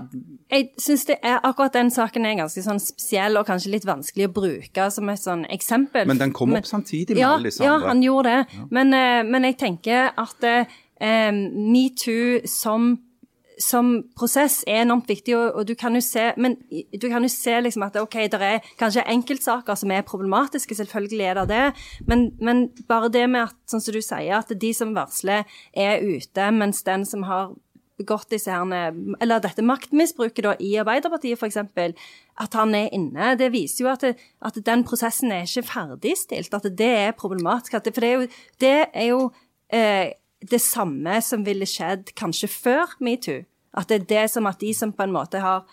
jeg 0.50 0.70
syns 0.80 1.04
det 1.10 1.18
er 1.20 1.42
akkurat 1.44 1.76
den 1.76 1.90
saken 1.92 2.24
er 2.24 2.38
ganske 2.38 2.64
sånn 2.64 2.80
spesiell 2.80 3.36
og 3.36 3.44
kanskje 3.48 3.74
litt 3.74 3.84
vanskelig 3.84 4.30
å 4.30 4.32
bruke 4.38 4.88
som 4.92 5.12
et 5.12 5.20
sånn 5.20 5.44
eksempel. 5.52 6.08
Men 6.08 6.22
den 6.22 6.32
kom 6.36 6.56
opp 6.56 6.68
samtidig 6.68 7.16
med 7.16 7.24
ja, 7.24 7.34
alle 7.36 7.50
disse 7.50 7.64
Ja, 7.64 7.76
han 7.84 8.00
gjorde 8.04 8.38
det. 8.38 8.62
Men, 8.72 8.96
eh, 8.96 9.20
men 9.28 9.48
jeg 9.50 9.58
tenker 9.60 10.14
at 10.16 10.48
eh, 10.48 11.32
metoo 11.32 12.40
som 12.48 12.94
som 13.62 13.90
prosess 14.16 14.60
er 14.68 14.82
enormt 14.82 15.08
viktig, 15.08 15.36
og, 15.36 15.54
og 15.56 15.68
du 15.68 15.74
kan 15.78 15.94
jo 15.96 16.02
se 16.04 16.28
men 16.36 16.58
du 16.92 17.08
kan 17.08 17.24
jo 17.24 17.30
se 17.32 17.54
liksom 17.64 17.86
at 17.86 17.96
ok, 18.00 18.18
det 18.32 18.40
er 18.42 18.64
kanskje 18.80 19.06
enkeltsaker 19.08 19.78
som 19.78 19.92
er 19.94 20.06
problematiske, 20.06 20.76
selvfølgelig 20.76 21.24
er 21.24 21.40
det 21.40 21.46
det, 21.48 21.66
men, 22.08 22.30
men 22.40 22.66
bare 22.88 23.12
det 23.12 23.24
med 23.30 23.46
at, 23.46 23.56
sånn 23.70 23.84
som 23.84 23.96
du 23.96 24.02
sier, 24.04 24.34
at 24.36 24.52
de 24.52 24.72
som 24.76 24.92
varsler 24.96 25.46
er 25.72 26.04
ute, 26.04 26.50
mens 26.52 26.84
den 26.86 27.06
som 27.08 27.24
har 27.30 27.54
begått 27.96 28.28
disse 28.32 28.52
herne, 28.52 28.90
eller 29.24 29.40
dette 29.40 29.64
maktmisbruket 29.64 30.44
da, 30.44 30.52
i 30.60 30.74
Arbeiderpartiet 30.80 31.40
f.eks., 31.40 31.56
at 32.36 32.56
han 32.58 32.74
er 32.76 32.90
inne, 32.92 33.32
det 33.40 33.48
viser 33.54 33.86
jo 33.86 33.90
at, 33.94 34.04
det, 34.04 34.28
at 34.44 34.58
den 34.66 34.84
prosessen 34.84 35.32
er 35.32 35.46
ikke 35.48 35.64
ferdigstilt, 35.70 36.52
at 36.52 36.68
det 36.76 36.92
er 37.06 37.16
problematisk. 37.16 37.78
At 37.78 37.88
det, 37.88 37.94
for 37.96 38.04
det 38.04 38.10
er 38.10 38.18
jo, 38.18 38.26
det 38.60 38.74
er 38.92 39.06
jo 39.08 39.20
eh, 39.72 40.12
det 40.50 40.62
samme 40.62 41.18
som 41.24 41.44
ville 41.46 41.68
skjedd 41.68 42.12
kanskje 42.18 42.50
før 42.52 42.96
metoo. 43.04 43.44
At 43.76 43.90
det 43.90 43.98
er 43.98 44.08
det 44.12 44.24
som 44.32 44.48
at 44.48 44.62
de 44.62 44.72
som 44.74 44.94
på 44.96 45.04
en 45.04 45.12
måte 45.12 45.40
har, 45.42 45.66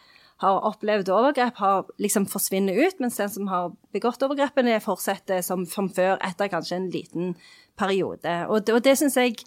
har 0.44 0.66
opplevd 0.68 1.12
overgrep, 1.14 1.60
har 1.62 1.86
liksom 2.04 2.28
forsvinner 2.28 2.76
ut, 2.76 3.00
mens 3.00 3.20
den 3.22 3.32
som 3.32 3.48
har 3.52 3.72
begått 3.96 4.24
overgrepene, 4.26 4.82
fortsetter 4.84 5.44
som, 5.46 5.64
som 5.70 5.88
før 5.94 6.18
etter 6.20 6.52
kanskje 6.52 6.82
en 6.82 6.90
liten 6.92 7.36
periode. 7.80 8.42
Og 8.50 8.66
det, 8.66 8.76
og 8.76 8.84
det 8.84 8.98
syns 9.00 9.16
jeg 9.20 9.38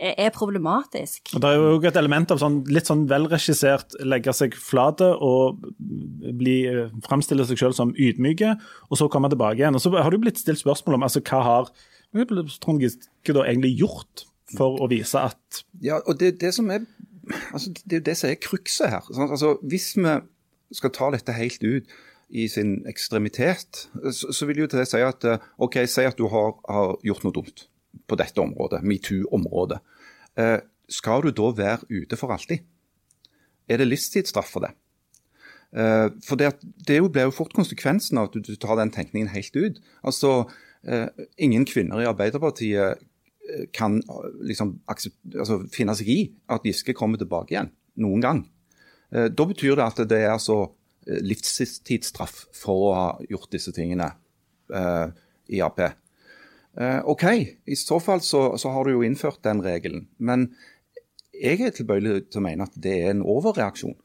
er, 0.00 0.30
problematisk. 0.32 1.34
Og 1.34 1.42
Det 1.42 1.50
er 1.50 1.58
jo 1.58 1.90
et 1.90 1.98
element 1.98 2.32
av 2.32 2.40
sånn, 2.40 2.60
litt 2.72 2.88
sånn 2.88 3.04
velregissert 3.10 3.98
legge 4.06 4.32
seg 4.36 4.56
flate 4.56 5.10
og 5.20 5.60
bli, 6.40 6.62
framstille 7.04 7.44
seg 7.48 7.60
selv 7.60 7.76
som 7.76 7.92
ydmyke, 7.98 8.54
og 8.88 9.00
så 9.00 9.10
komme 9.12 9.28
tilbake 9.32 9.60
igjen. 9.60 9.76
Og 9.76 9.84
Så 9.84 9.92
har 9.92 10.10
du 10.10 10.18
blitt 10.22 10.40
stilt 10.40 10.62
spørsmål 10.62 10.96
om 10.96 11.08
altså, 11.08 11.20
hva 11.20 11.44
har 11.44 11.72
Trond 12.62 12.82
Giske 12.82 13.10
egentlig 13.30 13.76
gjort 13.78 14.24
for 14.56 14.80
å 14.82 14.88
vise 14.90 15.20
at 15.30 15.62
Ja, 15.82 16.00
og 16.00 16.20
det, 16.20 16.38
det 16.40 16.52
som 16.56 16.70
er 16.70 16.84
altså, 17.52 17.72
Det 17.84 18.00
jo 18.00 18.06
det 18.10 18.16
som 18.18 18.30
er 18.30 18.38
krukset 18.42 18.90
her. 18.90 19.06
Altså, 19.26 19.56
hvis 19.62 19.92
vi 19.96 20.14
skal 20.76 20.94
ta 20.94 21.10
dette 21.14 21.34
helt 21.34 21.62
ut 21.64 21.98
i 22.30 22.46
sin 22.48 22.80
ekstremitet, 22.86 23.88
så, 24.14 24.32
så 24.32 24.46
vil 24.46 24.62
jo 24.62 24.68
til 24.70 24.78
det 24.78 24.88
si 24.88 25.00
at 25.02 25.24
eh, 25.26 25.42
OK, 25.58 25.80
si 25.90 26.04
at 26.06 26.18
du 26.18 26.28
har, 26.30 26.52
har 26.70 26.92
gjort 27.02 27.24
noe 27.26 27.34
dumt 27.34 27.64
på 28.06 28.18
dette 28.18 28.38
området, 28.38 28.84
metoo-området. 28.86 29.80
Eh, 30.38 30.58
skal 30.90 31.26
du 31.26 31.32
da 31.34 31.50
være 31.58 31.88
ute 31.90 32.18
for 32.18 32.30
alltid? 32.34 32.62
Er 33.70 33.82
det 33.82 33.88
livstidsstraff 33.90 34.50
for 34.54 34.66
det? 34.66 34.72
Eh, 35.74 36.08
for 36.26 36.38
det, 36.38 36.52
det 36.86 37.00
blir 37.02 37.28
jo 37.28 37.34
fort 37.34 37.54
konsekvensen 37.54 38.18
av 38.18 38.30
at 38.30 38.38
du, 38.38 38.42
du 38.46 38.56
tar 38.58 38.78
den 38.80 38.94
tenkningen 38.94 39.30
helt 39.34 39.56
ut. 39.56 39.82
Altså, 40.06 40.50
eh, 40.86 41.06
Ingen 41.38 41.66
kvinner 41.66 42.02
i 42.02 42.08
Arbeiderpartiet 42.10 43.02
kan 43.74 43.98
liksom 44.46 44.76
altså, 44.86 45.60
finne 45.72 45.94
seg 45.98 46.10
i 46.12 46.18
at 46.52 46.66
Giske 46.66 46.94
kommer 46.96 47.18
tilbake 47.20 47.54
igjen 47.54 47.72
noen 48.00 48.24
gang. 48.24 48.42
Eh, 49.12 49.28
Da 49.30 49.46
betyr 49.48 49.78
det 49.78 49.86
at 49.86 50.02
det 50.10 50.20
er 50.24 50.34
altså 50.34 50.60
eh, 51.06 51.20
livstidsstraff 51.24 52.46
for 52.56 52.90
å 52.90 52.92
ha 52.94 53.08
gjort 53.30 53.50
disse 53.54 53.72
tingene 53.76 54.12
eh, 54.72 55.06
i 55.50 55.62
Ap. 55.64 55.80
Eh, 55.80 57.00
OK, 57.10 57.24
i 57.66 57.78
så 57.78 57.98
fall 58.02 58.22
så, 58.22 58.56
så 58.60 58.74
har 58.74 58.86
du 58.86 58.94
jo 58.94 59.06
innført 59.06 59.42
den 59.46 59.62
regelen. 59.64 60.06
Men 60.18 60.50
jeg 61.34 61.62
er 61.64 61.74
tilbøyelig 61.74 62.28
til 62.30 62.42
å 62.42 62.46
mene 62.46 62.68
at 62.68 62.76
det 62.76 62.94
er 63.00 63.14
en 63.14 63.26
overreaksjon. 63.26 63.96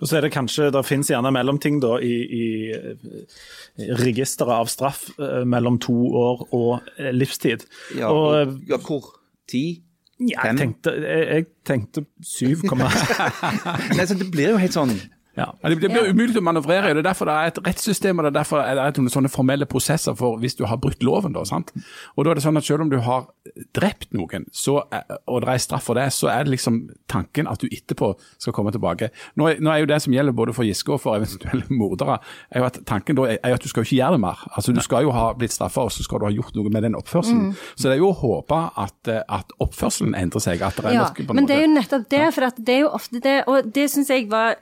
Og 0.00 0.08
så 0.08 0.16
er 0.16 0.24
det 0.24 0.32
kanskje, 0.32 0.70
Det 0.72 0.84
finnes 0.88 1.10
gjerne 1.12 1.30
mellomting 1.34 1.80
da 1.82 1.98
i, 2.00 2.14
i 2.24 2.46
eh, 2.72 3.96
registeret 4.00 4.54
av 4.56 4.70
straff 4.72 5.04
eh, 5.18 5.42
mellom 5.44 5.78
to 5.82 5.96
år 6.16 6.46
og 6.50 6.92
eh, 6.96 7.12
livstid. 7.12 7.66
Ja, 7.98 8.08
og, 8.08 8.56
ja, 8.68 8.80
hvor? 8.80 9.12
Ti? 9.50 9.82
ja, 10.22 10.46
jeg 10.46 10.58
tenkte, 10.60 10.92
jeg, 11.02 11.26
jeg 11.28 11.46
tenkte 11.66 12.04
7, 12.22 12.62
Nei, 13.96 14.06
så 14.06 14.14
Det 14.14 14.28
blir 14.30 14.54
jo 14.54 14.60
helt 14.62 14.76
sånn 14.76 14.94
Ja, 15.36 15.46
Det 15.62 15.80
det 15.80 15.90
blir 15.90 16.10
umulig 16.12 16.36
å 16.36 16.42
manøvrere 16.44 16.90
i. 16.90 16.92
Det 16.94 16.98
er 17.06 17.08
derfor 17.08 17.24
det 17.24 17.34
er 17.34 17.46
et 17.46 17.58
rettssystem 17.64 18.18
og 18.18 18.24
det 18.26 18.30
er 18.34 18.38
derfor 18.42 18.60
er 18.60 18.74
det 18.92 18.98
noen 19.00 19.08
sånne 19.14 19.30
formelle 19.32 19.64
prosesser 19.66 20.14
for 20.14 20.36
hvis 20.38 20.56
du 20.58 20.64
har 20.66 20.76
brutt 20.76 21.02
loven. 21.02 21.32
da, 21.32 21.44
sant? 21.44 21.72
Og 22.16 22.24
da 22.24 22.30
er 22.30 22.34
det 22.34 22.42
sånn 22.44 22.56
at 22.58 22.64
Selv 22.64 22.82
om 22.82 22.90
du 22.90 22.98
har 23.00 23.26
drept 23.74 24.12
noen, 24.12 24.44
så, 24.52 24.82
er- 24.92 25.18
og 25.26 25.40
det 25.42 25.48
er 25.48 25.58
straff 25.58 25.84
for 25.84 25.94
det, 25.94 26.06
så 26.12 26.28
er 26.30 26.44
det 26.44 26.52
liksom 26.58 26.90
tanken 27.08 27.48
at 27.50 27.58
du 27.60 27.66
etterpå 27.72 28.12
skal 28.38 28.52
komme 28.52 28.72
tilbake. 28.72 29.08
Nå, 29.36 29.48
er- 29.50 29.60
nå 29.60 29.70
er 29.72 29.80
jo 29.80 29.86
Det 29.86 30.00
som 30.02 30.12
gjelder 30.12 30.32
både 30.32 30.54
for 30.54 30.64
Giske 30.64 30.92
og 30.92 31.00
for 31.00 31.16
eventuelle 31.16 31.64
mordere, 31.70 32.18
er 32.52 32.60
jo 32.60 32.64
at 32.66 32.78
tanken 32.86 33.16
da 33.16 33.22
er 33.24 33.38
er 33.42 33.54
at 33.54 33.60
du 33.62 33.68
skal 33.68 33.82
jo 33.84 33.88
ikke 33.88 33.98
gjøre 34.04 34.12
det 34.12 34.20
mer. 34.20 34.38
Altså 34.56 34.72
Du 34.74 34.80
skal 34.80 35.02
jo 35.02 35.10
ha 35.12 35.32
blitt 35.34 35.50
straffa, 35.52 35.80
og 35.82 35.90
så 35.92 36.02
skal 36.04 36.18
du 36.20 36.24
ha 36.26 36.30
gjort 36.32 36.54
noe 36.54 36.68
med 36.70 36.82
den 36.82 36.94
oppførselen. 36.94 37.54
Så 37.76 37.88
det 37.88 37.92
er 37.96 37.98
jo 38.04 38.12
å 38.12 38.16
håpe 38.20 38.60
at, 38.76 39.08
eh, 39.08 39.22
at 39.28 39.50
oppførselen 39.60 40.14
endrer 40.14 40.40
seg. 40.40 40.60
at 40.62 40.76
det 40.76 40.84
er 40.84 40.92
Ja, 40.92 41.08
en 41.18 41.34
men 41.36 41.46
det 41.46 41.56
er 41.56 41.66
jo 41.66 41.74
nettopp 41.74 42.08
det, 42.08 42.34
for 42.34 42.50
det 42.56 42.68
er 42.76 42.80
jo 42.80 42.88
ofte 42.90 43.20
det, 43.20 43.44
og 43.48 43.72
det 43.72 43.90
syns 43.90 44.08
jeg 44.08 44.28
var 44.28 44.56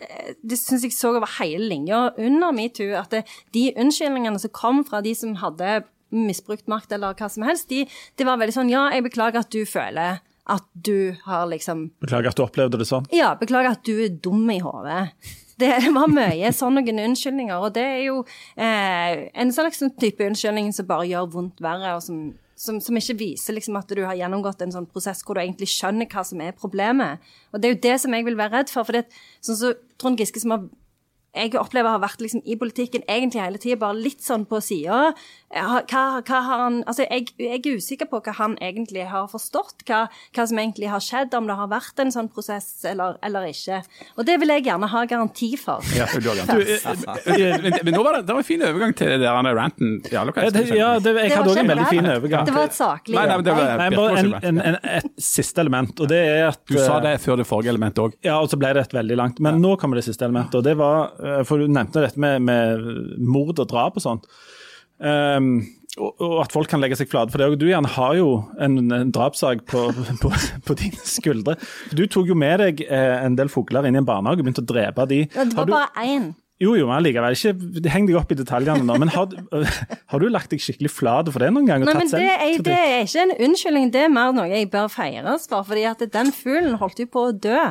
Det 0.46 0.58
syns 0.62 0.86
jeg 0.86 0.96
så 0.96 1.14
over 1.16 1.30
hele 1.38 1.68
linja 1.72 2.08
under 2.18 2.54
metoo, 2.56 2.92
at 2.98 3.12
det, 3.14 3.24
de 3.56 3.70
unnskyldningene 3.80 4.40
som 4.42 4.52
kom 4.54 4.84
fra 4.86 5.02
de 5.04 5.14
som 5.16 5.36
hadde 5.40 5.80
misbrukt 6.10 6.66
makt 6.70 6.92
eller 6.96 7.14
hva 7.14 7.28
som 7.30 7.44
helst, 7.46 7.70
de, 7.70 7.84
det 8.18 8.26
var 8.26 8.40
veldig 8.40 8.56
sånn 8.56 8.72
Ja, 8.72 8.88
jeg 8.94 9.06
beklager 9.06 9.44
at 9.44 9.52
du 9.54 9.62
føler 9.68 10.18
at 10.50 10.66
du 10.72 11.14
har 11.26 11.46
liksom 11.50 11.90
Beklager 12.02 12.32
at 12.32 12.38
du 12.38 12.42
opplevde 12.42 12.80
det 12.80 12.88
sånn. 12.88 13.06
Ja, 13.14 13.34
beklager 13.38 13.76
at 13.76 13.84
du 13.86 13.94
er 14.02 14.10
dum 14.10 14.48
i 14.50 14.58
hodet. 14.62 15.12
Det 15.60 15.70
var 15.96 16.10
mye 16.10 16.50
sånn 16.56 16.78
noen 16.78 17.02
unnskyldninger, 17.04 17.54
og 17.60 17.74
det 17.76 17.86
er 17.86 18.02
jo 18.08 18.22
eh, 18.56 19.28
en 19.30 19.54
slags 19.54 19.82
sånn 19.82 19.94
type 20.00 20.24
unnskyldning 20.26 20.72
som 20.74 20.88
bare 20.90 21.08
gjør 21.10 21.30
vondt 21.36 21.62
verre, 21.64 21.94
og 21.98 22.04
som, 22.04 22.30
som, 22.60 22.76
som 22.84 22.96
ikke 22.98 23.16
viser 23.22 23.56
liksom 23.56 23.78
at 23.80 23.92
du 23.96 24.02
har 24.04 24.18
gjennomgått 24.18 24.60
en 24.64 24.74
sånn 24.74 24.88
prosess 24.90 25.22
hvor 25.24 25.38
du 25.38 25.42
egentlig 25.42 25.70
skjønner 25.72 26.08
hva 26.12 26.24
som 26.26 26.42
er 26.44 26.56
problemet. 26.56 27.22
Og 27.54 27.60
det 27.60 27.68
er 27.68 27.74
jo 27.74 27.82
det 27.86 27.96
som 28.02 28.16
jeg 28.16 28.26
vil 28.26 28.36
være 28.36 28.58
redd 28.58 28.72
for, 28.72 28.84
for 28.84 28.98
det, 28.98 29.06
sånn 29.44 29.56
så 29.56 29.72
Trond 30.00 30.20
Giske 30.20 30.42
som 30.42 30.52
har 30.54 30.66
jeg 31.34 31.54
opplever 31.60 31.94
har 31.94 32.00
vært 32.02 32.20
liksom 32.24 32.42
i 32.44 32.56
politikken 32.58 33.04
egentlig 33.06 33.42
hele 33.42 33.58
tida, 33.62 33.76
bare 33.80 33.98
litt 33.98 34.22
sånn 34.24 34.46
på 34.50 34.58
sida. 34.64 35.12
Altså, 35.50 37.04
jeg, 37.06 37.28
jeg 37.38 37.58
er 37.58 37.76
usikker 37.78 38.08
på 38.10 38.20
hva 38.22 38.34
han 38.38 38.56
egentlig 38.62 39.04
har 39.10 39.26
forstått. 39.30 39.84
Hva, 39.88 40.04
hva 40.36 40.46
som 40.46 40.58
egentlig 40.62 40.90
har 40.90 41.02
skjedd, 41.02 41.34
om 41.38 41.46
det 41.50 41.56
har 41.58 41.70
vært 41.70 42.02
en 42.02 42.12
sånn 42.14 42.28
prosess 42.32 42.68
eller, 42.88 43.16
eller 43.26 43.46
ikke. 43.50 43.80
Og 44.18 44.26
det 44.26 44.36
vil 44.42 44.52
jeg 44.54 44.66
gjerne 44.68 44.90
ha 44.90 45.04
garanti 45.10 45.52
for. 45.60 45.82
Ja, 45.96 46.06
du 46.10 46.28
har 46.30 46.40
garantert. 46.42 47.26
men, 47.64 47.78
men 47.86 47.94
nå 47.94 48.02
var 48.06 48.18
det, 48.18 48.24
det 48.28 48.34
var 48.36 48.42
en 48.42 48.48
fin 48.50 48.66
overgang 48.66 48.94
til 48.98 49.10
det 49.14 49.20
der 49.24 49.54
ranten. 49.60 49.96
Ja, 50.10 50.24
Ja, 50.30 50.50
det, 50.50 50.64
ja, 50.74 50.90
det, 51.02 51.14
jeg 51.16 51.34
hadde 51.34 51.46
var 51.46 51.54
òg 51.54 51.62
en 51.62 51.70
veldig 51.74 51.86
fin 51.90 52.10
overgang. 52.10 52.46
Det 52.46 52.54
var 52.56 52.68
et 52.70 52.76
saklig 52.76 53.16
Nei, 53.16 53.26
nei, 53.26 53.36
men 53.40 53.46
det 53.46 53.54
var- 53.56 53.76
Nei, 53.80 53.88
bare 53.96 54.18
en, 54.20 54.32
en, 54.50 54.60
en, 54.70 54.76
et 54.98 55.10
siste 55.22 55.60
element, 55.62 55.94
og 56.00 56.08
det 56.10 56.18
er 56.26 56.48
at 56.50 56.60
Du 56.66 56.76
sa 56.78 56.98
eh, 56.98 57.02
det 57.06 57.14
før 57.24 57.40
det 57.40 57.46
forrige 57.48 57.70
elementet 57.74 58.02
òg. 58.04 58.16
Ja, 58.26 58.38
og 58.42 58.50
så 58.52 58.58
ble 58.60 58.72
det 58.76 58.82
et 58.88 58.94
veldig 58.96 59.16
langt. 59.18 59.40
Men 59.44 59.60
nå 59.62 59.76
kommer 59.80 60.00
det 60.00 60.04
siste 60.06 60.26
elementet, 60.26 60.58
og 60.60 60.64
det 60.66 60.76
var 60.80 61.10
eh, 61.18 61.19
For 61.48 61.60
du 61.60 61.68
nevnte 61.68 62.04
dette 62.04 62.20
med, 62.20 62.40
med 62.46 63.20
mord 63.20 63.58
og 63.58 63.68
drap 63.70 63.98
og 64.00 64.04
sånt. 64.04 64.26
Um, 65.00 65.54
og, 65.98 66.12
og 66.22 66.34
at 66.44 66.52
folk 66.54 66.68
kan 66.70 66.80
legge 66.82 66.98
seg 67.00 67.08
flate 67.10 67.32
for 67.32 67.42
det. 67.42 67.48
Og 67.50 67.58
du 67.60 67.66
Jan, 67.70 67.88
har 67.96 68.14
jo 68.18 68.28
en, 68.62 68.78
en 68.94 69.10
drapssak 69.14 69.64
på, 69.68 69.86
på, 70.22 70.30
på 70.66 70.76
dine 70.78 71.00
skuldre. 71.08 71.56
Du 71.96 72.04
tok 72.06 72.30
jo 72.30 72.36
med 72.38 72.62
deg 72.62 72.84
eh, 72.86 73.16
en 73.24 73.38
del 73.38 73.50
fugler 73.52 73.88
inn 73.88 73.98
i 73.98 74.02
en 74.02 74.06
barnehage 74.08 74.40
og 74.40 74.46
begynte 74.46 74.64
å 74.64 74.70
drepe 74.70 75.08
de. 75.10 75.24
Ja, 75.34 75.48
Det 75.48 75.58
var 75.58 75.66
du, 75.66 75.74
bare 75.74 76.06
én. 76.06 76.30
jo, 76.62 76.76
jo, 76.78 76.86
men 76.88 77.02
likevel. 77.04 77.34
Ikke 77.34 77.90
heng 77.92 78.06
deg 78.08 78.20
opp 78.20 78.30
i 78.30 78.38
detaljene 78.38 78.86
nå. 78.86 78.98
Men 79.02 79.12
har, 79.16 79.34
har 80.14 80.22
du 80.22 80.30
lagt 80.30 80.54
deg 80.54 80.62
skikkelig 80.62 80.92
flat 80.94 81.32
for 81.34 81.42
det 81.42 81.50
noen 81.56 81.68
gang? 81.68 81.82
og 81.84 81.90
Nei, 81.90 81.98
men 82.04 82.14
det 82.14 82.24
er, 82.36 82.64
det 82.70 82.78
er 82.78 83.06
ikke 83.08 83.26
en 83.26 83.36
unnskyldning, 83.48 83.92
det 83.96 84.06
er 84.06 84.14
mer 84.14 84.34
noe 84.36 84.48
jeg 84.52 84.70
bør 84.72 84.90
feires 84.94 85.50
for. 85.50 85.66
fordi 85.66 85.88
at 85.90 86.06
den 86.14 86.34
fuglen 86.36 86.78
holdt 86.80 87.02
jo 87.02 87.10
på 87.10 87.30
å 87.32 87.34
dø. 87.34 87.70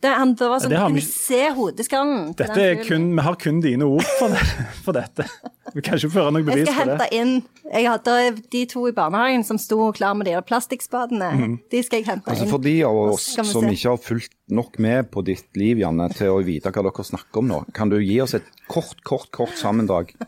Det, 0.00 0.10
han, 0.14 0.30
det 0.38 0.46
var 0.46 0.60
sånn 0.62 0.70
det 0.70 0.78
at 0.78 0.92
vi- 0.94 1.00
kunne 1.00 1.10
se 1.10 1.38
hodeskallen 1.56 2.36
Dette 2.38 2.58
er 2.62 2.76
kun, 2.86 3.16
Vi 3.16 3.22
har 3.26 3.34
kun 3.34 3.56
dine 3.60 3.82
ord 3.82 4.04
for, 4.18 4.28
det, 4.30 4.42
for 4.84 4.92
dette. 4.94 5.24
Vi 5.74 5.82
kan 5.82 5.98
ikke 5.98 6.10
føre 6.14 6.30
noe 6.32 6.44
Jeg 6.44 6.46
bevis 6.46 6.68
skal 6.70 6.78
hente 6.86 6.98
det. 7.02 7.08
inn 7.18 7.32
jeg 7.68 7.84
hadde 7.90 8.14
De 8.54 8.60
to 8.70 8.86
i 8.86 8.92
barnehagen 8.96 9.42
som 9.44 9.58
sto 9.58 9.90
klar 9.92 10.14
med 10.16 10.26
de 10.30 10.36
der 10.36 10.40
plastikkspadene, 10.46 11.32
Mhm. 11.34 11.58
de 11.70 11.82
skal 11.82 11.98
jeg 11.98 12.06
hente 12.06 12.30
Altså 12.30 12.44
inn. 12.46 12.50
For 12.50 12.58
de 12.58 12.76
av 12.84 12.94
oss 13.08 13.22
som 13.34 13.44
se. 13.44 13.58
ikke 13.74 13.90
har 13.90 13.98
fulgt 13.98 14.30
nok 14.48 14.78
med 14.78 15.10
på 15.10 15.24
ditt 15.24 15.50
liv, 15.56 15.78
Janne, 15.82 16.08
til 16.14 16.28
å 16.28 16.44
vite 16.46 16.70
hva 16.70 16.82
dere 16.86 17.04
snakker 17.04 17.38
om 17.42 17.48
nå, 17.48 17.64
kan 17.74 17.88
du 17.90 17.98
gi 17.98 18.20
oss 18.20 18.34
et 18.34 18.44
kort, 18.68 19.02
kort, 19.04 19.30
kort 19.32 19.56
sammendrag? 19.58 20.14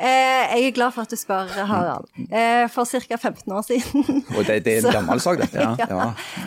Eh, 0.00 0.54
jeg 0.56 0.70
er 0.70 0.72
glad 0.72 0.94
for 0.96 1.04
at 1.04 1.12
du 1.12 1.16
spør, 1.20 1.50
Harald. 1.68 2.06
Eh, 2.32 2.64
for 2.72 2.88
ca. 2.88 3.16
15 3.20 3.52
år 3.52 3.64
siden 3.66 4.04
Og 4.38 4.46
det, 4.48 4.62
det 4.64 4.78
er 4.78 4.86
en 4.88 4.94
gammel 4.96 5.20
sak, 5.20 5.42
dette. 5.42 5.60
Ja. 5.60 5.74
Ja. 5.90 6.06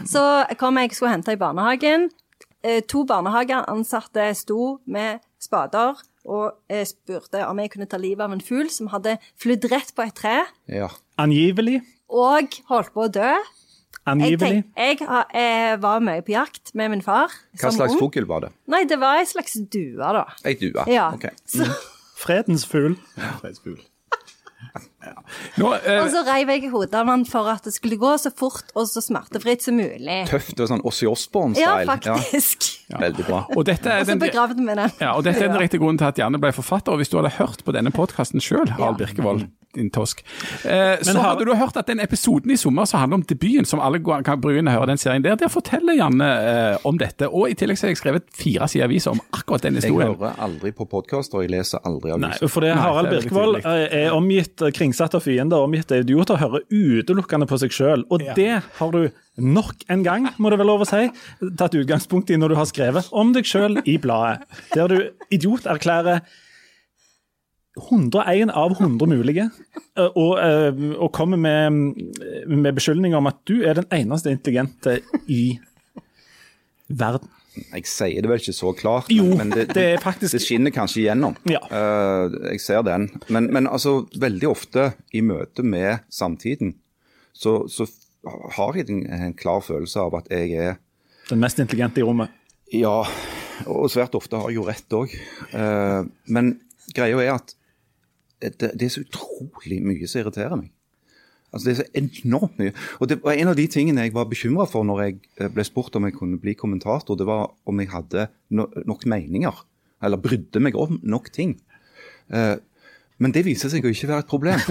Så 0.10 0.24
kom 0.58 0.80
jeg 0.82 0.96
skulle 0.98 1.14
hente 1.14 1.36
i 1.36 1.40
barnehagen. 1.40 2.10
Eh, 2.66 2.82
To 2.90 3.04
barnehageansatte 3.06 4.32
sto 4.40 4.80
med 4.90 5.22
spader 5.44 6.02
og 6.26 6.54
eh, 6.72 6.86
spurte 6.88 7.44
om 7.46 7.60
jeg 7.60 7.74
kunne 7.74 7.86
ta 7.92 8.00
livet 8.00 8.24
av 8.26 8.32
en 8.34 8.42
fugl 8.42 8.70
som 8.72 8.88
hadde 8.94 9.18
flydd 9.44 9.68
rett 9.74 9.92
på 9.94 10.06
et 10.08 10.16
tre 10.16 10.38
ja. 10.72 10.88
Angivelig. 11.20 11.82
og 12.10 12.56
holdt 12.72 12.94
på 12.96 13.06
å 13.06 13.12
dø. 13.12 13.34
Jeg, 14.04 14.36
tenk, 14.40 14.66
jeg 14.76 14.98
eh, 15.40 15.76
var 15.80 16.02
mye 16.04 16.24
på 16.26 16.34
jakt 16.34 16.74
med 16.76 16.90
min 16.92 17.04
far. 17.06 17.32
Hva 17.56 17.70
som 17.70 17.78
slags 17.78 17.96
fugl 18.00 18.26
var 18.28 18.48
det? 18.48 18.50
Nei, 18.72 18.82
det 18.90 18.98
var 19.00 19.22
ei 19.22 19.28
slags 19.30 19.54
due, 19.72 19.96
da. 20.00 20.26
Ei 20.44 20.58
due? 20.60 20.84
Ja. 20.92 21.12
Ok. 21.16 21.30
Så, 21.48 21.68
Fredens 22.24 22.64
fugl. 22.70 22.96
Fredsfugl. 23.42 23.82
Nå, 25.60 25.68
eh, 25.76 26.00
og 26.00 26.08
så 26.14 26.22
reiv 26.26 26.48
jeg 26.54 26.64
i 26.66 26.70
hodet 26.72 26.96
av 26.96 27.10
han 27.12 27.26
for 27.28 27.50
at 27.52 27.66
det 27.68 27.74
skulle 27.76 27.98
gå 28.00 28.14
så 28.22 28.32
fort 28.34 28.72
og 28.80 28.88
så 28.90 29.02
smertefritt 29.04 29.62
som 29.66 29.76
mulig. 29.78 30.22
Tøft 30.30 30.62
og 30.64 30.70
sånn 30.72 30.82
Ossi 30.88 31.04
Ja, 31.06 31.12
Osborn-style. 31.12 31.86
faktisk. 31.90 32.70
Veldig 32.96 33.26
bra. 33.28 33.42
og 33.54 33.66
dette 33.68 33.92
er 33.92 34.08
den, 34.08 34.22
begravde 34.24 34.56
vi 34.64 34.74
den. 34.80 34.92
ja, 35.02 35.12
og 35.18 35.24
dette 35.28 35.44
er 35.44 35.52
den 35.52 35.60
riktige 35.62 35.84
grunnen 35.84 36.00
til 36.00 36.08
at 36.10 36.18
Janne 36.24 36.40
ble 36.42 36.54
forfatter. 36.56 36.94
og 36.96 37.02
Hvis 37.04 37.12
du 37.12 37.18
hadde 37.20 37.34
hørt 37.38 37.64
på 37.68 37.76
denne 37.76 37.92
podkasten 37.92 38.40
sjøl, 38.42 38.70
Harald 38.72 39.00
Ja. 39.02 39.06
Birkevold, 39.06 39.48
din 39.76 39.90
tosk, 39.90 40.22
eh, 40.66 40.98
så 41.02 41.16
har- 41.18 41.34
hadde 41.36 41.46
du 41.46 41.54
hørt 41.56 41.78
at 41.78 41.88
den 41.88 42.00
episoden 42.00 42.52
i 42.52 42.56
sommer 42.58 42.86
som 42.86 43.00
handler 43.00 43.16
om 43.16 43.24
debuten, 43.24 43.66
som 43.66 43.80
alle 43.80 44.00
kan 44.24 44.40
bry 44.42 44.58
og 44.60 44.66
høre 44.72 44.88
den 44.88 44.98
serien 44.98 45.24
der, 45.24 45.36
der 45.36 45.48
forteller 45.50 45.96
Janne 45.98 46.28
eh, 46.74 46.78
om 46.86 46.98
dette. 46.98 47.28
Og 47.30 47.50
i 47.50 47.54
tillegg 47.54 47.78
så 47.78 47.88
har 47.88 47.94
jeg 47.96 47.98
skrevet 48.02 48.24
fire 48.34 48.68
sider 48.68 48.86
aviser 48.86 49.12
om 49.12 49.22
akkurat 49.34 49.62
den 49.62 49.76
Jeg 49.82 49.92
hører 49.92 50.36
aldri 50.40 50.72
på 50.72 50.86
podkaster, 50.90 51.38
og 51.40 51.44
jeg 51.48 51.52
leser 51.52 51.80
aldri 51.86 52.14
Nei, 52.18 52.30
aviser. 52.30 52.48
for 52.50 52.62
det 52.62 52.76
Nei, 52.76 52.82
Harald 52.84 53.10
det 53.10 53.14
er 53.14 53.22
veldig 53.22 53.30
Birkevold 53.32 53.66
eh, 53.66 54.06
er 54.06 54.12
omgitt 54.14 54.62
eh, 54.62 54.72
kringsatt 54.72 55.16
av 55.16 55.22
fiender, 55.24 55.58
omgitt 55.58 55.92
av 55.92 55.98
idioter, 56.06 56.38
hører 56.38 56.62
utelukkende 56.72 57.48
på 57.48 57.58
seg 57.60 57.70
sjøl. 57.72 58.04
Og 58.12 58.22
Ja. 58.22 58.34
det 58.34 58.64
har 58.80 58.92
du 58.92 59.10
nok 59.38 59.74
en 59.90 60.04
gang, 60.04 60.30
må 60.38 60.50
det 60.52 60.60
vel 60.60 60.68
lov 60.68 60.82
å 60.82 60.88
si, 60.88 61.10
tatt 61.58 61.74
utgangspunkt 61.74 62.30
i 62.30 62.36
når 62.38 62.50
du 62.50 62.56
har 62.56 62.66
skrevet 62.70 63.10
om 63.12 63.34
deg 63.34 63.44
sjøl 63.44 63.82
i 63.88 63.98
bladet. 63.98 64.44
Der 64.76 64.88
du 64.88 65.10
idioterklærer 65.32 66.22
101 67.78 68.52
av 68.54 68.76
100 68.78 69.08
mulige, 69.10 69.48
eh, 69.98 70.10
og, 70.16 70.34
eh, 70.40 70.82
og 71.02 71.12
kommer 71.16 71.38
med, 71.42 71.72
med 72.48 72.76
beskyldninger 72.78 73.18
om 73.18 73.30
at 73.32 73.40
du 73.50 73.64
er 73.66 73.80
den 73.82 73.88
eneste 73.98 74.30
intelligente 74.34 75.00
i 75.28 75.58
verden. 76.94 77.30
Jeg 77.74 77.86
sier 77.86 78.22
det 78.26 78.30
vel 78.32 78.40
ikke 78.42 78.54
så 78.58 78.72
klart, 78.78 79.10
Jo, 79.14 79.26
men, 79.38 79.52
det, 79.54 79.68
det 79.78 79.84
er 79.94 80.00
faktisk- 80.02 80.34
det 80.34 80.42
skinner 80.42 80.74
kanskje 80.74 81.04
igjennom. 81.04 81.36
Ja. 81.50 81.60
Eh, 81.70 82.38
jeg 82.54 82.62
ser 82.62 82.82
den. 82.86 83.10
Men, 83.30 83.52
men 83.54 83.68
altså, 83.70 84.08
veldig 84.18 84.50
ofte 84.50 84.94
i 85.14 85.22
møte 85.22 85.62
med 85.66 86.00
samtiden, 86.10 86.76
så, 87.34 87.64
så 87.70 87.86
har 88.58 88.74
jeg 88.78 88.90
en, 88.90 89.04
en 89.06 89.34
klar 89.38 89.62
følelse 89.66 90.00
av 90.02 90.16
at 90.22 90.30
jeg 90.34 90.54
er 90.54 90.76
Den 91.30 91.40
mest 91.40 91.60
intelligente 91.62 92.02
i 92.02 92.06
rommet. 92.06 92.30
Ja, 92.74 93.04
og 93.70 93.90
svært 93.94 94.16
ofte 94.18 94.38
har 94.42 94.50
jeg 94.50 94.58
jo 94.58 94.66
rett 94.66 94.90
òg. 94.98 95.14
men 96.28 96.60
greia 96.94 97.20
er 97.22 97.36
at 97.36 97.54
det, 98.60 98.72
det 98.80 98.88
er 98.88 98.94
så 98.94 99.04
utrolig 99.04 99.80
mye 99.86 100.08
som 100.10 100.22
irriterer 100.24 100.58
meg. 100.60 100.72
Altså 101.54 101.68
Det 101.70 101.74
er 101.74 101.80
så 101.84 101.90
enormt 102.26 102.58
mye. 102.60 102.74
Og 103.00 103.10
det 103.10 103.20
var 103.24 103.38
En 103.38 103.52
av 103.52 103.58
de 103.60 103.68
tingene 103.70 104.02
jeg 104.08 104.14
var 104.16 104.26
bekymra 104.26 104.66
for 104.70 104.86
når 104.88 105.02
jeg 105.04 105.18
eh, 105.38 105.50
ble 105.54 105.66
spurt 105.68 105.96
om 105.96 106.08
jeg 106.08 106.16
kunne 106.18 106.40
bli 106.42 106.56
kommentator, 106.58 107.18
det 107.20 107.28
var 107.30 107.52
om 107.70 107.80
jeg 107.80 107.92
hadde 107.94 108.28
no 108.50 108.66
nok 108.90 109.06
meninger. 109.06 109.66
Eller 110.04 110.18
brydde 110.20 110.60
meg 110.60 110.76
om 110.76 111.00
nok 111.04 111.30
ting. 111.34 111.60
Eh, 112.34 112.56
men 113.22 113.32
det 113.32 113.44
viser 113.46 113.70
seg 113.70 113.86
å 113.86 113.92
ikke 113.94 114.10
være 114.10 114.26
et 114.26 114.32
problem. 114.32 114.64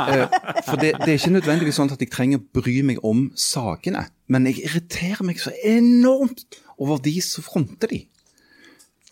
Eh, 0.00 0.26
For 0.64 0.80
det, 0.80 0.94
det 1.02 1.10
er 1.12 1.18
ikke 1.18 1.34
nødvendigvis 1.34 1.76
sånn 1.76 1.90
at 1.92 2.00
jeg 2.00 2.08
trenger 2.10 2.40
å 2.40 2.60
bry 2.60 2.78
meg 2.86 3.02
om 3.06 3.26
sakene. 3.38 4.06
Men 4.32 4.46
jeg 4.48 4.62
irriterer 4.64 5.20
meg 5.26 5.38
så 5.42 5.52
enormt 5.66 6.56
over 6.80 6.98
de 7.04 7.12
som 7.22 7.44
fronter 7.44 7.90
de. 7.92 7.98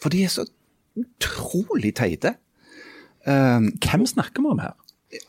For 0.01 0.11
de 0.15 0.23
er 0.25 0.33
så 0.33 0.47
utrolig 0.99 1.93
teite. 1.99 2.35
Eh, 3.29 3.69
Hvem 3.85 4.07
snakker 4.09 4.45
vi 4.45 4.55
om 4.57 4.63
her? 4.65 4.77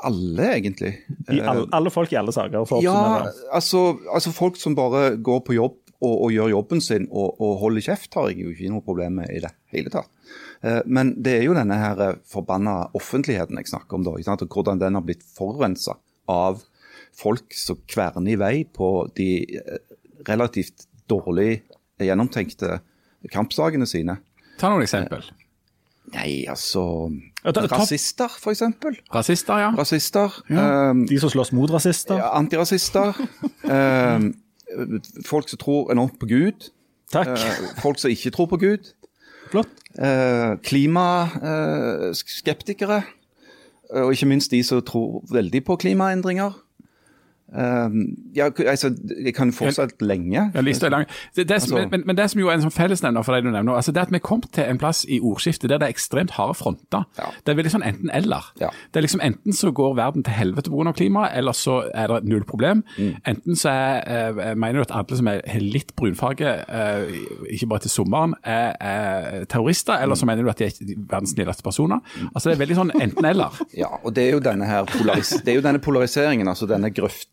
alle, 0.03 0.47
egentlig. 0.57 0.89
Alle, 1.31 1.61
alle 1.71 1.91
folk 1.93 2.11
i 2.11 2.17
alle 2.19 2.33
saker. 2.35 2.65
Ja, 2.83 3.29
altså, 3.55 3.93
altså 4.11 4.33
folk 4.35 4.57
som 4.59 4.75
bare 4.75 5.13
går 5.23 5.39
på 5.47 5.55
jobb 5.55 5.77
og, 6.01 6.15
og 6.25 6.33
gjør 6.33 6.51
jobben 6.51 6.81
sin 6.83 7.05
og, 7.11 7.39
og 7.39 7.57
holder 7.61 7.85
kjeft, 7.87 8.11
har 8.15 8.27
jeg 8.31 8.41
jo 8.43 8.51
ikke 8.51 8.71
noe 8.73 8.83
problem 8.83 9.19
med 9.21 9.31
i 9.35 9.39
det 9.43 9.51
hele 9.71 9.91
tatt. 9.93 10.11
Eh, 10.63 10.81
Men 10.85 11.13
det 11.23 11.37
er 11.37 11.47
jo 11.47 11.55
denne 11.55 11.79
her 11.79 12.03
eh, 12.09 12.19
forbanna 12.27 12.89
offentligheten 12.99 13.59
jeg 13.59 13.71
snakker 13.71 13.99
om, 13.99 14.03
da, 14.07 14.17
ikke 14.19 14.29
sant? 14.31 14.43
og 14.43 14.51
hvordan 14.59 14.83
den 14.83 14.99
har 14.99 15.07
blitt 15.07 15.23
forurensa 15.23 15.95
av 16.29 16.61
folk 17.19 17.55
som 17.57 17.79
kverner 17.89 18.35
i 18.35 18.39
vei 18.39 18.53
på 18.67 18.91
de 19.15 19.29
eh, 19.63 19.79
relativt 20.27 20.87
dårlig 21.09 21.61
gjennomtenkte 21.99 22.81
kampsakene 23.31 23.87
sine. 23.89 24.19
Ta 24.59 24.69
noen 24.71 24.83
eksempel. 24.85 25.23
Nei, 26.13 26.43
altså 26.51 26.83
Rasister, 27.45 28.27
for 28.39 28.51
eksempel. 28.51 28.97
Rasister, 29.15 29.57
ja. 29.57 29.69
Rasister. 29.77 30.43
eh, 30.49 30.93
De 31.09 31.19
som 31.19 31.29
slåss 31.29 31.51
mot 31.51 31.71
rasister. 31.71 32.15
Ja, 32.17 32.29
antirasister. 32.37 33.13
um, 33.63 34.33
folk 35.25 35.49
som 35.49 35.57
tror 35.57 35.91
enormt 35.91 36.19
på 36.19 36.25
Gud. 36.25 36.69
Takk. 37.13 37.27
Uh, 37.27 37.35
folk 37.81 37.99
som 37.99 38.09
ikke 38.11 38.29
tror 38.35 38.45
på 38.45 38.57
Gud. 38.57 38.77
Flott. 39.51 39.67
Uh, 39.97 40.55
Klimaskeptikere. 40.63 43.01
Uh, 43.95 44.01
og 44.03 44.11
ikke 44.13 44.25
minst 44.29 44.51
de 44.51 44.63
som 44.63 44.81
tror 44.85 45.23
veldig 45.31 45.63
på 45.65 45.75
klimaendringer. 45.75 46.51
Eh, 47.55 47.89
ja, 48.35 48.49
altså, 48.67 48.91
jeg 49.25 49.33
kan 49.35 49.51
fortsette 49.55 50.05
lenge. 50.05 50.51
Ja, 50.53 50.61
lista 50.61 50.85
er 50.87 50.93
lang. 50.93 51.05
Det, 51.35 51.47
det 51.49 51.61
som, 51.61 51.77
Altså- 51.77 51.89
men, 51.91 52.03
men 52.05 52.15
det 52.17 52.29
som 52.31 52.41
jo 52.41 52.47
er 52.49 52.53
en 52.59 52.61
sånn 52.67 52.73
fellesnevner 52.75 53.23
for 53.25 53.33
deg 53.35 53.43
du 53.47 53.51
nevner, 53.51 53.73
altså 53.75 53.91
det 53.95 54.01
at 54.01 54.11
vi 54.13 54.19
kom 54.19 54.41
til 54.41 54.63
en 54.69 54.77
plass 54.81 55.05
i 55.09 55.19
ordskiftet 55.19 55.69
der 55.69 55.77
det 55.81 55.87
er 55.89 55.93
ekstremt 55.95 56.31
harde 56.37 56.53
fronter. 56.57 57.05
Ja. 57.17 57.29
Det 57.45 57.53
er 57.53 57.59
veldig 57.59 57.71
sånn 57.73 57.85
enten-eller. 57.85 58.51
Ja. 58.61 58.69
Det 58.91 59.01
er 59.01 59.07
liksom 59.07 59.19
Enten 59.29 59.53
så 59.53 59.71
går 59.75 59.95
verden 59.97 60.23
til 60.23 60.33
helvete 60.33 60.69
pga. 60.71 60.93
klimaet, 60.95 61.35
eller 61.37 61.51
så 61.53 61.83
er 61.93 62.07
det 62.07 62.23
null 62.29 62.43
problem. 62.47 62.83
Mm. 62.97 63.15
Enten 63.27 63.55
så 63.59 63.69
er, 63.69 64.39
eh, 64.39 64.55
mener 64.55 64.79
du 64.79 64.81
at 64.81 64.91
alle 64.95 65.17
som 65.17 65.27
er 65.27 65.41
litt 65.59 65.95
brunfarge, 65.95 66.47
eh, 66.69 67.11
ikke 67.53 67.67
bare 67.69 67.79
til 67.79 67.89
sommeren, 67.91 68.33
er, 68.43 68.75
er 68.79 69.45
terrorister, 69.45 69.99
eller 70.01 70.15
så 70.15 70.25
mener 70.25 70.43
du 70.43 70.49
at 70.49 70.57
de 70.57 70.65
er 70.65 70.95
verdens 71.09 71.33
snilleste 71.35 71.63
personer. 71.63 71.99
Altså 72.33 72.49
Det 72.49 72.55
er 72.55 72.65
veldig 72.65 72.75
sånn 72.79 72.91
enten-eller. 73.01 73.59
Ja, 73.79 73.87
og 74.03 74.13
det 74.15 74.23
er 74.27 74.31
jo 74.33 74.39
denne 74.39 74.65
her 74.65 74.83
polaris 74.85 75.29
det 75.45 75.53
er 75.53 75.55
jo 75.59 75.61
denne 75.61 75.79
polariseringen, 75.79 76.47
altså 76.47 76.67
denne 76.67 76.89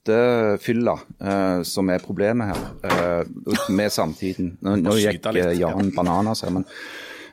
grøftefylla, 0.06 0.94
uh, 1.20 1.62
som 1.66 1.90
er 1.90 1.98
problemet 2.04 2.46
her 2.52 2.60
uh, 2.84 3.24
med 3.70 3.90
samtiden. 3.92 4.58
Nå, 4.62 4.76
nå 4.82 4.92
gikk 5.00 5.24
litt, 5.32 5.44
eh, 5.44 5.58
Jan 5.60 5.92
bananas 5.94 6.42
her, 6.44 6.50
men 6.54 6.64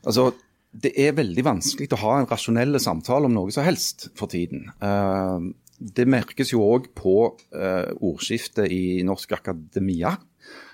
altså 0.04 0.34
det 0.74 0.92
er 0.98 1.14
veldig 1.14 1.44
vanskelig 1.46 1.94
å 1.94 2.02
ha 2.02 2.20
en 2.20 2.28
rasjonell 2.30 2.80
samtale 2.82 3.26
om 3.30 3.34
noe 3.36 3.52
som 3.54 3.64
helst 3.66 4.10
for 4.18 4.28
tiden. 4.32 4.72
Eh, 4.82 5.40
det 5.78 6.06
merkes 6.10 6.52
jo 6.54 6.62
òg 6.66 6.84
på 6.98 7.38
eh, 7.54 7.90
ordskiftet 8.02 8.72
i 8.74 9.04
norsk 9.06 9.32
akademia, 9.38 10.18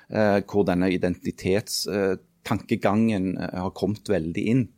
eh, 0.07 0.39
hvor 0.47 0.63
denne 0.69 0.87
identitetstankegangen 0.95 3.37
eh, 3.37 3.59
har 3.59 3.71
kommet 3.75 4.09
veldig 4.09 4.43
inn. 4.53 4.69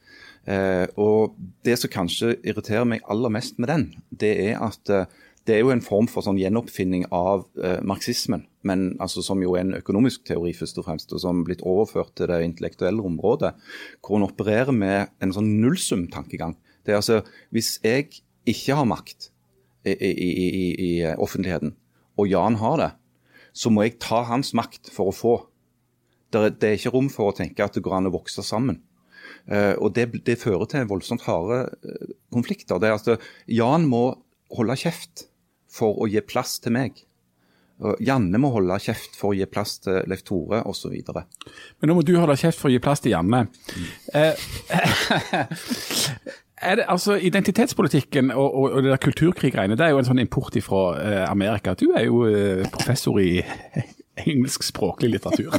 Eh, 0.50 0.88
og 0.98 1.38
Det 1.62 1.78
som 1.78 1.94
kanskje 1.94 2.42
irriterer 2.42 2.90
meg 2.90 3.06
aller 3.06 3.30
mest 3.30 3.62
med 3.62 3.70
den, 3.70 3.94
det 4.10 4.34
er 4.50 4.58
at 4.66 4.90
eh, 4.90 5.06
det 5.50 5.56
er 5.56 5.64
jo 5.64 5.72
en 5.74 5.82
form 5.82 6.08
for 6.12 6.26
sånn 6.26 6.38
gjenoppfinning 6.38 7.08
av 7.16 7.48
eh, 7.64 7.80
marxismen, 7.88 8.44
men 8.68 8.92
altså 9.02 9.24
som 9.26 9.42
jo 9.42 9.56
er 9.56 9.64
en 9.66 9.78
økonomisk 9.80 10.26
teori 10.30 10.54
først 10.54 10.78
og 10.78 10.86
fremst, 10.86 11.14
og 11.16 11.24
som 11.24 11.42
er 11.42 11.48
blitt 11.48 11.64
overført 11.66 12.14
til 12.18 12.30
det 12.30 12.44
intellektuelle 12.46 13.02
området, 13.10 13.56
hvor 14.06 14.20
en 14.20 14.28
opererer 14.28 14.74
med 14.76 15.10
en 15.24 15.34
sånn 15.34 15.50
nullsum-tankegang. 15.64 16.54
Det 16.86 16.94
er 16.94 17.02
altså, 17.02 17.22
Hvis 17.50 17.80
jeg 17.84 18.10
ikke 18.46 18.78
har 18.78 18.90
makt 18.90 19.32
i, 19.86 19.94
i, 19.94 20.12
i, 20.20 20.68
i 20.78 20.92
offentligheten, 21.18 21.74
og 22.22 22.30
Jan 22.30 22.60
har 22.62 22.78
det, 22.78 22.92
så 23.54 23.74
må 23.74 23.88
jeg 23.88 23.98
ta 24.04 24.22
hans 24.30 24.54
makt 24.54 24.92
for 24.94 25.10
å 25.10 25.16
få. 25.16 25.34
Det 26.32 26.40
er, 26.40 26.54
det 26.54 26.70
er 26.70 26.78
ikke 26.78 26.94
rom 26.94 27.10
for 27.12 27.32
å 27.32 27.36
tenke 27.36 27.66
at 27.66 27.76
det 27.76 27.84
går 27.84 27.98
an 27.98 28.12
å 28.12 28.14
vokse 28.14 28.46
sammen. 28.46 28.80
Uh, 29.50 29.74
og 29.82 29.96
det, 29.96 30.08
det, 30.28 30.38
fører 30.40 30.68
til 30.70 30.88
voldsomt 30.90 31.26
harde 31.26 31.64
uh, 31.72 32.14
konflikter. 32.34 32.80
Det 32.80 32.92
er 32.92 33.18
uh, 33.18 33.30
Jan 33.50 33.88
må 33.90 34.04
holde 34.54 34.78
kjeft 34.80 35.26
for 35.72 36.02
å 36.02 36.10
gi 36.12 36.22
plass 36.26 36.60
til 36.64 36.74
meg. 36.76 36.92
Janne 38.04 38.38
må 38.38 38.52
holde 38.54 38.76
kjeft 38.84 39.16
for 39.18 39.32
å 39.32 39.38
gi 39.38 39.46
plass 39.50 39.80
til 39.82 40.04
Leif 40.10 40.22
Tore 40.28 40.60
osv. 40.70 40.94
Men 41.02 41.90
nå 41.90 41.94
må 41.98 42.04
du 42.06 42.14
holde 42.20 42.38
kjeft 42.38 42.60
for 42.62 42.70
å 42.70 42.76
gi 42.76 42.84
plass 42.84 43.02
til 43.02 43.16
Janne. 43.16 43.40
Mm. 43.50 43.88
det, 46.78 46.86
altså, 46.86 47.18
Identitetspolitikken 47.18 48.30
og, 48.36 48.46
og, 48.46 48.68
og 48.70 48.86
det 48.86 48.94
der 48.94 49.02
kulturkriggreiene 49.02 49.78
det 49.80 49.88
er 49.88 49.96
jo 49.96 50.02
en 50.04 50.10
sånn 50.12 50.22
import 50.22 50.60
fra 50.62 50.84
eh, 51.02 51.26
Amerika. 51.26 51.74
Du 51.74 51.88
er 51.96 52.06
jo 52.06 52.22
eh, 52.30 52.62
professor 52.74 53.18
i 53.22 53.42
engelskspråklig 54.16 55.10
litteratur. 55.10 55.54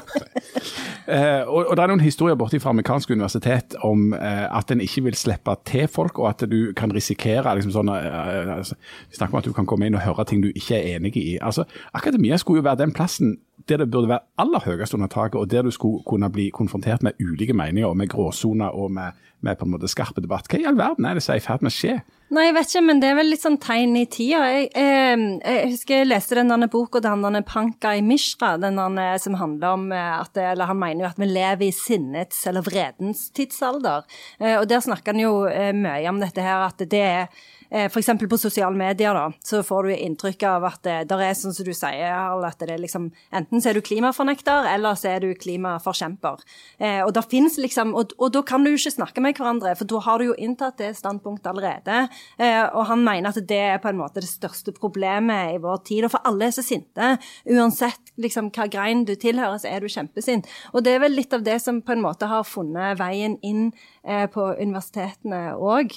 eh, 1.07 1.42
og, 1.48 1.66
og, 1.66 1.76
Det 1.76 1.82
er 1.82 1.92
noen 1.92 2.05
historier 2.05 2.36
borte 2.38 2.61
fra 2.61 2.72
amerikansk 2.74 3.11
universitet 3.11 3.76
om 3.86 4.12
eh, 4.14 4.44
at 4.48 4.70
en 4.70 4.82
ikke 4.84 5.07
vil 5.09 5.16
slippe 5.18 5.55
til 5.68 5.88
folk, 5.88 6.18
og 6.18 6.28
at 6.30 6.44
du 6.50 6.72
kan 6.76 6.92
risikere 6.94 7.55
liksom 7.57 7.74
sånn, 7.74 7.92
eh, 7.94 8.57
altså, 8.59 8.76
Vi 9.11 9.18
snakker 9.18 9.36
om 9.36 9.42
at 9.42 9.48
du 9.48 9.57
kan 9.57 9.68
komme 9.68 9.88
inn 9.88 9.96
og 9.98 10.05
høre 10.05 10.26
ting 10.28 10.44
du 10.44 10.50
ikke 10.53 10.78
er 10.78 10.98
enig 10.98 11.16
i. 11.16 11.38
Altså, 11.40 11.64
Akademia 11.94 12.36
skulle 12.40 12.62
jo 12.62 12.68
være 12.68 12.84
den 12.84 12.94
plassen 12.96 13.38
der 13.68 13.82
det 13.82 13.90
burde 13.90 14.09
være 14.11 14.24
aller 14.42 14.62
høyest 14.64 14.94
under 14.94 15.11
taket, 15.11 15.40
og 15.40 15.50
der 15.50 15.62
du 15.62 15.70
skulle 15.70 16.03
kunne 16.07 16.30
bli 16.32 16.50
konfrontert 16.55 17.03
med 17.03 17.12
ulike 17.20 17.55
meninger, 17.55 17.88
og 17.88 17.96
med 17.96 18.11
gråsoner 18.11 18.74
og 18.74 18.90
med, 18.90 19.18
med 19.40 19.59
på 19.59 19.66
en 19.66 19.74
måte 19.74 19.90
skarpe 19.90 20.22
debatt. 20.22 20.48
Hva 20.50 20.59
i 20.59 20.66
all 20.66 20.78
verden 20.78 21.07
er 21.07 21.14
det 21.14 21.22
som 21.22 21.34
er 21.36 21.42
i 21.42 21.44
ferd 21.44 21.62
med 21.62 21.72
å 21.72 21.76
skje? 21.76 22.00
Nei, 22.32 22.46
jeg 22.46 22.55
vet 22.57 22.70
ikke, 22.70 22.82
men 22.86 23.00
det 23.03 23.09
er 23.11 23.16
vel 23.18 23.28
litt 23.28 23.42
sånn 23.44 23.59
tegn 23.61 23.96
i 24.00 24.07
tida. 24.09 24.40
Jeg, 24.48 24.68
eh, 24.80 25.24
jeg 25.44 25.72
husker 25.74 25.98
jeg 26.00 26.09
leste 26.09 26.38
den 26.38 26.48
denne 26.48 26.70
boka 26.72 27.03
til 27.03 27.12
han 27.12 27.44
Pankai 27.44 28.00
Mishra, 28.07 28.55
den 28.57 28.80
denne, 28.80 29.09
som 29.20 29.36
handler 29.36 29.76
om 29.76 29.90
eh, 29.92 30.12
at 30.16 30.40
eller 30.40 30.70
han 30.70 30.80
mener 30.80 31.05
jo 31.05 31.11
at 31.11 31.20
vi 31.20 31.28
lever 31.28 31.68
i 31.68 31.74
sinnets 31.76 32.46
eller 32.48 32.64
vredens 32.64 33.26
tidsalder. 33.36 34.09
Eh, 34.40 34.57
og 34.57 34.64
der 34.70 34.80
snakker 34.80 35.12
han 35.12 35.20
jo 35.20 35.34
eh, 35.50 35.74
mye 35.76 36.09
om 36.09 36.22
dette 36.24 36.40
her, 36.40 36.64
at 36.70 36.80
det 36.88 37.05
er 37.05 37.44
F.eks. 37.73 38.11
på 38.29 38.37
sosiale 38.37 38.77
medier 38.77 39.16
da, 39.16 39.31
så 39.45 39.62
får 39.64 39.89
du 39.89 39.93
inntrykk 39.95 40.43
av 40.45 40.66
at 40.68 40.83
det, 40.85 40.97
der 41.09 41.23
er 41.25 41.37
sånn 41.39 41.55
som 41.57 41.64
du 41.64 41.73
sier, 41.73 42.12
at 42.12 42.61
det 42.61 42.75
er 42.75 42.83
liksom 42.83 43.11
Enten 43.33 43.62
så 43.62 43.70
er 43.70 43.79
du 43.79 43.85
klimafornekter, 43.85 44.66
eller 44.68 44.97
så 44.99 45.14
er 45.14 45.25
du 45.25 45.31
klimaforkjemper. 45.39 46.43
Eh, 46.79 47.01
og, 47.05 47.16
liksom, 47.62 47.95
og, 47.97 48.12
og, 48.18 48.29
da 48.35 48.43
kan 48.47 48.64
du 48.64 48.70
jo 48.70 48.81
ikke 48.81 48.93
snakke 48.95 49.25
med 49.25 49.39
hverandre, 49.39 49.73
for 49.79 49.89
da 49.89 50.01
har 50.05 50.20
du 50.20 50.27
jo 50.29 50.37
inntatt 50.37 50.81
det 50.83 50.91
standpunktet 50.99 51.49
allerede. 51.49 52.03
Eh, 52.37 52.64
og 52.66 52.87
han 52.91 53.05
mener 53.07 53.33
at 53.33 53.49
det 53.49 53.61
er 53.73 53.81
på 53.83 53.91
en 53.91 54.01
måte 54.01 54.20
det 54.20 54.31
største 54.31 54.75
problemet 54.77 55.55
i 55.57 55.61
vår 55.62 55.81
tid. 55.89 56.07
Og 56.07 56.14
for 56.14 56.29
alle 56.29 56.51
er 56.51 56.57
så 56.57 56.64
sinte. 56.66 57.14
Uansett 57.49 58.12
liksom, 58.20 58.51
hva 58.55 58.68
grein 58.73 59.07
du 59.09 59.14
tilhører, 59.16 59.61
så 59.62 59.73
er 59.73 59.85
du 59.85 59.93
kjempesint. 59.93 60.51
Og 60.73 60.85
det 60.85 60.97
er 60.97 61.05
vel 61.07 61.16
litt 61.16 61.33
av 61.37 61.47
det 61.47 61.59
som 61.64 61.81
på 61.85 61.97
en 61.97 62.05
måte 62.05 62.29
har 62.31 62.45
funnet 62.49 63.01
veien 63.01 63.39
inn 63.47 63.70
eh, 64.05 64.29
på 64.33 64.51
universitetene 64.61 65.55
òg. 65.57 65.97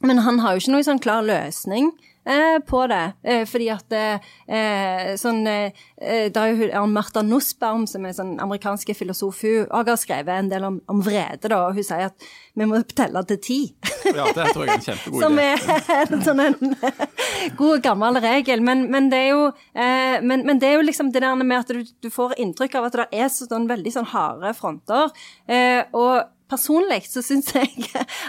Men 0.00 0.18
han 0.18 0.40
har 0.42 0.54
jo 0.54 0.64
ikke 0.64 0.74
noen 0.74 0.86
sånn 0.86 1.00
klar 1.00 1.24
løsning 1.24 1.88
eh, 2.28 2.58
på 2.66 2.82
det. 2.90 3.04
Eh, 3.24 3.44
fordi 3.48 3.68
at 3.72 3.94
eh, 3.96 5.14
sånn 5.16 5.44
Det 5.46 6.36
er 6.36 6.50
jo 6.52 6.82
Martha 6.90 7.22
Nussbaum, 7.24 7.86
som 7.88 8.04
er 8.04 8.16
sånn 8.16 8.34
amerikansk 8.42 8.92
filosof, 8.98 9.40
hun 9.46 9.70
har 9.72 9.96
skrevet 10.00 10.34
en 10.34 10.50
del 10.52 10.66
om, 10.68 10.76
om, 10.92 11.00
vrede, 11.00 11.48
da, 11.48 11.62
og 11.68 11.78
hun 11.78 11.86
sier 11.86 12.10
at 12.10 12.28
vi 12.56 12.68
må 12.68 12.82
telle 12.92 13.22
til 13.28 13.40
ti. 13.40 13.58
Ja, 14.04 14.28
det 14.36 14.52
tror 14.52 14.66
jeg 14.66 14.74
er 14.74 14.76
en 14.76 14.84
kjempegod 14.84 15.18
idé. 15.22 15.24
Som 15.24 15.40
er 15.40 16.04
en 16.04 16.28
sånn 16.28 16.44
en 16.44 16.76
god, 17.60 17.80
gammel 17.84 18.20
regel. 18.20 18.64
Men, 18.64 18.86
men, 18.92 19.10
det 19.12 19.24
jo, 19.30 19.50
men, 19.72 20.44
men, 20.44 20.60
det 20.60 20.70
er 20.70 20.78
jo 20.78 20.86
liksom 20.86 21.12
det 21.14 21.24
der 21.24 21.36
med 21.40 21.58
at 21.58 21.72
du, 21.72 21.84
du 22.04 22.12
får 22.12 22.36
inntrykk 22.44 22.78
av 22.80 22.88
at 22.90 23.00
det 23.00 23.10
er 23.16 23.32
sånn 23.32 23.68
veldig 23.68 23.92
sånn 23.96 24.08
harde 24.12 24.52
fronter. 24.56 25.12
og 25.96 26.35
Personlig 26.50 27.02
så 27.10 27.22
syns 27.26 27.50
jeg 27.56 27.72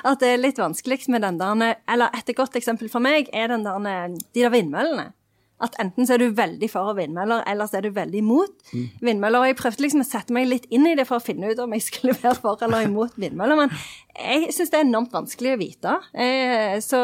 at 0.07 0.23
det 0.23 0.31
er 0.33 0.41
litt 0.41 0.57
vanskelig 0.61 1.03
med 1.13 1.21
den 1.21 1.37
der 1.37 1.77
Eller 1.87 2.13
et 2.17 2.33
godt 2.35 2.57
eksempel 2.57 2.89
for 2.89 3.03
meg 3.03 3.29
er 3.33 3.51
den 3.53 3.65
der, 3.67 4.17
de 4.33 4.41
der 4.41 4.53
vindmøllene. 4.53 5.11
At 5.57 5.73
enten 5.81 6.05
så 6.05 6.13
er 6.13 6.21
du 6.21 6.35
veldig 6.37 6.67
for 6.69 6.93
vindmøller, 6.93 7.41
eller 7.49 7.65
så 7.65 7.79
er 7.79 7.87
du 7.87 7.95
veldig 7.95 8.19
imot 8.21 8.73
vindmøller. 9.01 9.41
Og 9.41 9.47
jeg 9.49 9.57
prøvde 9.57 9.81
liksom 9.81 10.03
å 10.03 10.05
sette 10.05 10.33
meg 10.35 10.45
litt 10.51 10.67
inn 10.69 10.85
i 10.85 10.93
det 10.97 11.07
for 11.09 11.17
å 11.17 11.23
finne 11.23 11.49
ut 11.49 11.61
om 11.63 11.73
jeg 11.73 11.85
skulle 11.87 12.13
være 12.19 12.37
for 12.43 12.61
eller 12.67 12.85
imot 12.85 13.17
vindmøller. 13.17 13.57
Men 13.63 13.73
jeg 14.17 14.53
syns 14.55 14.71
det 14.73 14.79
er 14.79 14.85
enormt 14.87 15.13
vanskelig 15.13 15.53
å 15.53 15.59
vite. 15.61 15.93
Eh, 16.17 16.77
så, 16.83 16.99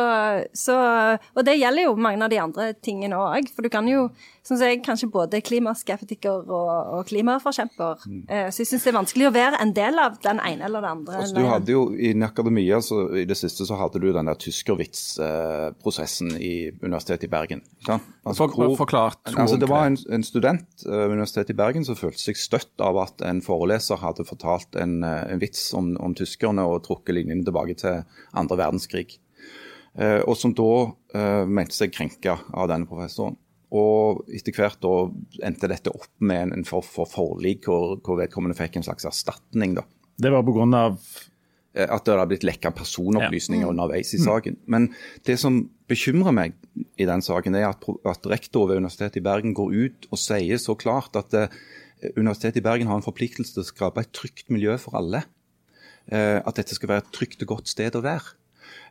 så, 0.58 0.76
og 1.34 1.46
det 1.46 1.60
gjelder 1.60 1.88
jo 1.88 1.96
mange 2.00 2.26
av 2.26 2.32
de 2.34 2.40
andre 2.42 2.72
tingene 2.74 3.20
òg. 3.20 3.50
For 3.54 3.66
du 3.66 3.70
kan 3.74 3.88
jo, 3.90 4.08
sånn 4.42 4.58
som 4.58 4.66
jeg, 4.66 4.82
kanskje 4.86 5.12
både 5.14 5.42
klimaskeptiker 5.46 6.50
og, 6.50 6.72
og 6.98 7.06
klimaforkjemper. 7.12 8.08
Mm. 8.10 8.24
Eh, 8.28 8.48
så 8.50 8.64
jeg 8.64 8.72
syns 8.72 8.88
det 8.88 8.94
er 8.94 8.98
vanskelig 8.98 9.30
å 9.30 9.34
være 9.36 9.62
en 9.62 9.76
del 9.78 10.02
av 10.02 10.18
den 10.26 10.42
ene 10.42 10.68
eller 10.68 10.84
den 10.84 10.98
andre. 10.98 11.20
Altså, 11.22 11.38
du 11.38 11.50
hadde 11.50 11.76
jo 11.76 11.86
I 11.94 12.14
akademia 12.26 12.82
så, 12.84 13.06
i 13.22 13.28
det 13.30 13.38
siste 13.40 13.68
så 13.70 13.78
hadde 13.80 14.02
du 14.02 14.10
den 14.16 14.32
der 14.32 14.40
tyskervits-prosessen 14.42 16.34
i 16.40 16.56
Universitetet 16.82 17.30
i 17.30 17.32
Bergen. 17.32 17.64
Altså, 17.86 18.50
hvor, 18.50 18.74
forklart. 18.80 19.22
Altså, 19.36 19.60
det 19.62 19.70
var 19.70 19.92
en, 19.92 20.00
en 20.10 20.26
student 20.26 20.66
ved 20.88 21.06
uh, 21.06 21.14
Universitetet 21.14 21.54
i 21.54 21.60
Bergen 21.60 21.86
som 21.86 22.00
følte 22.00 22.24
seg 22.24 22.40
støtt 22.40 22.82
av 22.84 22.98
at 23.04 23.22
en 23.28 23.44
foreleser 23.44 24.02
hadde 24.02 24.26
fortalt 24.28 24.80
en, 24.80 25.04
en 25.04 25.42
vits 25.42 25.70
om, 25.78 25.94
om 26.02 26.16
tyskerne 26.18 26.64
og 26.66 26.82
trukket 26.88 27.03
trukket 27.04 27.20
linjene 27.20 27.44
tilbake 27.44 27.76
til 27.76 28.04
andre 28.34 28.58
verdenskrig. 28.58 29.20
Eh, 30.00 30.22
og 30.26 30.38
som 30.40 30.54
da 30.56 30.94
eh, 31.14 31.44
mente 31.46 31.76
seg 31.76 31.94
krenka 31.94 32.40
av 32.54 32.70
denne 32.72 32.88
professoren. 32.90 33.38
Og 33.74 34.24
etter 34.30 34.54
hvert 34.54 34.82
da 34.82 35.10
endte 35.46 35.70
dette 35.70 35.90
opp 35.90 36.10
med 36.22 36.48
en, 36.48 36.56
en 36.60 36.66
form 36.66 36.86
for 36.86 37.10
forlik 37.10 37.66
hvor, 37.66 37.98
hvor, 38.06 38.20
vedkommende 38.22 38.58
fikk 38.58 38.78
en 38.78 38.86
slags 38.86 39.06
erstatning. 39.10 39.76
da. 39.76 39.86
Det 40.18 40.30
var 40.30 40.46
pga. 40.46 40.66
av 40.78 41.00
at 41.74 42.06
det 42.06 42.14
hadde 42.14 42.30
blitt 42.30 42.44
lekka 42.46 42.70
personopplysninger 42.78 43.66
ja. 43.66 43.72
underveis 43.72 44.14
i 44.14 44.20
saken. 44.22 44.60
Men 44.70 44.92
det 45.26 45.40
som 45.42 45.64
bekymrer 45.90 46.36
meg 46.36 46.54
i 47.02 47.08
den 47.10 47.24
saken, 47.26 47.58
er 47.58 47.72
at, 47.72 47.88
at 48.06 48.28
rektor 48.30 48.68
ved 48.70 48.78
Universitetet 48.78 49.18
i 49.18 49.26
Bergen 49.26 49.56
går 49.58 49.74
ut 49.74 50.06
og 50.12 50.22
sier 50.22 50.62
så 50.62 50.76
klart 50.78 51.18
at 51.18 51.34
uh, 51.34 51.48
Universitetet 52.14 52.62
i 52.62 52.66
Bergen 52.68 52.92
har 52.92 53.02
en 53.02 53.06
forpliktelse 53.06 53.56
til 53.56 53.64
å 53.66 53.72
skape 53.72 54.06
et 54.06 54.14
trygt 54.14 54.54
miljø 54.54 54.78
for 54.82 55.00
alle. 55.02 55.24
Eh, 56.12 56.40
at 56.44 56.58
dette 56.60 56.76
skal 56.76 56.90
være 56.92 57.06
et 57.06 57.14
trygt 57.16 57.44
og 57.46 57.56
godt 57.56 57.72
sted 57.72 57.96
å 57.96 58.04
være. 58.04 58.36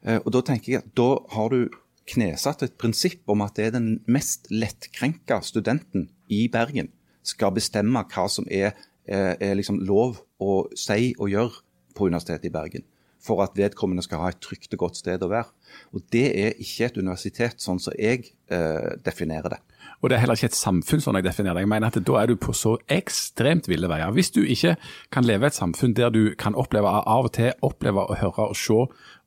Eh, 0.04 0.20
og 0.24 0.32
Da 0.32 0.40
tenker 0.40 0.72
jeg 0.72 0.82
at 0.82 0.94
da 0.96 1.10
har 1.34 1.48
du 1.52 1.68
knesatt 2.08 2.62
et 2.62 2.78
prinsipp 2.78 3.28
om 3.30 3.42
at 3.44 3.54
det 3.56 3.66
er 3.66 3.76
den 3.76 4.00
mest 4.10 4.48
lettkrenka 4.50 5.40
studenten 5.44 6.08
i 6.28 6.48
Bergen 6.48 6.90
skal 7.22 7.54
bestemme 7.54 8.02
hva 8.10 8.28
som 8.28 8.46
er, 8.50 8.74
eh, 9.06 9.36
er 9.38 9.54
liksom 9.54 9.78
lov 9.86 10.22
å 10.40 10.66
si 10.74 11.14
og 11.18 11.30
gjøre 11.30 11.62
på 11.94 12.08
Universitetet 12.08 12.46
i 12.46 12.54
Bergen. 12.54 12.84
For 13.22 13.42
at 13.42 13.54
vedkommende 13.54 14.02
skal 14.02 14.18
ha 14.18 14.28
et 14.28 14.40
trygt 14.40 14.72
og 14.74 14.78
godt 14.78 14.96
sted 14.96 15.22
å 15.22 15.30
være. 15.30 15.52
Og 15.94 16.02
Det 16.10 16.36
er 16.36 16.58
ikke 16.58 16.86
et 16.86 16.98
universitet 16.98 17.60
sånn 17.60 17.78
som 17.78 17.92
jeg 17.96 18.32
eh, 18.50 18.96
definerer 19.04 19.50
det. 19.50 19.60
Og 20.03 20.11
det 20.11 20.16
er 20.16 20.24
heller 20.24 20.38
ikke 20.38 20.50
et 20.50 20.59
samfunn 20.59 21.03
sånn 21.03 21.20
jeg 21.20 21.28
definerer 21.28 21.61
det. 21.61 21.64
Jeg 21.64 21.70
mener 21.70 21.92
at 21.92 22.00
Da 22.03 22.18
er 22.18 22.26
du 22.26 22.36
på 22.36 22.55
så 22.57 22.74
ekstremt 22.90 23.68
ville 23.70 23.88
veier. 23.88 24.11
Hvis 24.11 24.32
du 24.34 24.42
ikke 24.42 24.74
kan 25.14 25.24
leve 25.24 25.46
et 25.46 25.55
samfunn 25.55 25.94
der 25.94 26.11
du 26.11 26.34
kan 26.38 26.59
oppleve 26.59 26.90
av 26.90 27.28
og 27.28 27.32
til 27.38 27.53
oppleve 27.62 28.03
å 28.03 28.18
høre 28.18 28.50
og 28.50 28.59
se 28.59 28.80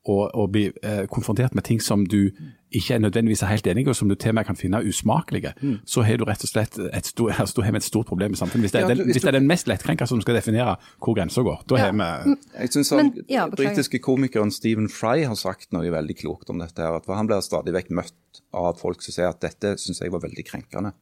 og, 0.05 0.29
og 0.37 0.51
bli 0.53 0.67
eh, 0.83 1.05
konfrontert 1.11 1.55
med 1.57 1.65
ting 1.65 1.81
som 1.81 2.05
du 2.05 2.29
ikke 2.75 2.95
er 2.95 2.99
nødvendigvis 2.99 3.41
er 3.45 3.51
helt 3.53 3.67
enig 3.67 3.85
i, 3.85 3.89
og 3.89 3.95
som 3.95 4.09
du 4.09 4.15
til 4.15 4.33
og 4.33 4.35
med 4.35 4.45
kan 4.45 4.57
finne 4.59 4.81
usmakelige, 4.83 5.53
mm. 5.61 5.77
så 5.87 6.03
har 6.05 6.19
du 6.19 6.25
rett 6.27 6.43
og 6.43 6.49
slett 6.49 6.77
et, 6.77 7.07
stort, 7.07 7.39
altså, 7.39 7.63
et 7.63 7.87
stort 7.87 8.09
problem 8.09 8.35
i 8.35 8.39
samfunnet. 8.39 8.67
Hvis 8.67 8.75
det 8.75 8.81
er, 8.81 8.87
den, 8.91 9.05
hvis 9.05 9.23
det 9.23 9.31
er 9.31 9.37
den 9.39 9.47
mest 9.47 9.69
lettkrenka 9.71 10.07
som 10.09 10.21
skal 10.21 10.37
definere 10.37 10.75
hvor 10.99 11.15
grensa 11.17 11.41
går, 11.45 11.63
da 11.69 11.81
har 11.81 11.95
vi 11.95 12.35
Jeg 12.59 12.73
syns 12.75 12.93
den 12.93 13.13
ja, 13.31 13.47
britiske 13.49 14.01
komikeren 14.03 14.51
Stephen 14.51 14.89
Fry 14.91 15.23
har 15.23 15.39
sagt 15.39 15.71
noe 15.75 15.89
veldig 15.93 16.17
klokt 16.19 16.51
om 16.53 16.61
dette. 16.61 16.81
her, 16.81 16.99
at 16.99 17.07
Han 17.07 17.31
blir 17.31 17.41
stadig 17.45 17.73
vekk 17.73 17.91
møtt 17.95 18.43
av 18.53 18.77
folk 18.81 19.01
som 19.01 19.15
sier 19.15 19.31
at 19.31 19.41
dette 19.41 19.77
syns 19.81 20.01
jeg 20.01 20.13
var 20.13 20.25
veldig 20.25 20.45
krenkende. 20.45 20.93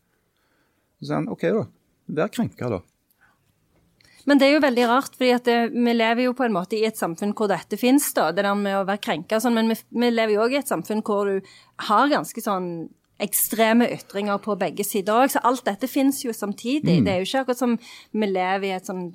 Så 0.99 1.09
sier 1.09 1.21
han 1.21 1.31
OK, 1.31 1.47
da. 1.49 1.67
Vær 2.13 2.31
krenka, 2.31 2.69
da. 2.69 2.83
Men 4.29 4.39
det 4.39 4.47
er 4.47 4.53
jo 4.55 4.63
veldig 4.63 4.87
rart, 4.87 5.15
fordi 5.19 5.57
vi 5.73 5.93
lever 5.95 6.27
jo 6.27 6.33
på 6.37 6.45
en 6.45 6.55
måte 6.55 6.77
i 6.77 6.85
et 6.87 6.99
samfunn 6.99 7.33
hvor 7.35 7.51
dette 7.51 7.79
finnes, 7.79 8.05
da, 8.15 8.29
det 8.31 8.45
der 8.45 8.55
med 8.55 8.77
å 8.79 8.85
være 8.87 9.03
krenka 9.03 9.37
og 9.37 9.43
sånn, 9.43 9.57
men 9.57 9.73
vi, 9.73 9.79
vi 9.99 10.11
lever 10.13 10.37
jo 10.37 10.45
òg 10.45 10.55
i 10.55 10.61
et 10.61 10.71
samfunn 10.71 11.03
hvor 11.03 11.27
du 11.27 11.55
har 11.89 12.11
ganske 12.11 12.43
sånn 12.43 12.69
ekstreme 13.21 13.87
ytringer 13.93 14.39
på 14.41 14.55
begge 14.59 14.83
sider 14.85 15.23
òg. 15.23 15.33
Så 15.33 15.41
alt 15.45 15.63
dette 15.67 15.87
finnes 15.89 16.23
jo 16.25 16.33
samtidig. 16.33 16.99
Mm. 16.99 17.05
Det 17.05 17.13
er 17.13 17.21
jo 17.21 17.27
ikke 17.27 17.43
akkurat 17.43 17.61
som 17.61 17.75
vi 18.11 18.29
lever 18.29 18.69
i 18.69 18.73
et 18.77 18.89
sånn 18.89 19.11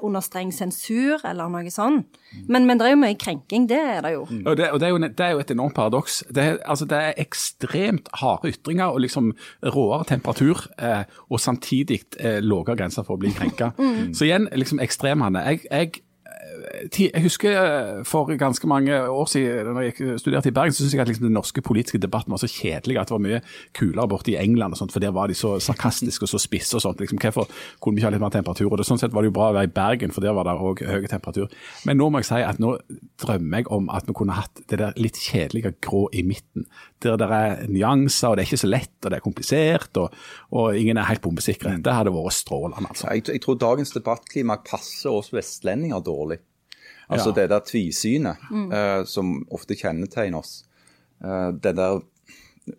under 0.00 0.22
streng 0.24 0.52
sensur 0.54 1.20
eller 1.28 1.50
noe 1.52 1.72
sånt. 1.72 2.18
Men, 2.48 2.64
men, 2.68 2.78
det 2.80 2.86
er 2.86 2.94
jo 2.94 3.00
mye 3.02 3.16
krenking, 3.20 3.66
det 3.68 3.78
er 3.78 4.04
det 4.04 4.14
jo. 4.14 4.22
Mm. 4.30 4.44
Og, 4.46 4.56
det, 4.56 4.70
og 4.70 4.80
det, 4.80 4.86
er 4.86 4.94
jo 4.94 5.00
det, 5.02 5.26
er 5.26 5.34
jo, 5.34 5.42
et 5.42 5.54
enormt 5.54 5.76
paradoks. 5.76 6.20
Det, 6.30 6.46
altså, 6.64 6.88
det 6.88 7.00
er 7.00 7.18
ekstremt 7.20 8.08
harde 8.20 8.52
ytringer 8.54 8.94
og 8.94 9.02
liksom 9.04 9.32
råere 9.74 10.08
temperatur, 10.08 10.64
eh, 10.80 11.02
og 11.28 11.40
samtidig 11.42 12.00
eh, 12.18 12.38
lavere 12.44 12.78
grenser 12.80 13.04
for 13.04 13.18
å 13.18 13.22
bli 13.24 13.34
krenka. 13.36 13.72
mm. 13.78 14.14
Så 14.16 14.28
igjen, 14.28 14.48
liksom 14.56 14.80
ekstremene. 14.80 15.44
Jeg, 15.50 15.66
jeg 15.68 16.04
Jeg 16.98 17.22
husker 17.22 17.56
eh, 17.56 18.04
for 18.08 18.30
ganske 18.38 18.66
mange 18.68 18.94
år 19.10 19.26
siden, 19.28 19.72
når 19.74 19.80
jeg 19.80 20.20
studerte 20.20 20.48
i 20.48 20.54
Bergen, 20.56 20.72
så 20.72 20.82
syntes 20.82 20.94
jeg 20.94 21.02
at 21.04 21.10
liksom 21.10 21.26
den 21.26 21.36
norske 21.36 21.62
politiske 21.62 22.00
debatten 22.00 22.32
var 22.32 22.40
så 22.40 22.48
kjedelig 22.48 22.98
at 23.00 23.10
det 23.10 23.16
var 23.16 23.24
mye 23.24 23.40
kulere 23.76 24.08
borte 24.08 24.32
i 24.32 24.38
England, 24.40 24.74
og 24.74 24.80
sånt, 24.80 24.92
for 24.94 25.02
der 25.02 25.12
var 25.14 25.28
de 25.28 25.36
så 25.36 25.58
sarkastiske 25.60 26.24
og 26.24 26.32
så 26.32 26.40
spisse 26.40 26.78
og 26.78 26.84
sånt. 26.84 27.00
Liksom, 27.00 27.20
hvorfor 27.20 27.50
kunne 27.80 27.96
vi 27.96 28.00
ikke 28.00 28.08
ha 28.08 28.14
litt 28.14 28.24
mer 28.24 28.34
temperatur? 28.34 28.70
Og 28.70 28.80
det, 28.80 28.88
Sånn 28.90 28.98
sett 28.98 29.14
var 29.14 29.22
det 29.22 29.30
jo 29.30 29.36
bra 29.36 29.50
å 29.50 29.56
være 29.58 29.70
i 29.70 29.74
Bergen, 29.74 30.14
for 30.14 30.24
der 30.24 30.34
var 30.34 30.48
det 30.48 30.56
òg 30.56 30.84
høy 30.88 31.06
temperatur. 31.10 31.52
Men 31.86 32.00
nå 32.00 32.08
må 32.10 32.22
jeg 32.22 32.30
si 32.30 32.40
at 32.42 32.62
nå 32.62 32.76
drømmer 33.22 33.62
jeg 33.62 33.70
om 33.76 33.90
at 33.92 34.08
vi 34.08 34.16
kunne 34.16 34.38
hatt 34.38 34.62
det 34.70 34.80
der 34.80 34.96
litt 34.98 35.20
kjedelige 35.20 35.76
grå 35.84 36.06
i 36.16 36.24
midten. 36.26 36.66
Der 37.00 37.16
det 37.20 37.28
er 37.32 37.62
nyanser, 37.70 38.30
og 38.32 38.36
det 38.36 38.44
er 38.44 38.50
ikke 38.50 38.60
så 38.60 38.68
lett, 38.70 38.96
og 39.04 39.10
det 39.10 39.18
er 39.18 39.24
komplisert, 39.24 40.00
og, 40.00 40.16
og 40.56 40.76
ingen 40.76 40.98
er 41.00 41.08
helt 41.08 41.22
bombesikre. 41.24 41.76
Det 41.80 41.94
hadde 41.94 42.12
vært 42.14 42.36
strålende, 42.36 42.90
altså. 42.90 43.08
Jeg, 43.14 43.26
jeg 43.30 43.42
tror 43.44 43.56
dagens 43.60 43.94
debattklima 43.94 44.58
passer 44.66 45.12
oss 45.12 45.30
vestlendinger 45.32 46.02
dårlig. 46.04 46.29
Altså 47.10 47.30
Ja. 47.32 47.34
det 47.40 47.48
der 47.50 47.60
tvisynet 47.66 48.36
eh, 48.72 49.04
som 49.04 49.40
ofte 49.50 49.74
kjennetegner 49.74 50.38
oss. 50.38 50.64
Eh, 51.24 51.50
den 51.52 51.76
der 51.76 52.00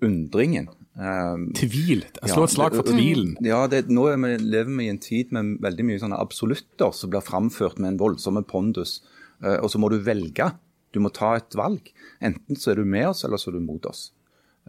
undringen. 0.02 0.70
eh, 0.98 1.36
Tvil. 1.56 2.06
Slå 2.26 2.44
et 2.46 2.54
slag 2.56 2.76
for 2.76 2.88
tvilen. 2.88 3.36
Ja, 3.44 3.66
det, 3.68 3.86
nå 3.90 4.08
er 4.12 4.18
vi, 4.24 4.38
lever 4.44 4.72
vi 4.78 4.86
i 4.88 4.92
en 4.94 5.00
tid 5.04 5.32
med 5.36 5.58
veldig 5.64 5.86
mye 5.88 6.00
sånne 6.02 6.20
absolutter 6.20 6.92
som 6.96 7.12
blir 7.12 7.24
framført 7.26 7.80
med 7.80 7.94
en 7.94 8.00
voldsom 8.02 8.40
pondus. 8.48 9.02
Eh, 9.44 9.58
og 9.60 9.70
så 9.72 9.80
må 9.80 9.90
du 9.92 10.00
velge. 10.00 10.52
Du 10.92 11.00
må 11.00 11.12
ta 11.16 11.36
et 11.40 11.56
valg. 11.56 11.92
Enten 12.22 12.56
så 12.60 12.72
er 12.72 12.82
du 12.82 12.86
med 12.86 13.08
oss, 13.14 13.24
eller 13.24 13.40
så 13.40 13.50
er 13.52 13.60
du 13.60 13.66
mot 13.66 13.86
oss. 13.88 14.12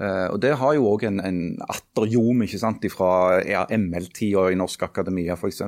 Uh, 0.01 0.33
og 0.33 0.39
Det 0.41 0.55
har 0.57 0.73
jo 0.75 0.87
òg 0.89 1.03
en, 1.05 1.19
en 1.21 1.41
atterjom 1.69 2.41
ikke 2.47 2.59
sant, 2.63 2.85
fra 2.95 3.43
ja, 3.45 3.67
ML-tida 3.69 4.47
i 4.49 4.57
Norsk 4.57 4.87
Akademia 4.87 5.35
f.eks. 5.37 5.61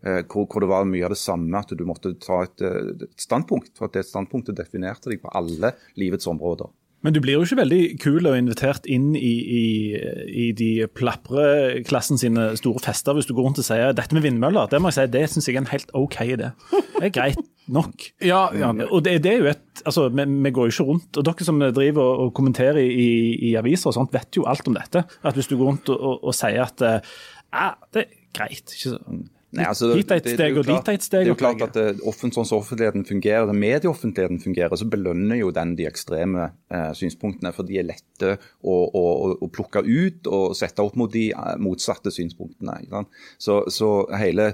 Eh, 0.00 0.22
hvor, 0.32 0.46
hvor 0.48 0.64
det 0.64 0.70
var 0.70 0.88
mye 0.88 1.04
av 1.04 1.12
det 1.12 1.20
samme, 1.20 1.60
at 1.60 1.72
du 1.76 1.84
måtte 1.88 2.14
ta 2.22 2.42
et, 2.46 2.64
eh, 2.64 2.92
et 3.04 3.20
standpunkt. 3.20 3.74
For 3.76 3.90
at 3.90 3.98
det 3.98 4.08
standpunktet 4.08 4.56
definerte 4.56 5.12
deg 5.12 5.20
på 5.24 5.32
alle 5.36 5.74
livets 6.00 6.28
områder. 6.30 6.70
Men 7.00 7.14
du 7.16 7.20
blir 7.24 7.38
jo 7.38 7.44
ikke 7.46 7.62
veldig 7.62 7.84
kul 8.00 8.28
og 8.28 8.34
invitert 8.36 8.84
inn 8.92 9.14
i, 9.16 9.32
i, 9.40 9.66
i 10.28 10.46
de 10.56 10.84
plapreklassen 10.92 12.20
sine 12.20 12.50
store 12.60 12.82
fester 12.84 13.16
hvis 13.16 13.28
du 13.30 13.32
går 13.32 13.46
rundt 13.46 13.60
og 13.62 13.64
sier 13.64 13.94
dette 13.96 14.12
med 14.16 14.26
vindmøller. 14.26 14.68
Det 14.68 14.82
må 14.82 14.92
jeg 14.92 14.98
si, 14.98 15.06
det 15.14 15.22
syns 15.32 15.48
jeg 15.48 15.56
er 15.56 15.62
en 15.62 15.70
helt 15.70 15.94
OK 15.96 16.18
idé. 16.26 16.50
Det 16.98 17.08
er 17.08 17.14
greit 17.16 17.40
nok. 17.72 18.04
Ja, 18.30 18.42
ja. 18.52 18.68
Og 18.90 19.04
det, 19.06 19.16
det 19.24 19.32
er 19.32 19.40
jo 19.40 19.48
et 19.48 19.82
altså, 19.88 20.10
vi, 20.12 20.26
vi 20.44 20.52
går 20.52 20.68
jo 20.68 20.74
ikke 20.74 20.88
rundt, 20.90 21.16
og 21.16 21.24
dere 21.24 21.46
som 21.46 21.64
driver 21.72 22.04
og, 22.04 22.24
og 22.26 22.32
kommenterer 22.36 22.82
i, 22.84 23.10
i 23.48 23.56
aviser 23.56 23.88
og 23.88 23.96
sånt, 23.96 24.12
vet 24.12 24.36
jo 24.36 24.44
alt 24.50 24.68
om 24.68 24.76
dette. 24.76 25.06
At 25.24 25.38
hvis 25.38 25.48
du 25.48 25.56
går 25.56 25.70
rundt 25.72 25.92
og, 25.94 25.96
og, 25.96 26.24
og 26.28 26.36
sier 26.36 26.66
at 26.66 26.84
eh, 26.84 27.12
ja, 27.48 27.70
det 27.96 28.04
er 28.04 28.16
greit. 28.36 28.76
ikke 28.76 28.96
så... 28.98 29.00
Nei, 29.50 29.64
altså, 29.66 29.88
Hit 29.98 30.12
er 30.14 30.20
et 30.20 30.28
steg 30.30 30.58
og 30.60 30.64
klart- 30.64 30.84
dit 30.84 30.88
er 30.92 30.98
et 30.98 31.02
steg 31.02 31.24
Det 31.24 31.26
er 31.26 31.32
jo 31.32 31.38
klart 31.40 31.62
at 31.64 31.74
det, 31.74 31.86
offent, 32.06 32.36
sånn 32.36 32.46
som 32.46 32.60
offentligheten 32.60 33.02
fungerer, 33.08 33.48
det 33.50 33.56
medieoffentligheten 33.58 34.38
fungerer, 34.42 34.76
så 34.78 34.86
belønner 34.86 35.40
jo 35.40 35.50
den 35.50 35.74
de 35.74 35.88
ekstreme 35.90 36.52
eh, 36.70 36.92
synspunktene, 36.94 37.52
for 37.56 37.66
de 37.66 37.80
er 37.80 37.88
lette 37.88 38.36
å, 38.62 38.76
å, 38.86 39.04
å, 39.34 39.48
plukke 39.50 39.82
ut 39.82 40.30
og 40.30 40.54
sette 40.54 40.84
opp 40.86 40.94
mot 41.00 41.10
de 41.10 41.30
eh, 41.32 41.56
motsatte 41.58 42.14
synspunktene. 42.14 42.78
Så, 43.42 43.64
så 43.74 43.90
hele 44.14 44.52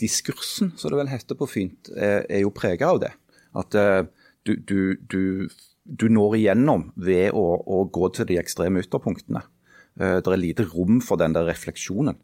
diskursen, 0.00 0.72
som 0.80 0.90
det 0.90 1.02
vel 1.02 1.12
heter 1.12 1.36
på 1.36 1.48
fint, 1.50 1.92
er, 1.92 2.24
er 2.24 2.44
jo 2.46 2.54
prega 2.54 2.94
av 2.94 3.04
det. 3.04 3.12
At 3.60 3.76
eh, 3.76 4.02
du, 4.48 4.56
du, 4.56 4.78
du, 5.04 5.48
du 5.84 6.06
når 6.08 6.38
igjennom 6.40 6.88
ved 6.96 7.34
å, 7.36 7.44
å 7.60 7.84
gå 7.92 8.08
til 8.16 8.32
de 8.32 8.40
ekstreme 8.40 8.80
ytterpunktene. 8.80 9.44
Eh, 10.00 10.20
det 10.24 10.32
er 10.32 10.40
lite 10.40 10.66
rom 10.72 11.00
for 11.04 11.20
den 11.20 11.36
der 11.36 11.46
refleksjonen. 11.48 12.16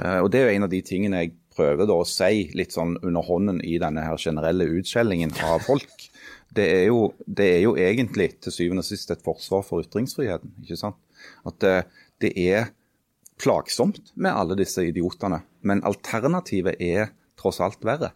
Eh, 0.00 0.20
og 0.20 0.30
Det 0.32 0.40
er 0.40 0.48
jo 0.48 0.56
en 0.56 0.66
av 0.66 0.72
de 0.72 0.82
tingene 0.86 1.24
jeg 1.24 1.34
prøver 1.54 1.90
å 1.90 2.02
si 2.08 2.48
litt 2.58 2.74
sånn 2.74 2.96
under 3.02 3.26
hånden 3.26 3.60
i 3.62 3.76
denne 3.82 4.02
her 4.06 4.18
generelle 4.18 4.66
utskjellingen 4.80 5.34
av 5.46 5.62
folk. 5.66 6.08
Det 6.54 6.64
er, 6.70 6.84
jo, 6.86 7.12
det 7.26 7.46
er 7.56 7.60
jo 7.64 7.74
egentlig 7.78 8.28
til 8.42 8.54
syvende 8.54 8.84
og 8.84 8.88
sist 8.88 9.10
et 9.10 9.22
forsvar 9.26 9.64
for 9.66 9.82
ytringsfriheten. 9.82 10.54
ikke 10.62 10.78
sant? 10.78 10.98
At 11.46 11.58
det, 11.62 11.76
det 12.22 12.32
er 12.38 12.68
plagsomt 13.42 14.12
med 14.14 14.34
alle 14.34 14.56
disse 14.58 14.84
idiotene, 14.86 15.40
men 15.66 15.82
alternativet 15.86 16.78
er 16.78 17.10
tross 17.40 17.58
alt 17.64 17.82
verre. 17.86 18.12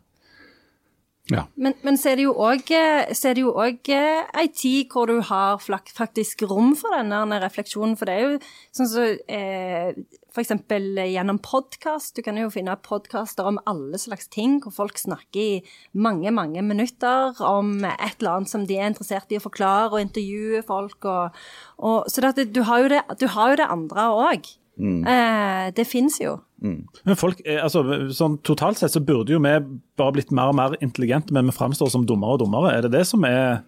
Ja. 1.28 1.44
Men, 1.60 1.74
men 1.84 1.98
så 2.00 2.12
er 2.12 2.18
det 2.18 2.24
jo 2.24 2.36
òg 2.40 2.70
så 3.16 3.32
ei 3.34 4.46
tid 4.54 4.92
hvor 4.92 5.10
du 5.10 5.18
har 5.28 5.58
faktisk 5.60 6.46
rom 6.48 6.72
for 6.78 6.96
denne 6.96 7.40
refleksjonen. 7.42 7.96
For 8.00 8.08
det 8.08 8.14
er 8.14 8.24
jo 8.24 8.38
sånn 8.76 8.88
som 8.88 9.18
eh, 9.28 9.90
for 10.32 10.44
eksempel 10.44 11.00
gjennom 11.02 11.40
podkast. 11.44 12.14
Du 12.16 12.24
kan 12.24 12.38
jo 12.40 12.48
finne 12.52 12.76
podkaster 12.80 13.48
om 13.50 13.60
alle 13.68 14.00
slags 14.00 14.30
ting, 14.32 14.58
hvor 14.64 14.72
folk 14.76 15.00
snakker 15.00 15.40
i 15.40 15.62
mange, 15.92 16.32
mange 16.32 16.62
minutter 16.64 17.36
om 17.44 17.76
et 17.84 18.20
eller 18.20 18.38
annet 18.38 18.52
som 18.52 18.64
de 18.68 18.78
er 18.78 18.92
interessert 18.92 19.32
i 19.32 19.40
å 19.40 19.44
forklare, 19.44 19.92
og 19.92 20.04
intervjue 20.04 20.62
folk. 20.68 21.04
Og, 21.04 21.42
og, 21.76 22.08
så 22.08 22.24
det, 22.24 22.48
du, 22.54 22.62
har 22.68 22.88
det, 22.92 23.02
du 23.20 23.28
har 23.34 23.52
jo 23.52 23.60
det 23.60 23.68
andre 23.68 24.08
òg. 24.14 24.48
Eh, 24.78 25.70
det 25.74 25.86
fins 25.86 26.20
jo. 26.22 26.36
Men 26.62 27.16
folk, 27.18 27.40
eh, 27.44 27.60
altså, 27.62 27.82
sånn 28.14 28.38
Totalt 28.46 28.78
sett 28.80 28.94
så 28.94 29.02
burde 29.04 29.34
jo 29.34 29.40
vi 29.42 29.54
bare 29.98 30.14
blitt 30.14 30.32
mer 30.34 30.50
og 30.50 30.56
mer 30.58 30.76
intelligente, 30.82 31.34
men 31.34 31.46
vi 31.50 31.54
framstår 31.54 31.90
som 31.90 32.06
dummere 32.06 32.38
og 32.38 32.44
dummere. 32.44 32.76
Er 32.76 32.86
det 32.86 32.92
det 32.92 33.06
som 33.06 33.24
er 33.24 33.64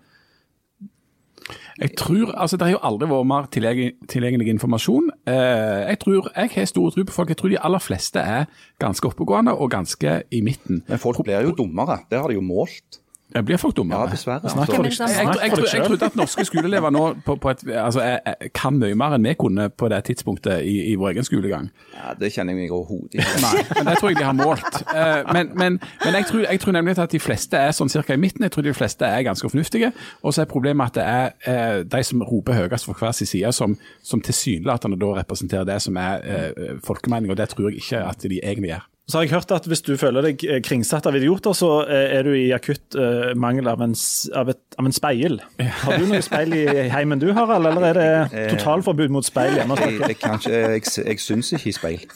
Jeg 1.81 1.97
tror, 1.97 2.31
altså 2.37 2.57
Det 2.57 2.67
har 2.67 2.73
jo 2.75 2.83
aldri 2.85 3.09
vært 3.09 3.27
mer 3.27 3.47
tilgjengelig, 3.51 3.95
tilgjengelig 4.07 4.49
informasjon. 4.55 5.11
Eh, 5.27 5.89
jeg 5.89 5.99
tror, 5.99 6.31
jeg 6.37 6.51
har 6.55 6.67
stor 6.67 6.91
tro 6.91 7.05
på 7.05 7.13
folk. 7.13 7.29
Jeg 7.29 7.37
tror 7.41 7.51
de 7.51 7.59
aller 7.59 7.83
fleste 7.83 8.21
er 8.21 8.47
ganske 8.79 9.09
oppegående 9.09 9.55
og 9.57 9.71
ganske 9.71 10.23
i 10.31 10.41
midten. 10.43 10.85
Men 10.87 10.99
folk 10.99 11.25
blir 11.25 11.43
jo 11.43 11.55
dummere. 11.57 12.05
Det 12.11 12.21
har 12.21 12.29
de 12.29 12.35
jo 12.35 12.45
målt. 12.45 13.01
Jeg 13.35 13.45
blir 13.47 13.57
folk 13.63 13.77
dummere. 13.77 14.01
Ja, 14.09 14.11
dessverre. 14.11 14.51
Snakk 14.51 14.67
for 14.75 14.83
deg 14.83 14.93
Jeg- 14.93 15.09
Jeg, 15.09 15.27
jeg, 15.27 15.37
jeg, 15.43 15.51
for 15.51 15.57
tro- 15.57 15.65
deg 15.67 15.75
jeg 15.75 15.87
trodde 15.87 16.07
at 16.07 16.17
norske 16.17 16.45
skoleelever 16.45 16.91
nå 16.91 17.03
på, 17.25 17.37
på 17.37 17.51
et, 17.51 17.61
altså, 17.69 18.01
jeg, 18.03 18.21
jeg, 18.27 18.51
kan 18.55 18.75
mye 18.81 18.95
mer 18.99 19.15
enn 19.15 19.23
vi 19.29 19.35
kunne 19.39 19.69
på 19.71 19.89
det 19.89 20.01
tidspunktet 20.05 20.65
i, 20.67 20.75
i 20.93 20.97
vår 20.99 21.13
egen 21.15 21.25
skolegang. 21.29 21.69
Ja, 21.95 22.15
det 22.19 22.33
kjenner 22.35 22.53
jeg 22.57 22.63
meg 22.65 22.75
overhodet 22.75 23.15
ikke 23.15 23.41
Nei, 23.45 23.63
men 23.77 23.87
det 23.93 23.97
tror 24.01 24.11
jeg 24.11 24.19
de 24.19 24.25
har 24.25 24.37
målt. 24.41 24.81
Eh, 24.95 25.33
Men, 25.33 25.53
men, 25.55 25.79
men 26.05 26.15
jeg, 26.19 26.27
tror, 26.27 26.41
jeg 26.51 26.61
tror 26.61 26.73
nemlig 26.73 26.99
at 26.99 27.11
de 27.15 27.21
fleste 27.23 27.57
er 27.57 27.71
sånn 27.77 27.89
cirka 27.93 28.15
i 28.15 28.21
midten. 28.21 28.43
Jeg 28.43 28.51
tror 28.57 28.67
de 28.67 28.75
fleste 28.75 29.07
er 29.07 29.23
ganske 29.23 29.49
fornuftige. 29.51 29.93
Og 30.23 30.35
så 30.35 30.43
er 30.43 30.51
problemet 30.51 30.91
at 30.91 30.99
det 30.99 31.07
er 31.07 31.79
eh, 31.79 31.83
de 31.87 32.03
som 32.05 32.23
roper 32.27 32.59
høyest 32.65 32.85
fra 32.91 32.99
hver 32.99 33.13
sin 33.13 33.27
side, 33.31 33.53
som, 33.55 33.79
som 34.03 34.21
tilsynelatende 34.21 34.99
da 34.99 35.15
representerer 35.23 35.65
det 35.71 35.79
som 35.87 35.97
er 35.97 36.27
eh, 36.27 36.79
folkemening, 36.85 37.31
og 37.31 37.37
det 37.39 37.49
tror 37.55 37.71
jeg 37.71 37.79
ikke 37.85 38.03
at 38.11 38.27
de 38.27 38.41
egentlig 38.43 38.75
er. 38.75 38.90
Så 39.11 39.19
har 39.19 39.27
jeg 39.27 39.33
hørt 39.35 39.53
at 39.55 39.67
hvis 39.67 39.83
du 39.83 39.95
føler 39.99 40.23
deg 40.29 40.43
eh, 40.47 40.61
kringsatt 40.63 41.09
av 41.09 41.17
idioter, 41.19 41.55
så 41.57 41.71
eh, 41.83 42.13
er 42.19 42.27
du 42.27 42.31
i 42.37 42.51
akutt 42.55 42.95
uh, 42.95 43.33
mangel 43.39 43.67
av 43.71 43.83
en, 43.83 43.95
av, 44.39 44.53
et, 44.53 44.61
av 44.79 44.87
en 44.87 44.95
speil. 44.95 45.41
Har 45.83 45.99
du 45.99 46.07
noe 46.07 46.23
speil 46.23 46.55
i 46.55 46.65
heimen 46.93 47.23
du, 47.23 47.31
Harald, 47.35 47.67
eller 47.73 47.89
er 47.91 47.99
det 47.99 48.47
totalforbud 48.55 49.11
mot 49.11 49.27
speil 49.27 49.59
hjemme 49.59 49.79
Jeg, 49.81 49.99
jeg, 50.05 50.19
kan 50.21 50.39
ikke, 50.39 50.55
jeg, 50.77 50.87
jeg 51.03 51.23
syns 51.25 51.53
ikke 51.59 51.73
i 51.73 51.75
speil. 51.75 52.07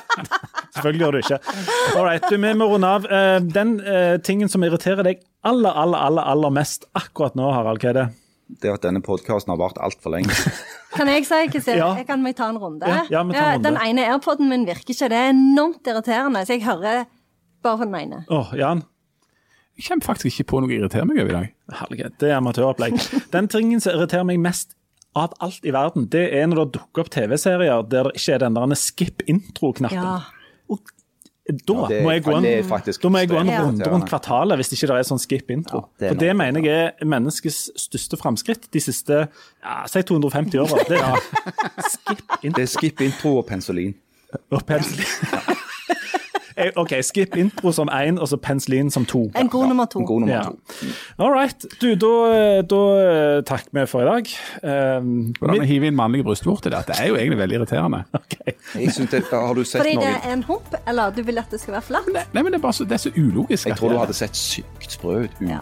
Selvfølgelig 0.76 1.04
gjør 1.04 1.14
du 1.14 1.22
ikke. 1.22 1.40
All 1.94 2.04
right, 2.04 2.26
du, 2.26 2.36
vi 2.42 2.52
må 2.58 2.68
runde 2.72 2.90
av. 2.98 3.06
Den 3.46 3.78
uh, 3.86 4.18
tingen 4.26 4.50
som 4.52 4.66
irriterer 4.66 5.06
deg 5.06 5.22
aller, 5.46 5.70
aller, 5.70 6.00
aller, 6.10 6.26
aller 6.34 6.56
mest 6.58 6.88
akkurat 6.98 7.38
nå, 7.38 7.52
Harald, 7.54 7.84
hva 7.84 7.92
er 7.92 8.00
det? 8.00 8.08
Det 8.46 8.70
at 8.70 8.84
denne 8.86 9.00
podkasten 9.02 9.50
har 9.50 9.58
vart 9.58 9.78
altfor 9.82 10.12
lenge. 10.14 10.30
Kan 10.96 11.08
jeg 11.10 11.26
si 11.26 11.34
hva 11.34 11.40
jeg, 11.50 11.78
Ja. 11.80 11.88
jeg 11.98 12.06
kan 12.06 12.22
ta 12.34 12.46
en 12.48 12.58
runde? 12.62 12.86
Ja, 12.86 13.02
ja, 13.10 13.22
ta 13.22 13.22
en 13.24 13.32
runde. 13.34 13.62
Den 13.66 13.78
ene 13.82 14.04
airpoden 14.12 14.48
min 14.48 14.66
virker 14.68 14.94
ikke. 14.94 15.08
Det 15.10 15.18
er 15.18 15.32
enormt 15.34 15.86
irriterende, 15.90 16.44
så 16.46 16.54
jeg 16.54 16.64
hører 16.64 17.04
bare 17.62 17.78
på 17.80 17.84
den 17.84 17.94
ene. 17.98 18.22
Åh, 18.30 18.54
Jan? 18.56 18.84
Jeg 19.76 19.88
kommer 19.90 20.06
faktisk 20.06 20.40
ikke 20.40 20.48
på 20.54 20.60
noe 20.62 20.70
å 20.72 20.76
irritere 20.78 21.04
meg 21.04 21.18
over 21.20 21.32
i 21.32 21.36
dag. 21.36 21.50
Herlighet, 21.82 22.14
det 22.22 22.30
er 22.30 22.38
amatøropplegg. 22.38 22.96
Den 23.34 23.48
tingen 23.52 23.82
som 23.82 23.92
irriterer 23.98 24.24
meg 24.24 24.40
mest 24.40 24.72
av 25.16 25.34
alt 25.42 25.64
i 25.66 25.72
verden, 25.74 26.06
det 26.12 26.22
er 26.38 26.46
når 26.48 26.62
det 26.62 26.78
dukker 26.78 27.02
opp 27.04 27.10
TV-serier 27.12 27.82
der 27.90 28.08
det 28.08 28.20
ikke 28.20 28.34
er 28.36 28.42
den 28.46 28.56
der 28.56 28.78
skip 28.78 29.22
intro-knappen. 29.28 29.98
Ja. 30.00 30.62
Og 30.72 30.80
Da 31.46 31.74
det 31.86 32.00
er 32.00 32.02
må 32.02 32.10
jeg 32.10 32.22
gå 32.26 32.32
en, 32.34 32.42
det 32.42 32.94
da 33.02 33.10
må 33.12 33.20
jeg 33.22 33.28
gå 33.30 33.36
en 33.38 33.50
runde 33.54 33.90
rundt 33.90 34.08
kvartalet 34.10 34.58
hvis 34.58 34.72
ikke 34.74 34.88
det 34.90 34.96
er 34.98 35.06
sånn 35.06 35.20
skip 35.22 35.52
intro. 35.54 35.84
Ja, 35.84 36.00
det 36.00 36.08
For 36.10 36.20
det 36.24 36.30
mener 36.40 36.66
jeg 36.66 36.88
er 36.88 37.06
menneskets 37.06 37.60
største 37.78 38.18
framskritt 38.18 38.66
de 38.74 38.82
siste 38.82 39.20
ja, 39.28 39.76
si 39.90 40.02
250 40.02 40.58
åra. 40.64 40.82
Det 40.90 40.98
er 40.98 41.22
skip 41.92 42.24
intro 42.40 42.56
Det 42.58 42.66
er 42.66 42.72
skip 42.72 43.04
intro 43.06 43.36
og 43.38 43.46
penicillin. 43.46 43.94
og 44.50 44.66
penicillin. 44.66 45.62
Eh, 46.56 46.70
OK, 46.76 46.92
skip 47.04 47.36
intro 47.36 47.72
som 47.72 47.88
én, 47.92 48.16
og 48.20 48.28
så 48.28 48.36
penicillin 48.40 48.90
som 48.90 49.04
to. 49.04 49.26
En 49.36 49.48
god 49.52 49.68
nummer 49.68 49.84
to. 49.84 49.98
En 50.00 50.06
god 50.06 50.20
nummer 50.20 50.34
Ja. 50.36 50.42
to. 50.42 50.56
All 51.18 51.32
right. 51.32 51.66
Du, 51.80 51.94
da, 51.94 52.62
da 52.62 53.40
takker 53.42 53.68
vi 53.72 53.86
for 53.86 54.00
i 54.00 54.04
dag. 54.04 54.26
Um, 54.98 55.34
Hvordan 55.38 55.60
vi- 55.60 55.66
hiver 55.66 55.66
hive 55.66 55.86
inn 55.86 55.96
mannlige 55.96 56.24
brystvorter 56.24 56.70
der, 56.70 56.82
det 56.88 56.96
er 57.00 57.08
jo 57.08 57.16
egentlig 57.16 57.38
veldig 57.38 57.56
irriterende. 57.60 58.04
Jeg 58.74 58.90
det, 59.10 59.24
har 59.30 59.54
du 59.54 59.64
sett 59.64 59.82
Fordi 59.82 59.96
det 59.96 60.08
er 60.24 60.32
en 60.32 60.42
hump, 60.42 60.74
eller 60.88 61.10
du 61.10 61.22
vil 61.22 61.38
at 61.38 61.50
det 61.50 61.60
skal 61.60 61.72
være 61.72 61.82
flatt? 61.82 62.08
Nei, 62.34 62.42
men 62.42 62.52
det 62.52 62.58
er 62.58 62.62
bare 62.62 62.72
så, 62.72 62.84
det 62.84 62.92
er 62.92 63.04
så 63.04 63.12
ulogisk. 63.16 63.66
Jeg 63.66 63.76
tror 63.76 63.88
du 63.92 63.98
hadde 63.98 64.14
sett 64.14 64.36
sykt 64.36 64.92
sprø 64.96 65.24
ut 65.24 65.30
uten. 65.36 65.48
Ja, 65.48 65.58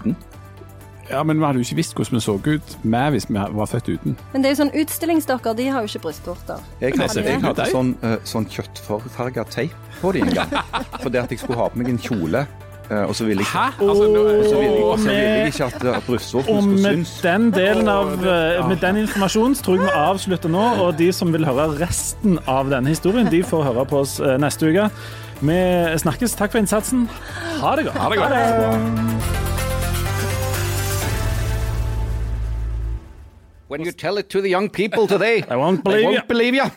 men 1.22 1.38
vi 1.38 1.44
hadde 1.44 1.60
jo 1.60 1.66
ikke 1.68 1.78
visst 1.82 1.94
hvordan 1.96 2.16
vi 2.18 2.24
så 2.24 2.36
ut 2.40 2.76
med 2.82 3.14
hvis 3.14 3.28
vi 3.28 3.36
var 3.58 3.70
født 3.70 3.88
uten. 3.92 4.18
Men 4.32 4.44
det 4.44 4.50
er 4.50 4.54
jo 4.54 4.60
sånn 4.62 4.74
utstillingsdokker, 4.82 5.56
de 5.58 5.68
har 5.74 5.84
jo 5.84 5.92
ikke 5.92 6.04
brystvorter. 6.08 6.64
Jeg 6.80 6.96
hadde, 6.98 7.24
jeg 7.28 7.42
hadde 7.44 7.70
sånn, 7.72 7.94
uh, 8.04 8.16
sånn 8.28 8.48
kjøttfarga 8.50 9.46
teip 9.52 9.96
på 10.00 10.14
det 10.16 10.24
en 10.24 10.36
gang. 10.40 10.54
Fordi 11.02 11.20
at 11.20 11.34
jeg 11.34 11.44
skulle 11.44 11.60
ha 11.60 11.68
på 11.72 11.82
meg 11.82 11.92
en 11.94 12.00
kjole 12.00 12.46
Uh, 12.90 13.08
og 13.08 13.14
så 13.16 13.24
ville 13.24 13.40
jeg, 13.40 13.72
Altså, 13.80 14.58
vil 15.08 15.46
ikke 15.46 15.64
at, 15.64 15.84
at 15.96 16.02
brystvorten 16.06 16.56
Og 16.56 16.64
med 16.64 17.06
den 17.22 17.46
delen 17.54 17.88
av 17.88 18.10
uh, 18.12 18.68
Med 18.68 18.76
den 18.82 18.96
informasjonen 18.96 19.54
tror 19.56 19.78
jeg 19.78 19.86
vi 19.86 19.94
avslutter 19.96 20.52
nå. 20.52 20.64
Og 20.84 20.98
de 20.98 21.08
som 21.12 21.32
vil 21.32 21.48
høre 21.48 21.70
resten 21.80 22.36
av 22.44 22.68
denne 22.68 22.92
historien, 22.92 23.30
de 23.32 23.40
får 23.42 23.64
høre 23.70 23.86
på 23.88 24.02
oss 24.04 24.18
eh, 24.20 24.36
neste 24.40 24.68
uke. 24.68 24.90
Vi 25.40 25.58
snakkes. 26.04 26.36
Takk 26.36 26.52
for 26.52 26.60
innsatsen. 26.60 27.08
Ha 27.64 27.74
det 27.76 27.88
godt. 27.88 27.98
Ha 28.04 28.12
det 28.12 28.20
godt. 28.20 29.53
When 33.74 33.84
you 33.84 33.90
tell 33.90 34.18
it 34.18 34.28
to 34.30 34.40
the 34.40 34.48
young 34.48 34.70
people 34.70 35.08
today, 35.08 35.42
I 35.50 35.56
won't 35.56 35.84
they 35.84 35.90
believe 35.90 36.02
you. 36.02 36.08
won't 36.10 36.28
believe 36.28 36.54
you. 36.54 36.64